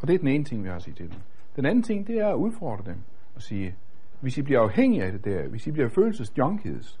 Og 0.00 0.08
det 0.08 0.14
er 0.14 0.18
den 0.18 0.28
ene 0.28 0.44
ting, 0.44 0.62
vi 0.62 0.68
har 0.68 0.76
at 0.76 0.82
sige 0.82 0.94
til 0.94 1.08
dem. 1.10 1.18
Den 1.56 1.66
anden 1.66 1.82
ting, 1.82 2.06
det 2.06 2.16
er 2.16 2.28
at 2.28 2.36
udfordre 2.36 2.84
dem 2.86 2.96
og 3.34 3.42
sige, 3.42 3.76
hvis 4.20 4.38
I 4.38 4.42
bliver 4.42 4.60
afhængige 4.60 5.04
af 5.04 5.12
det 5.12 5.24
der, 5.24 5.48
hvis 5.48 5.66
I 5.66 5.70
bliver 5.70 5.88
følelsesjunkies, 5.88 7.00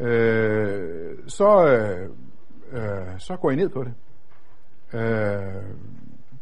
øh, 0.00 1.18
så, 1.26 1.66
øh, 1.66 2.10
øh, 2.72 3.18
så 3.18 3.36
går 3.36 3.50
I 3.50 3.56
ned 3.56 3.68
på 3.68 3.84
det. 3.84 3.94
Øh, 4.92 5.62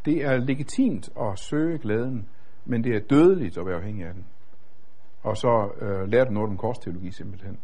det 0.04 0.24
er 0.24 0.36
legitimt 0.36 1.08
at 1.20 1.38
søge 1.38 1.78
glæden, 1.78 2.28
men 2.64 2.84
det 2.84 2.96
er 2.96 3.00
dødeligt 3.00 3.58
at 3.58 3.66
være 3.66 3.76
afhængig 3.76 4.06
af 4.06 4.14
den. 4.14 4.24
Og 5.22 5.36
så 5.36 5.68
øh, 5.80 6.12
du 6.26 6.32
noget 6.32 6.50
om 6.50 6.56
korsteologi 6.56 7.10
simpelthen. 7.10 7.58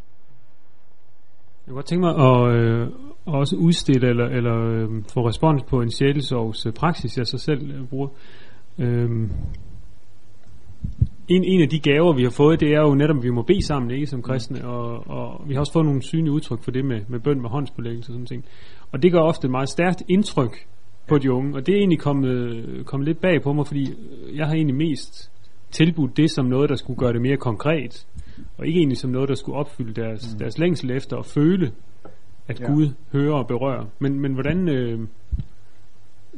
Jeg 1.65 1.67
kunne 1.67 1.75
godt 1.75 1.85
tænke 1.85 2.01
mig 2.01 2.15
at 2.15 2.55
øh, 2.55 2.89
også 3.25 3.55
udstille 3.55 4.09
eller, 4.09 4.25
eller 4.25 4.55
øh, 4.55 5.03
få 5.13 5.27
respons 5.27 5.63
på 5.63 5.81
en 5.81 5.91
sjælesovs 5.91 6.65
øh, 6.65 6.73
praksis, 6.73 7.17
jeg 7.17 7.27
så 7.27 7.37
selv 7.37 7.71
øh, 7.71 7.87
bruger. 7.87 8.07
Øh, 8.79 9.29
en, 11.27 11.43
en 11.43 11.61
af 11.61 11.69
de 11.69 11.79
gaver, 11.79 12.13
vi 12.13 12.23
har 12.23 12.29
fået, 12.29 12.59
det 12.59 12.73
er 12.73 12.81
jo 12.81 12.95
netop, 12.95 13.17
at 13.17 13.23
vi 13.23 13.29
må 13.29 13.41
bede 13.41 13.65
sammen, 13.65 13.91
ikke, 13.91 14.07
som 14.07 14.21
kristne, 14.21 14.67
og, 14.67 15.07
og 15.07 15.47
vi 15.47 15.53
har 15.53 15.59
også 15.59 15.73
fået 15.73 15.85
nogle 15.85 16.01
synlige 16.01 16.31
udtryk 16.31 16.63
for 16.63 16.71
det 16.71 16.85
med, 16.85 17.01
med 17.07 17.19
bøn 17.19 17.41
med 17.41 17.49
håndspålæggelse 17.49 18.11
og 18.11 18.13
sådan 18.13 18.25
ting. 18.25 18.45
Og 18.91 19.03
det 19.03 19.11
gør 19.11 19.19
ofte 19.19 19.45
et 19.45 19.51
meget 19.51 19.69
stærkt 19.69 20.03
indtryk 20.09 20.67
på 21.07 21.17
de 21.17 21.31
unge, 21.31 21.55
og 21.55 21.65
det 21.65 21.75
er 21.75 21.79
egentlig 21.79 21.99
kommet, 21.99 22.85
kommet 22.85 23.07
lidt 23.07 23.21
bag 23.21 23.41
på 23.41 23.53
mig, 23.53 23.67
fordi 23.67 23.93
jeg 24.33 24.47
har 24.47 24.53
egentlig 24.53 24.75
mest 24.75 25.31
tilbudt 25.73 26.17
det 26.17 26.31
som 26.31 26.45
noget, 26.45 26.69
der 26.69 26.75
skulle 26.75 26.99
gøre 26.99 27.13
det 27.13 27.21
mere 27.21 27.37
konkret, 27.37 28.07
og 28.57 28.67
ikke 28.67 28.79
egentlig 28.79 28.97
som 28.97 29.11
noget, 29.11 29.29
der 29.29 29.35
skulle 29.35 29.57
opfylde 29.57 30.01
deres, 30.01 30.33
mm. 30.33 30.39
deres 30.39 30.57
længsel 30.57 30.91
efter 30.91 31.17
at 31.17 31.25
føle, 31.25 31.71
at 32.47 32.59
ja. 32.59 32.65
Gud 32.65 32.87
hører 33.11 33.33
og 33.33 33.47
berører. 33.47 33.85
Men, 33.99 34.19
men 34.19 34.33
hvordan... 34.33 34.69
Øh, 34.69 34.99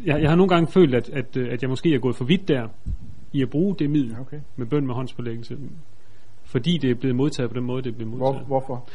jeg, 0.06 0.22
jeg 0.22 0.30
har 0.30 0.36
nogle 0.36 0.50
gange 0.50 0.68
følt, 0.72 0.96
at, 0.96 1.10
at, 1.10 1.38
at 1.38 1.62
jeg 1.62 1.70
måske 1.70 1.96
er 1.96 2.00
gået 2.00 2.16
for 2.16 2.26
vidt 2.26 2.48
der, 2.48 2.68
i 3.34 3.42
at 3.42 3.50
bruge 3.50 3.76
det 3.80 3.90
middel 3.90 4.16
okay. 4.20 4.40
med 4.56 4.66
bøn 4.66 4.86
med 4.86 4.96
håndspålæggelse, 4.96 5.58
fordi 6.44 6.78
det 6.78 6.92
er 6.92 6.96
blevet 6.96 7.16
modtaget 7.16 7.50
på 7.50 7.58
den 7.58 7.66
måde, 7.66 7.84
det 7.84 7.90
er 7.90 7.96
blevet 7.96 8.12
modtaget. 8.12 8.48
Hvor, 8.48 8.60
hvorfor? 8.60 8.90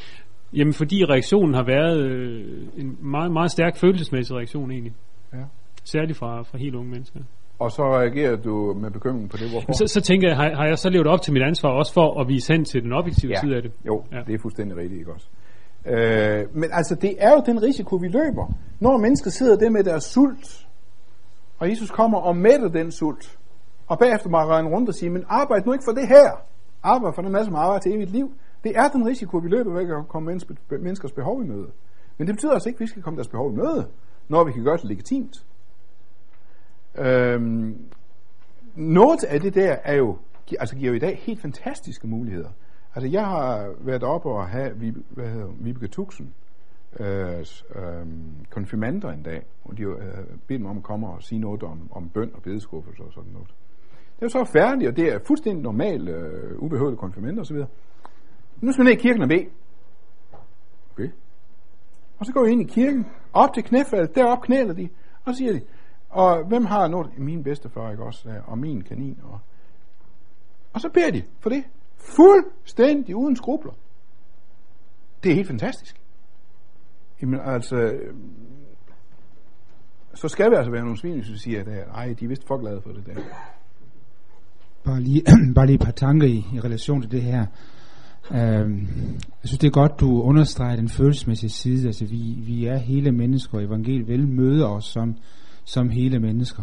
Jamen 0.53 0.72
fordi 0.72 1.05
reaktionen 1.05 1.55
har 1.55 1.64
været 1.64 1.99
øh, 2.11 2.62
en 2.76 2.99
meget, 3.01 3.32
meget 3.32 3.51
stærk 3.51 3.76
følelsesmæssig 3.76 4.36
reaktion 4.36 4.70
egentlig. 4.70 4.93
Ja. 5.32 5.45
Særligt 5.84 6.18
fra, 6.18 6.43
fra 6.43 6.59
helt 6.59 6.74
unge 6.74 6.91
mennesker. 6.91 7.20
Og 7.61 7.71
så 7.73 7.83
reagerer 7.83 8.37
du 8.37 8.75
med 8.83 8.91
bekymring 8.91 9.31
på 9.31 9.37
det, 9.37 9.51
hvorfor? 9.51 9.73
Så, 9.73 9.87
så 9.87 10.01
tænker 10.01 10.29
jeg, 10.29 10.37
har, 10.37 10.55
har 10.55 10.67
jeg 10.67 10.79
så 10.79 10.91
levet 10.91 11.07
op 11.07 11.23
til 11.23 11.33
mit 11.33 11.43
ansvar 11.43 11.71
også 11.71 11.93
for 11.93 12.21
at 12.21 12.29
vise 12.29 12.53
hen 12.53 12.65
til 12.65 12.83
den 12.83 12.93
objektive 12.93 13.33
ja. 13.33 13.41
side 13.41 13.57
af 13.57 13.63
det? 13.63 13.73
Jo, 13.87 14.05
ja. 14.13 14.21
det 14.27 14.35
er 14.35 14.39
fuldstændig 14.43 14.77
rigtigt, 14.77 14.99
ikke 14.99 15.13
også? 15.13 15.27
Øh, 15.87 16.57
men 16.61 16.69
altså, 16.73 16.95
det 16.95 17.15
er 17.19 17.31
jo 17.31 17.43
den 17.47 17.63
risiko, 17.63 17.97
vi 17.97 18.09
løber. 18.09 18.47
Når 18.81 18.99
mennesker 18.99 19.31
sidder 19.31 19.57
der 19.57 19.71
med 19.71 19.85
deres 19.85 20.05
sult, 20.05 20.67
og 21.59 21.71
Jesus 21.71 21.91
kommer 21.91 22.19
og 22.19 22.37
mætter 22.37 22.69
den 22.69 22.93
sult, 22.93 23.39
og 23.87 23.99
bagefter 23.99 24.29
må 24.31 24.39
regne 24.39 24.69
rundt 24.69 24.89
og 24.89 24.95
sige, 24.95 25.11
men 25.11 25.25
arbejde 25.29 25.67
nu 25.67 25.73
ikke 25.73 25.85
for 25.85 25.93
det 25.93 26.09
her. 26.09 26.29
Arbejde 26.83 27.15
for 27.15 27.23
den 27.23 27.33
masse, 27.33 27.47
som 27.47 27.55
arbejder 27.55 27.81
til 27.81 27.93
evigt 27.95 28.11
liv. 28.11 28.33
Det 28.65 28.73
er 28.77 28.89
den 28.89 29.07
risiko, 29.07 29.39
vi 29.39 29.49
løber 29.49 29.73
væk 29.75 29.89
at 29.89 30.09
komme 30.09 30.39
menneskers 30.71 31.13
behov 31.13 31.43
i 31.45 31.47
møde. 31.47 31.71
Men 32.19 32.27
det 32.27 32.35
betyder 32.35 32.53
altså 32.53 32.69
ikke, 32.69 32.77
at 32.77 32.81
vi 32.81 32.87
skal 32.87 33.03
komme 33.03 33.17
deres 33.17 33.29
behov 33.29 33.53
i 33.53 33.57
møde, 33.57 33.87
når 34.29 34.45
vi 34.45 34.53
kan 34.53 34.65
gøre 34.65 34.77
det 34.77 34.85
legitimt. 34.85 35.45
Øhm, 37.01 37.76
noget 38.74 39.24
af 39.24 39.40
det 39.40 39.55
der 39.55 39.76
er 39.84 39.94
jo, 39.94 40.18
altså 40.61 40.76
giver 40.76 40.90
jo 40.90 40.96
i 40.96 40.98
dag 40.98 41.18
helt 41.22 41.40
fantastiske 41.40 42.07
muligheder. 42.07 42.51
Altså 42.94 43.09
jeg 43.09 43.26
har 43.26 43.74
været 43.78 44.03
oppe 44.03 44.28
og 44.28 44.48
have 44.48 44.94
hvad 45.11 45.28
hedder, 45.28 45.48
Vibeke 45.61 45.88
Tuxen, 45.88 46.34
øh, 47.01 47.38
øh, 47.74 48.07
konfirmander 48.51 49.11
en 49.11 49.22
dag, 49.22 49.42
og 49.64 49.78
de 49.78 49.82
øh, 49.82 49.96
bedt 50.46 50.62
mig 50.62 50.70
om 50.70 50.76
at 50.76 50.82
komme 50.82 51.09
og 51.09 51.22
sige 51.22 51.38
noget 51.38 51.62
om, 51.62 51.88
om 51.90 52.09
bøn 52.09 52.30
og 52.34 52.42
bedeskuffelse 52.42 53.03
og 53.03 53.12
sådan 53.12 53.32
noget. 53.32 53.48
Det 54.20 54.24
er 54.24 54.28
så 54.28 54.44
færdigt, 54.44 54.88
og 54.88 54.96
det 54.96 55.12
er 55.12 55.18
fuldstændig 55.26 55.62
normalt, 55.62 56.09
øh, 56.09 56.59
ubehøvede 56.59 56.96
konfirmander 56.96 57.40
osv. 57.40 57.57
Nu 58.61 58.72
skal 58.72 58.84
vi 58.84 58.90
ned 58.90 58.98
i 58.98 59.03
kirken 59.03 59.22
og 59.22 59.28
bede. 59.28 59.46
Okay. 60.92 61.09
Og 62.18 62.26
så 62.26 62.32
går 62.32 62.44
vi 62.44 62.51
ind 62.51 62.61
i 62.61 62.64
kirken, 62.64 63.07
op 63.32 63.55
til 63.55 63.64
knæfaldet, 63.64 64.14
derop 64.14 64.42
knæler 64.42 64.74
de, 64.74 64.88
og 65.24 65.34
så 65.34 65.38
siger 65.38 65.53
de, 65.53 65.61
og 66.11 66.47
hvem 66.49 66.65
har 66.65 66.89
noget? 66.89 67.19
Min 67.19 67.43
bedstefar, 67.43 67.91
ikke 67.91 68.05
også? 68.05 68.29
Øh, 68.29 68.49
og 68.49 68.59
min 68.59 68.83
kanin. 68.83 69.19
Og, 69.23 69.39
og 70.73 70.81
så 70.81 70.89
beder 70.95 71.11
de 71.11 71.23
for 71.41 71.51
det. 71.51 71.65
Fuldstændig 71.97 73.17
uden 73.17 73.37
skrubler. 73.37 73.73
Det 75.23 75.31
er 75.31 75.35
helt 75.35 75.49
fantastisk. 75.49 76.01
Jamen 77.23 77.41
altså, 77.45 77.77
øh, 77.77 78.15
så 80.15 80.29
skal 80.29 80.51
vi 80.51 80.57
altså 80.57 80.71
være 80.71 80.83
nogle 80.83 80.99
svin, 80.99 81.15
hvis 81.15 81.31
vi 81.31 81.39
siger, 81.39 81.61
at 81.61 81.69
øh, 81.69 81.75
ej, 81.75 82.15
de 82.21 82.25
er 82.25 82.29
vist 82.29 82.47
for 82.47 82.61
glade 82.61 82.81
for 82.83 82.91
det 82.91 83.07
der. 83.07 83.15
Bare 84.85 85.01
lige, 85.01 85.23
bare 85.55 85.67
lige 85.67 85.75
et 85.75 85.85
par 85.85 85.91
tanker 85.91 86.27
i, 86.27 86.45
i 86.55 86.61
relation 86.61 87.03
til 87.03 87.11
det 87.11 87.23
her. 87.23 87.47
Øhm, 88.31 88.79
jeg 89.43 89.45
synes, 89.45 89.59
det 89.59 89.67
er 89.67 89.71
godt, 89.71 90.01
du 90.01 90.23
understreger 90.23 90.77
den 90.77 90.89
følelsesmæssige 90.89 91.51
side. 91.51 91.87
Altså, 91.87 92.05
vi, 92.07 92.37
vi 92.47 92.67
er 92.67 92.77
hele 92.77 93.13
mennesker, 93.13 93.59
og 93.59 93.65
evangeliet 93.65 94.09
vil 94.09 94.29
møde 94.29 94.67
os 94.67 94.85
som, 94.85 95.17
som 95.65 95.89
hele 95.89 96.19
mennesker. 96.19 96.63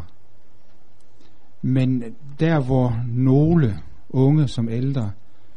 Men 1.61 2.03
der, 2.39 2.59
hvor 2.59 3.03
nogle 3.07 3.79
unge 4.09 4.47
som 4.47 4.69
ældre 4.69 5.11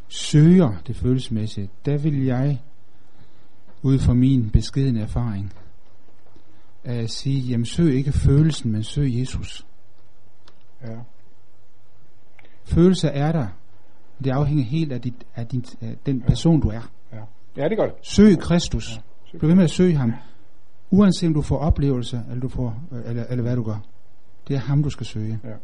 søger 0.09 0.73
det 0.87 0.97
følelsesmæssige, 0.97 1.71
der 1.85 1.99
vil 1.99 2.25
jeg, 2.25 2.61
ud 3.83 3.99
fra 3.99 4.15
min 4.15 4.51
beskedende 4.51 5.01
erfaring, 5.01 5.53
uh, 6.85 7.07
sige, 7.07 7.41
jamen 7.41 7.65
søg 7.65 7.95
ikke 7.95 8.13
følelsen, 8.13 8.73
men 8.73 8.83
søg 8.83 9.19
Jesus. 9.21 9.67
Ja. 10.83 10.97
Følelser 12.65 13.09
er 13.09 13.33
der. 13.33 13.47
Det 14.25 14.31
afhænger 14.31 14.65
helt 14.65 14.93
af, 14.93 15.01
dit, 15.01 15.25
af, 15.35 15.47
din, 15.47 15.65
af 15.81 15.97
den 16.07 16.21
person, 16.21 16.61
du 16.61 16.69
er. 16.69 16.91
Ja, 17.13 17.23
ja 17.57 17.69
det 17.69 17.79
gør 17.79 17.85
det. 17.85 17.95
Søg 18.03 18.39
Kristus. 18.39 18.97
Ja, 18.97 19.01
søg. 19.31 19.39
Bliv 19.39 19.49
ved 19.49 19.57
med 19.57 19.65
at 19.65 19.71
søge 19.71 19.97
ham. 19.97 20.13
Uanset 20.91 21.27
om 21.27 21.35
du 21.35 21.43
får 21.43 21.59
oplevelser, 21.59 22.23
eller, 22.25 22.41
du 22.41 22.49
får, 22.49 22.83
eller, 23.07 23.25
eller 23.25 23.43
hvad 23.43 23.57
du 23.57 23.63
gør. 23.63 23.79
Det 24.49 24.57
er 24.57 24.61
ham, 24.61 24.83
du 24.83 24.91
skal 24.91 25.07
søge. 25.07 25.41
Ja. 25.45 25.55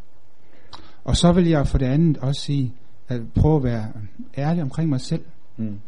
Og 1.04 1.16
så 1.16 1.32
vil 1.32 1.46
jeg 1.48 1.66
for 1.66 1.78
det 1.78 1.86
andet 1.86 2.18
også 2.18 2.40
sige, 2.40 2.74
at 3.08 3.20
prøve 3.34 3.56
at 3.56 3.62
være 3.62 3.92
ærlig 4.38 4.62
omkring 4.62 4.90
mig 4.90 5.00
selv. 5.00 5.24
Mm. 5.56 5.80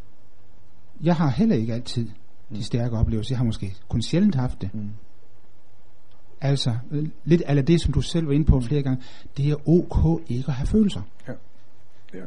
Jeg 1.01 1.15
har 1.15 1.29
heller 1.29 1.55
ikke 1.55 1.73
altid 1.73 2.07
mm. 2.49 2.55
de 2.55 2.63
stærke 2.63 2.97
oplevelser. 2.97 3.33
Jeg 3.33 3.37
har 3.37 3.45
måske 3.45 3.75
kun 3.89 4.01
sjældent 4.01 4.35
haft 4.35 4.61
det. 4.61 4.73
Mm. 4.73 4.89
Altså, 6.41 6.77
lidt 7.23 7.41
af 7.41 7.65
det, 7.65 7.81
som 7.81 7.93
du 7.93 8.01
selv 8.01 8.27
var 8.27 8.33
inde 8.33 8.45
på 8.45 8.61
flere 8.61 8.83
gange, 8.83 9.03
det 9.37 9.49
er 9.49 9.69
ok 9.69 10.21
ikke 10.27 10.47
at 10.47 10.53
have 10.53 10.67
følelser. 10.67 11.01
Ja, 11.27 11.33
det. 12.11 12.23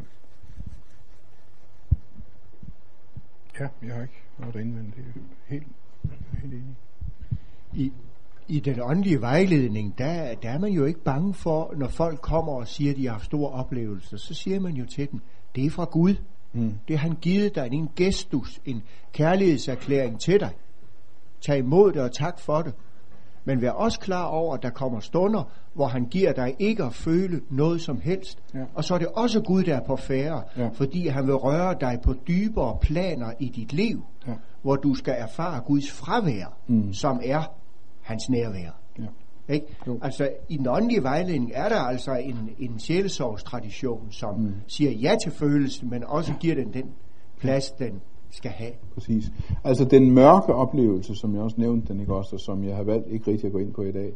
Ja, 3.60 3.68
jeg 3.82 3.94
har 3.94 4.02
ikke 4.02 4.22
noget 4.38 4.56
at 4.56 4.60
indvende. 4.60 4.90
Det 4.96 5.04
er 5.06 5.20
helt, 5.48 5.66
helt 6.32 6.54
enig. 6.54 6.76
I, 7.74 7.92
I 8.48 8.60
den 8.60 8.80
åndelige 8.82 9.20
vejledning, 9.20 9.98
der, 9.98 10.34
der 10.34 10.50
er 10.50 10.58
man 10.58 10.72
jo 10.72 10.84
ikke 10.84 11.00
bange 11.00 11.34
for, 11.34 11.74
når 11.76 11.88
folk 11.88 12.20
kommer 12.20 12.52
og 12.52 12.68
siger, 12.68 12.90
at 12.90 12.96
de 12.96 13.06
har 13.06 13.12
haft 13.12 13.24
store 13.24 13.50
oplevelser, 13.50 14.16
så 14.16 14.34
siger 14.34 14.60
man 14.60 14.72
jo 14.72 14.86
til 14.86 15.10
dem, 15.10 15.20
det 15.54 15.66
er 15.66 15.70
fra 15.70 15.84
Gud. 15.84 16.14
Mm. 16.52 16.74
Det 16.88 16.98
har 16.98 17.08
han 17.08 17.16
givet 17.20 17.54
dig, 17.54 17.68
en 17.72 17.88
gestus, 17.96 18.60
en 18.64 18.82
kærlighedserklæring 19.12 20.20
til 20.20 20.40
dig. 20.40 20.50
Tag 21.40 21.58
imod 21.58 21.92
det 21.92 22.02
og 22.02 22.12
tak 22.12 22.40
for 22.40 22.62
det. 22.62 22.74
Men 23.44 23.62
vær 23.62 23.70
også 23.70 24.00
klar 24.00 24.24
over, 24.24 24.54
at 24.54 24.62
der 24.62 24.70
kommer 24.70 25.00
stunder, 25.00 25.42
hvor 25.74 25.86
han 25.86 26.04
giver 26.04 26.32
dig 26.32 26.56
ikke 26.58 26.84
at 26.84 26.94
føle 26.94 27.40
noget 27.50 27.80
som 27.80 28.00
helst. 28.00 28.38
Ja. 28.54 28.64
Og 28.74 28.84
så 28.84 28.94
er 28.94 28.98
det 28.98 29.08
også 29.08 29.40
Gud, 29.40 29.62
der 29.62 29.76
er 29.76 29.84
på 29.86 29.96
færre, 29.96 30.42
ja. 30.56 30.68
fordi 30.68 31.08
han 31.08 31.26
vil 31.26 31.34
røre 31.34 31.76
dig 31.80 31.98
på 32.04 32.14
dybere 32.28 32.78
planer 32.80 33.32
i 33.38 33.48
dit 33.48 33.72
liv, 33.72 34.02
ja. 34.26 34.32
hvor 34.62 34.76
du 34.76 34.94
skal 34.94 35.14
erfare 35.18 35.60
Guds 35.60 35.90
fravær, 35.90 36.56
mm. 36.66 36.92
som 36.92 37.20
er 37.24 37.42
hans 38.12 38.28
nærvær. 38.30 38.70
Ja. 38.98 39.54
Ikke? 39.54 39.66
Altså 40.02 40.30
i 40.48 40.56
den 40.56 40.66
åndelige 40.68 41.02
vejledning 41.02 41.50
er 41.54 41.68
der 41.68 41.80
altså 41.80 42.12
en, 42.12 42.50
en 42.58 42.78
sjælesovstradition, 42.78 44.12
som 44.12 44.40
mm. 44.40 44.54
siger 44.66 44.90
ja 44.90 45.16
til 45.22 45.32
følelsen, 45.32 45.90
men 45.90 46.04
også 46.04 46.32
giver 46.40 46.54
den 46.54 46.72
den 46.72 46.90
plads, 47.40 47.70
den 47.70 48.00
skal 48.30 48.50
have. 48.50 48.72
Præcis. 48.94 49.24
Altså 49.64 49.84
den 49.84 50.10
mørke 50.10 50.54
oplevelse, 50.54 51.14
som 51.14 51.34
jeg 51.34 51.42
også 51.42 51.56
nævnte 51.58 51.92
den, 51.92 52.00
ikke 52.00 52.14
også, 52.14 52.36
og 52.36 52.40
som 52.40 52.64
jeg 52.64 52.76
har 52.76 52.82
valgt 52.82 53.06
ikke 53.10 53.30
rigtig 53.30 53.46
at 53.46 53.52
gå 53.52 53.58
ind 53.58 53.74
på 53.74 53.82
i 53.82 53.92
dag, 53.92 54.12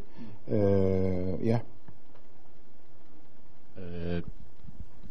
Øh, 0.49 1.47
ja. 1.47 1.59
Øh, 3.79 4.23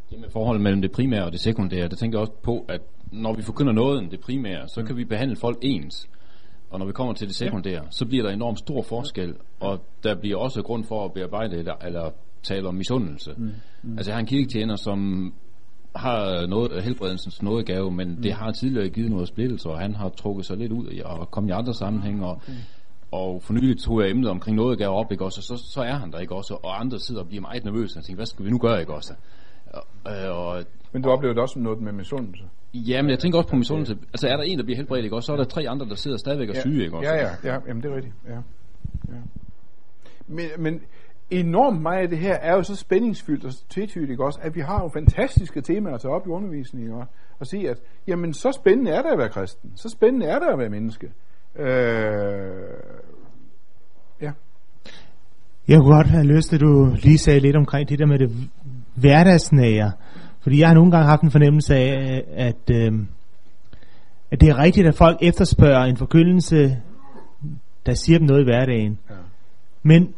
det 0.10 0.20
med 0.20 0.30
forholdet 0.30 0.62
mellem 0.62 0.82
det 0.82 0.92
primære 0.92 1.26
og 1.26 1.32
det 1.32 1.40
sekundære, 1.40 1.88
der 1.88 1.96
tænker 1.96 2.18
jeg 2.20 2.22
også 2.22 2.34
på, 2.44 2.66
at 2.68 2.82
når 3.12 3.34
vi 3.34 3.42
forkynder 3.42 3.74
noget 3.74 4.02
end 4.02 4.12
det 4.12 4.20
primære, 4.20 4.68
så 4.68 4.84
kan 4.84 4.98
vi 4.98 5.06
behandle 5.06 5.36
folk 5.36 5.58
ens. 5.62 6.10
Og 6.76 6.80
når 6.80 6.86
vi 6.86 6.92
kommer 6.92 7.14
til 7.14 7.28
det 7.28 7.36
sekundære, 7.36 7.84
ja. 7.84 7.90
så 7.90 8.06
bliver 8.06 8.24
der 8.24 8.32
enormt 8.32 8.60
stor 8.60 8.82
forskel, 8.82 9.36
og 9.60 9.80
der 10.04 10.16
bliver 10.16 10.38
også 10.38 10.62
grund 10.62 10.84
for 10.84 11.06
at 11.06 11.14
bearbejde 11.14 11.58
eller, 11.58 11.74
eller 11.86 12.10
tale 12.44 12.68
om 12.68 12.76
misundelse. 12.76 13.34
Mm. 13.38 13.52
Mm. 13.84 13.98
Altså 13.98 14.12
jeg 14.12 14.16
har 14.16 14.20
en 14.20 14.26
kirketjener, 14.26 14.76
som 14.76 15.34
har 15.96 16.48
noget, 16.48 16.84
helbredelsens 16.84 17.42
nådegave, 17.42 17.92
men 17.92 18.10
mm. 18.10 18.22
det 18.22 18.34
har 18.34 18.52
tidligere 18.52 18.90
givet 18.90 19.12
noget 19.12 19.28
splittelse, 19.28 19.70
og 19.70 19.80
han 19.80 19.96
har 19.96 20.10
trukket 20.10 20.46
sig 20.46 20.58
lidt 20.58 20.72
ud 20.72 21.02
og 21.06 21.32
kommet 21.32 21.50
i 21.50 21.54
andre 21.54 21.74
sammenhænge, 21.74 22.26
og, 22.26 22.36
okay. 22.36 22.54
og 23.12 23.42
for 23.44 23.54
nylig 23.54 23.78
tog 23.80 24.02
jeg 24.02 24.10
emnet 24.10 24.30
omkring 24.30 24.58
nådegave 24.58 24.92
op, 24.92 25.12
ikke 25.12 25.26
også, 25.26 25.40
og 25.40 25.60
så, 25.60 25.66
så 25.74 25.82
er 25.82 25.94
han 25.94 26.12
der 26.12 26.20
ikke 26.20 26.36
også, 26.36 26.54
og 26.64 26.80
andre 26.80 27.00
sidder 27.00 27.22
og 27.22 27.28
bliver 27.28 27.42
meget 27.42 27.66
nervøse, 27.66 28.00
og 28.00 28.04
tænker, 28.04 28.18
hvad 28.18 28.26
skal 28.26 28.46
vi 28.46 28.50
nu 28.50 28.58
gøre, 28.58 28.80
ikke 28.80 28.94
også? 28.94 29.14
Og, 29.74 29.84
og, 30.32 30.64
men 30.92 31.02
du 31.02 31.10
oplever 31.10 31.34
det 31.34 31.42
også 31.42 31.54
som 31.54 31.62
noget 31.62 31.82
med 31.82 31.92
misundelse? 31.92 32.44
Ja, 32.76 33.02
men 33.02 33.10
jeg 33.10 33.20
tænker 33.20 33.38
også 33.38 33.50
på 33.50 33.56
misundelse. 33.56 33.98
Altså 34.14 34.28
er 34.28 34.38
der 34.38 34.44
en, 34.44 34.58
der 34.58 34.64
bliver 34.64 34.78
helbredt, 34.78 35.04
ikke 35.04 35.16
også, 35.16 35.26
så 35.28 35.34
er 35.34 35.38
der 35.38 35.44
tre 35.44 35.70
andre, 35.70 35.86
der 35.86 35.96
sidder 35.96 36.18
stadigvæk 36.18 36.50
og 36.50 36.56
ja. 36.56 36.62
syge, 36.62 36.84
ikke 36.84 36.98
også? 36.98 37.10
Ja, 37.10 37.16
ja, 37.16 37.30
ja, 37.44 37.60
jamen 37.68 37.84
det 37.84 37.92
er 37.92 37.96
rigtigt, 37.96 38.14
ja. 38.28 38.36
ja. 39.16 39.22
Men, 40.28 40.46
men 40.58 40.82
enormt 41.30 41.82
meget 41.82 42.02
af 42.02 42.10
det 42.10 42.18
her 42.18 42.34
er 42.34 42.56
jo 42.56 42.64
så 42.64 42.76
spændingsfyldt 42.76 43.46
og 43.46 43.52
tvetydigt, 43.70 44.12
ikke 44.12 44.26
også, 44.26 44.40
at 44.42 44.56
vi 44.56 44.62
har 44.62 44.82
jo 44.84 44.90
fantastiske 44.94 45.62
temaer 45.62 45.94
at 45.94 46.02
tage 46.02 46.14
op 46.14 46.28
i 46.28 46.30
undervisningen, 46.30 46.94
og, 46.94 47.06
og 47.40 47.48
sige, 47.48 47.70
at 47.70 47.78
jamen, 48.08 48.34
så 48.34 48.52
spændende 48.52 48.92
er 48.92 49.02
det 49.02 49.10
at 49.10 49.18
være 49.18 49.30
kristen, 49.30 49.72
så 49.76 49.90
spændende 49.90 50.26
er 50.26 50.40
det 50.40 50.48
at 50.54 50.60
være 50.60 50.70
menneske. 50.70 51.12
Øh, 51.60 51.66
ja. 54.22 54.32
Jeg 55.68 55.80
kunne 55.80 55.96
godt 55.96 56.08
have 56.08 56.26
lyst 56.26 56.50
til, 56.50 56.56
at 56.56 56.62
du 56.62 56.96
lige 57.04 57.18
sagde 57.18 57.40
lidt 57.40 57.56
omkring 57.56 57.90
det 57.90 58.00
der 58.00 58.06
med 58.06 58.20
det 58.20 58.32
hverdagsnære. 58.96 59.92
Fordi 60.46 60.60
jeg 60.60 60.68
har 60.68 60.76
nogle 60.76 60.92
gange 60.92 61.08
haft 61.08 61.22
en 61.22 61.32
fornemmelse 61.32 61.76
af, 61.76 62.24
at, 62.34 62.70
øh, 62.72 62.94
at 64.32 64.42
det 64.42 64.50
er 64.50 64.58
rigtigt, 64.58 64.88
at 64.88 64.96
folk 64.96 65.18
efterspørger 65.22 65.84
en 65.84 65.98
forkyndelse, 65.98 66.82
der 67.86 67.94
siger 67.94 68.20
dem 68.20 68.28
noget 68.28 68.42
i 68.42 68.44
hverdagen. 68.44 69.00
Ja. 69.10 69.16
Men 69.84 70.14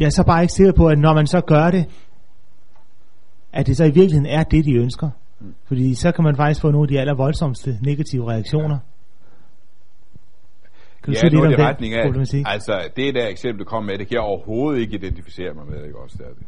jeg 0.00 0.06
er 0.06 0.10
så 0.10 0.24
bare 0.26 0.42
ikke 0.42 0.52
sikker 0.52 0.72
på, 0.72 0.88
at 0.88 0.98
når 0.98 1.14
man 1.14 1.26
så 1.26 1.40
gør 1.40 1.70
det, 1.70 1.86
at 3.52 3.66
det 3.66 3.76
så 3.76 3.84
i 3.84 3.90
virkeligheden 3.90 4.26
er 4.26 4.42
det, 4.42 4.64
de 4.64 4.74
ønsker. 4.74 5.10
Mm. 5.40 5.54
Fordi 5.64 5.94
så 5.94 6.12
kan 6.12 6.24
man 6.24 6.36
faktisk 6.36 6.60
få 6.60 6.70
nogle 6.70 6.84
af 6.84 6.88
de 6.88 7.00
aller 7.00 7.14
voldsomste 7.14 7.78
negative 7.82 8.30
reaktioner. 8.30 8.78
Kan 11.02 11.14
du 11.14 11.20
ja, 11.22 11.28
noget 11.28 11.58
i 11.58 11.62
retning 11.62 11.94
af, 11.94 12.06
altså 12.46 12.88
det 12.96 13.14
der 13.14 13.28
eksempel, 13.28 13.60
du 13.60 13.64
kom 13.64 13.84
med, 13.84 13.98
det 13.98 14.08
kan 14.08 14.14
jeg 14.14 14.20
overhovedet 14.22 14.80
ikke 14.80 14.94
identificere 14.94 15.54
mig 15.54 15.66
med, 15.66 15.84
ikke 15.84 15.98
også? 15.98 16.18
Er 16.20 16.34
det. 16.38 16.46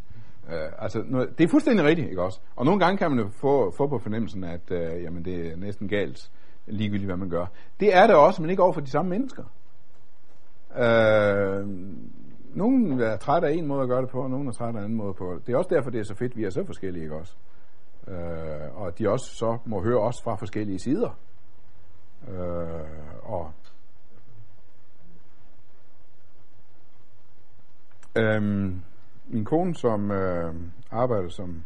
Øh, 0.52 0.68
altså, 0.78 1.02
nu, 1.06 1.26
det 1.38 1.44
er 1.44 1.48
fuldstændig 1.48 1.84
rigtigt, 1.84 2.08
ikke 2.08 2.22
også? 2.22 2.40
Og 2.56 2.64
nogle 2.64 2.80
gange 2.80 2.98
kan 2.98 3.10
man 3.10 3.18
jo 3.18 3.28
få, 3.28 3.70
få 3.76 3.86
på 3.86 3.98
fornemmelsen, 3.98 4.44
at 4.44 4.70
øh, 4.70 5.02
jamen, 5.02 5.24
det 5.24 5.52
er 5.52 5.56
næsten 5.56 5.88
galt, 5.88 6.30
ligegyldigt 6.66 7.08
hvad 7.08 7.16
man 7.16 7.28
gør. 7.28 7.46
Det 7.80 7.96
er 7.96 8.06
det 8.06 8.16
også, 8.16 8.42
men 8.42 8.50
ikke 8.50 8.62
over 8.62 8.72
for 8.72 8.80
de 8.80 8.90
samme 8.90 9.10
mennesker. 9.10 9.44
Øh, 10.76 11.68
nogen 12.54 13.00
er 13.00 13.16
træt 13.16 13.44
af 13.44 13.52
en 13.52 13.66
måde 13.66 13.82
at 13.82 13.88
gøre 13.88 14.02
det 14.02 14.10
på, 14.10 14.22
og 14.22 14.30
nogen 14.30 14.48
er 14.48 14.52
træt 14.52 14.68
af 14.68 14.78
en 14.78 14.84
anden 14.84 14.94
måde 14.94 15.14
på. 15.14 15.40
Det 15.46 15.52
er 15.52 15.58
også 15.58 15.74
derfor, 15.74 15.90
det 15.90 16.00
er 16.00 16.04
så 16.04 16.14
fedt, 16.14 16.36
vi 16.36 16.44
er 16.44 16.50
så 16.50 16.64
forskellige, 16.66 17.02
ikke 17.02 17.16
også? 17.16 17.34
Øh, 18.08 18.76
og 18.82 18.98
de 18.98 19.10
også 19.10 19.26
så 19.34 19.58
må 19.64 19.82
høre 19.82 20.00
os 20.00 20.22
fra 20.24 20.34
forskellige 20.34 20.78
sider. 20.78 21.18
Øh, 22.28 23.22
og 23.22 23.52
øhm, 28.16 28.82
min 29.26 29.44
kone, 29.44 29.74
som 29.74 30.10
øh, 30.10 30.54
arbejder 30.90 31.28
som 31.28 31.62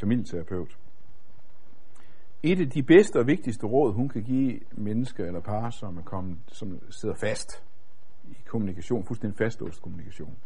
familieterapeut, 0.00 0.78
et 2.42 2.60
af 2.60 2.70
de 2.70 2.82
bedste 2.82 3.18
og 3.18 3.26
vigtigste 3.26 3.66
råd, 3.66 3.92
hun 3.92 4.08
kan 4.08 4.22
give 4.22 4.60
mennesker 4.72 5.24
eller 5.24 5.40
par, 5.40 5.70
som, 5.70 5.98
er 5.98 6.02
kommet, 6.02 6.38
som 6.46 6.80
sidder 6.90 7.14
fast 7.14 7.62
i 8.24 8.36
kommunikation, 8.46 9.04
fuldstændig 9.04 9.38
fastlåst 9.38 9.82
kommunikation, 9.82 10.36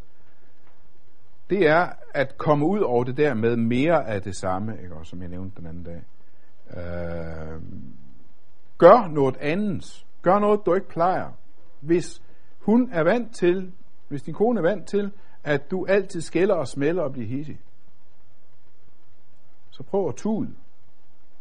det 1.50 1.68
er 1.68 1.88
at 2.14 2.38
komme 2.38 2.66
ud 2.66 2.80
over 2.80 3.04
det 3.04 3.16
der 3.16 3.34
med 3.34 3.56
mere 3.56 4.08
af 4.08 4.22
det 4.22 4.36
samme, 4.36 4.82
ikke, 4.82 4.94
også, 4.94 5.10
som 5.10 5.20
jeg 5.20 5.28
nævnte 5.28 5.56
den 5.56 5.66
anden 5.66 5.84
dag. 5.84 6.02
Øh, 6.70 7.62
gør 8.78 9.08
noget 9.08 9.36
andet. 9.36 10.06
Gør 10.22 10.38
noget, 10.38 10.60
du 10.66 10.74
ikke 10.74 10.88
plejer. 10.88 11.30
Hvis 11.80 12.22
hun 12.58 12.90
er 12.92 13.02
vant 13.02 13.34
til, 13.34 13.72
hvis 14.08 14.22
din 14.22 14.34
kone 14.34 14.60
er 14.60 14.62
vant 14.62 14.86
til 14.86 15.12
at 15.48 15.70
du 15.70 15.86
altid 15.88 16.20
skælder 16.20 16.54
og 16.54 16.68
smælder 16.68 17.02
og 17.02 17.12
bliver 17.12 17.28
hissig. 17.28 17.60
Så 19.70 19.82
prøv 19.82 20.08
at 20.08 20.14
tude. 20.14 20.54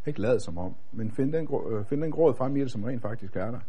Ikke 0.06 0.22
lad 0.22 0.40
som 0.40 0.58
om, 0.58 0.76
men 0.92 1.12
find 1.12 1.34
den, 1.34 1.48
øh, 1.70 1.86
find 1.86 2.02
den 2.02 2.12
gråd 2.12 2.34
frem 2.34 2.56
i 2.56 2.60
det, 2.60 2.72
som 2.72 2.84
rent 2.84 3.02
faktisk 3.02 3.36
er 3.36 3.52
der. 3.52 3.60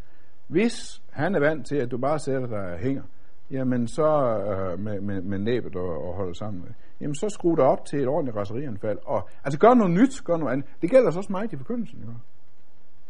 Hvis 0.47 1.03
han 1.11 1.35
er 1.35 1.41
vant 1.41 1.67
til, 1.67 1.77
at 1.77 1.91
du 1.91 1.99
bare 1.99 2.19
sætter 2.19 2.47
dig 2.47 2.73
og 2.73 2.79
hænger, 2.79 3.03
jamen 3.51 3.89
så 3.89 4.09
øh, 4.49 4.79
med, 4.79 5.01
med, 5.01 5.23
med 5.23 5.39
næbet 5.39 5.77
og, 5.77 6.09
og 6.09 6.15
holder 6.15 6.33
sammen 6.33 6.61
med, 6.61 6.71
jamen 7.01 7.15
så 7.15 7.29
skru 7.29 7.55
dig 7.55 7.65
op 7.65 7.85
til 7.85 8.01
et 8.01 8.09
ordentligt 8.09 8.37
raserianfald. 8.37 8.99
Og, 9.05 9.29
altså 9.45 9.59
gør 9.59 9.75
noget 9.75 9.93
nyt, 9.93 10.25
gør 10.25 10.37
noget 10.37 10.53
andet. 10.53 10.67
Det 10.83 10.91
gælder 10.91 11.11
så 11.11 11.19
også 11.19 11.33
mig 11.33 11.53
i 11.53 11.57
forkyndelsen. 11.57 12.01
Jo. 12.07 12.13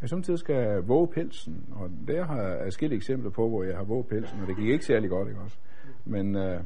Jeg 0.01 0.09
samtidig 0.09 0.39
skal 0.39 0.83
våge 0.83 1.09
pelsen, 1.09 1.65
og 1.73 1.91
der 2.09 2.25
har 2.25 2.43
jeg 2.43 2.73
skidt 2.73 2.93
eksempler 2.93 3.31
på, 3.31 3.49
hvor 3.49 3.63
jeg 3.63 3.77
har 3.77 3.85
våget 3.85 4.07
pelsen, 4.07 4.41
og 4.41 4.47
det 4.47 4.57
gik 4.57 4.69
ikke 4.69 4.85
særlig 4.85 5.11
godt, 5.11 5.29
ikke 5.29 5.41
også? 5.41 5.57
Men 6.05 6.37
øh, 6.37 6.61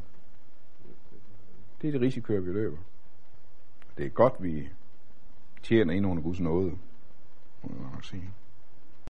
det 1.83 1.89
er 1.89 1.93
det 1.93 2.01
risiko, 2.01 2.33
vi 2.33 2.53
løber. 2.53 2.79
Det 3.99 4.07
er 4.07 4.11
godt, 4.11 4.35
vi 4.43 4.69
tjener 5.63 5.95
ind 5.95 6.07
under 6.07 6.23
Guds 6.23 6.41
nåde, 6.41 6.71
må 7.63 7.71
jeg 7.83 7.93
nok 7.93 8.05
sige. 8.05 8.31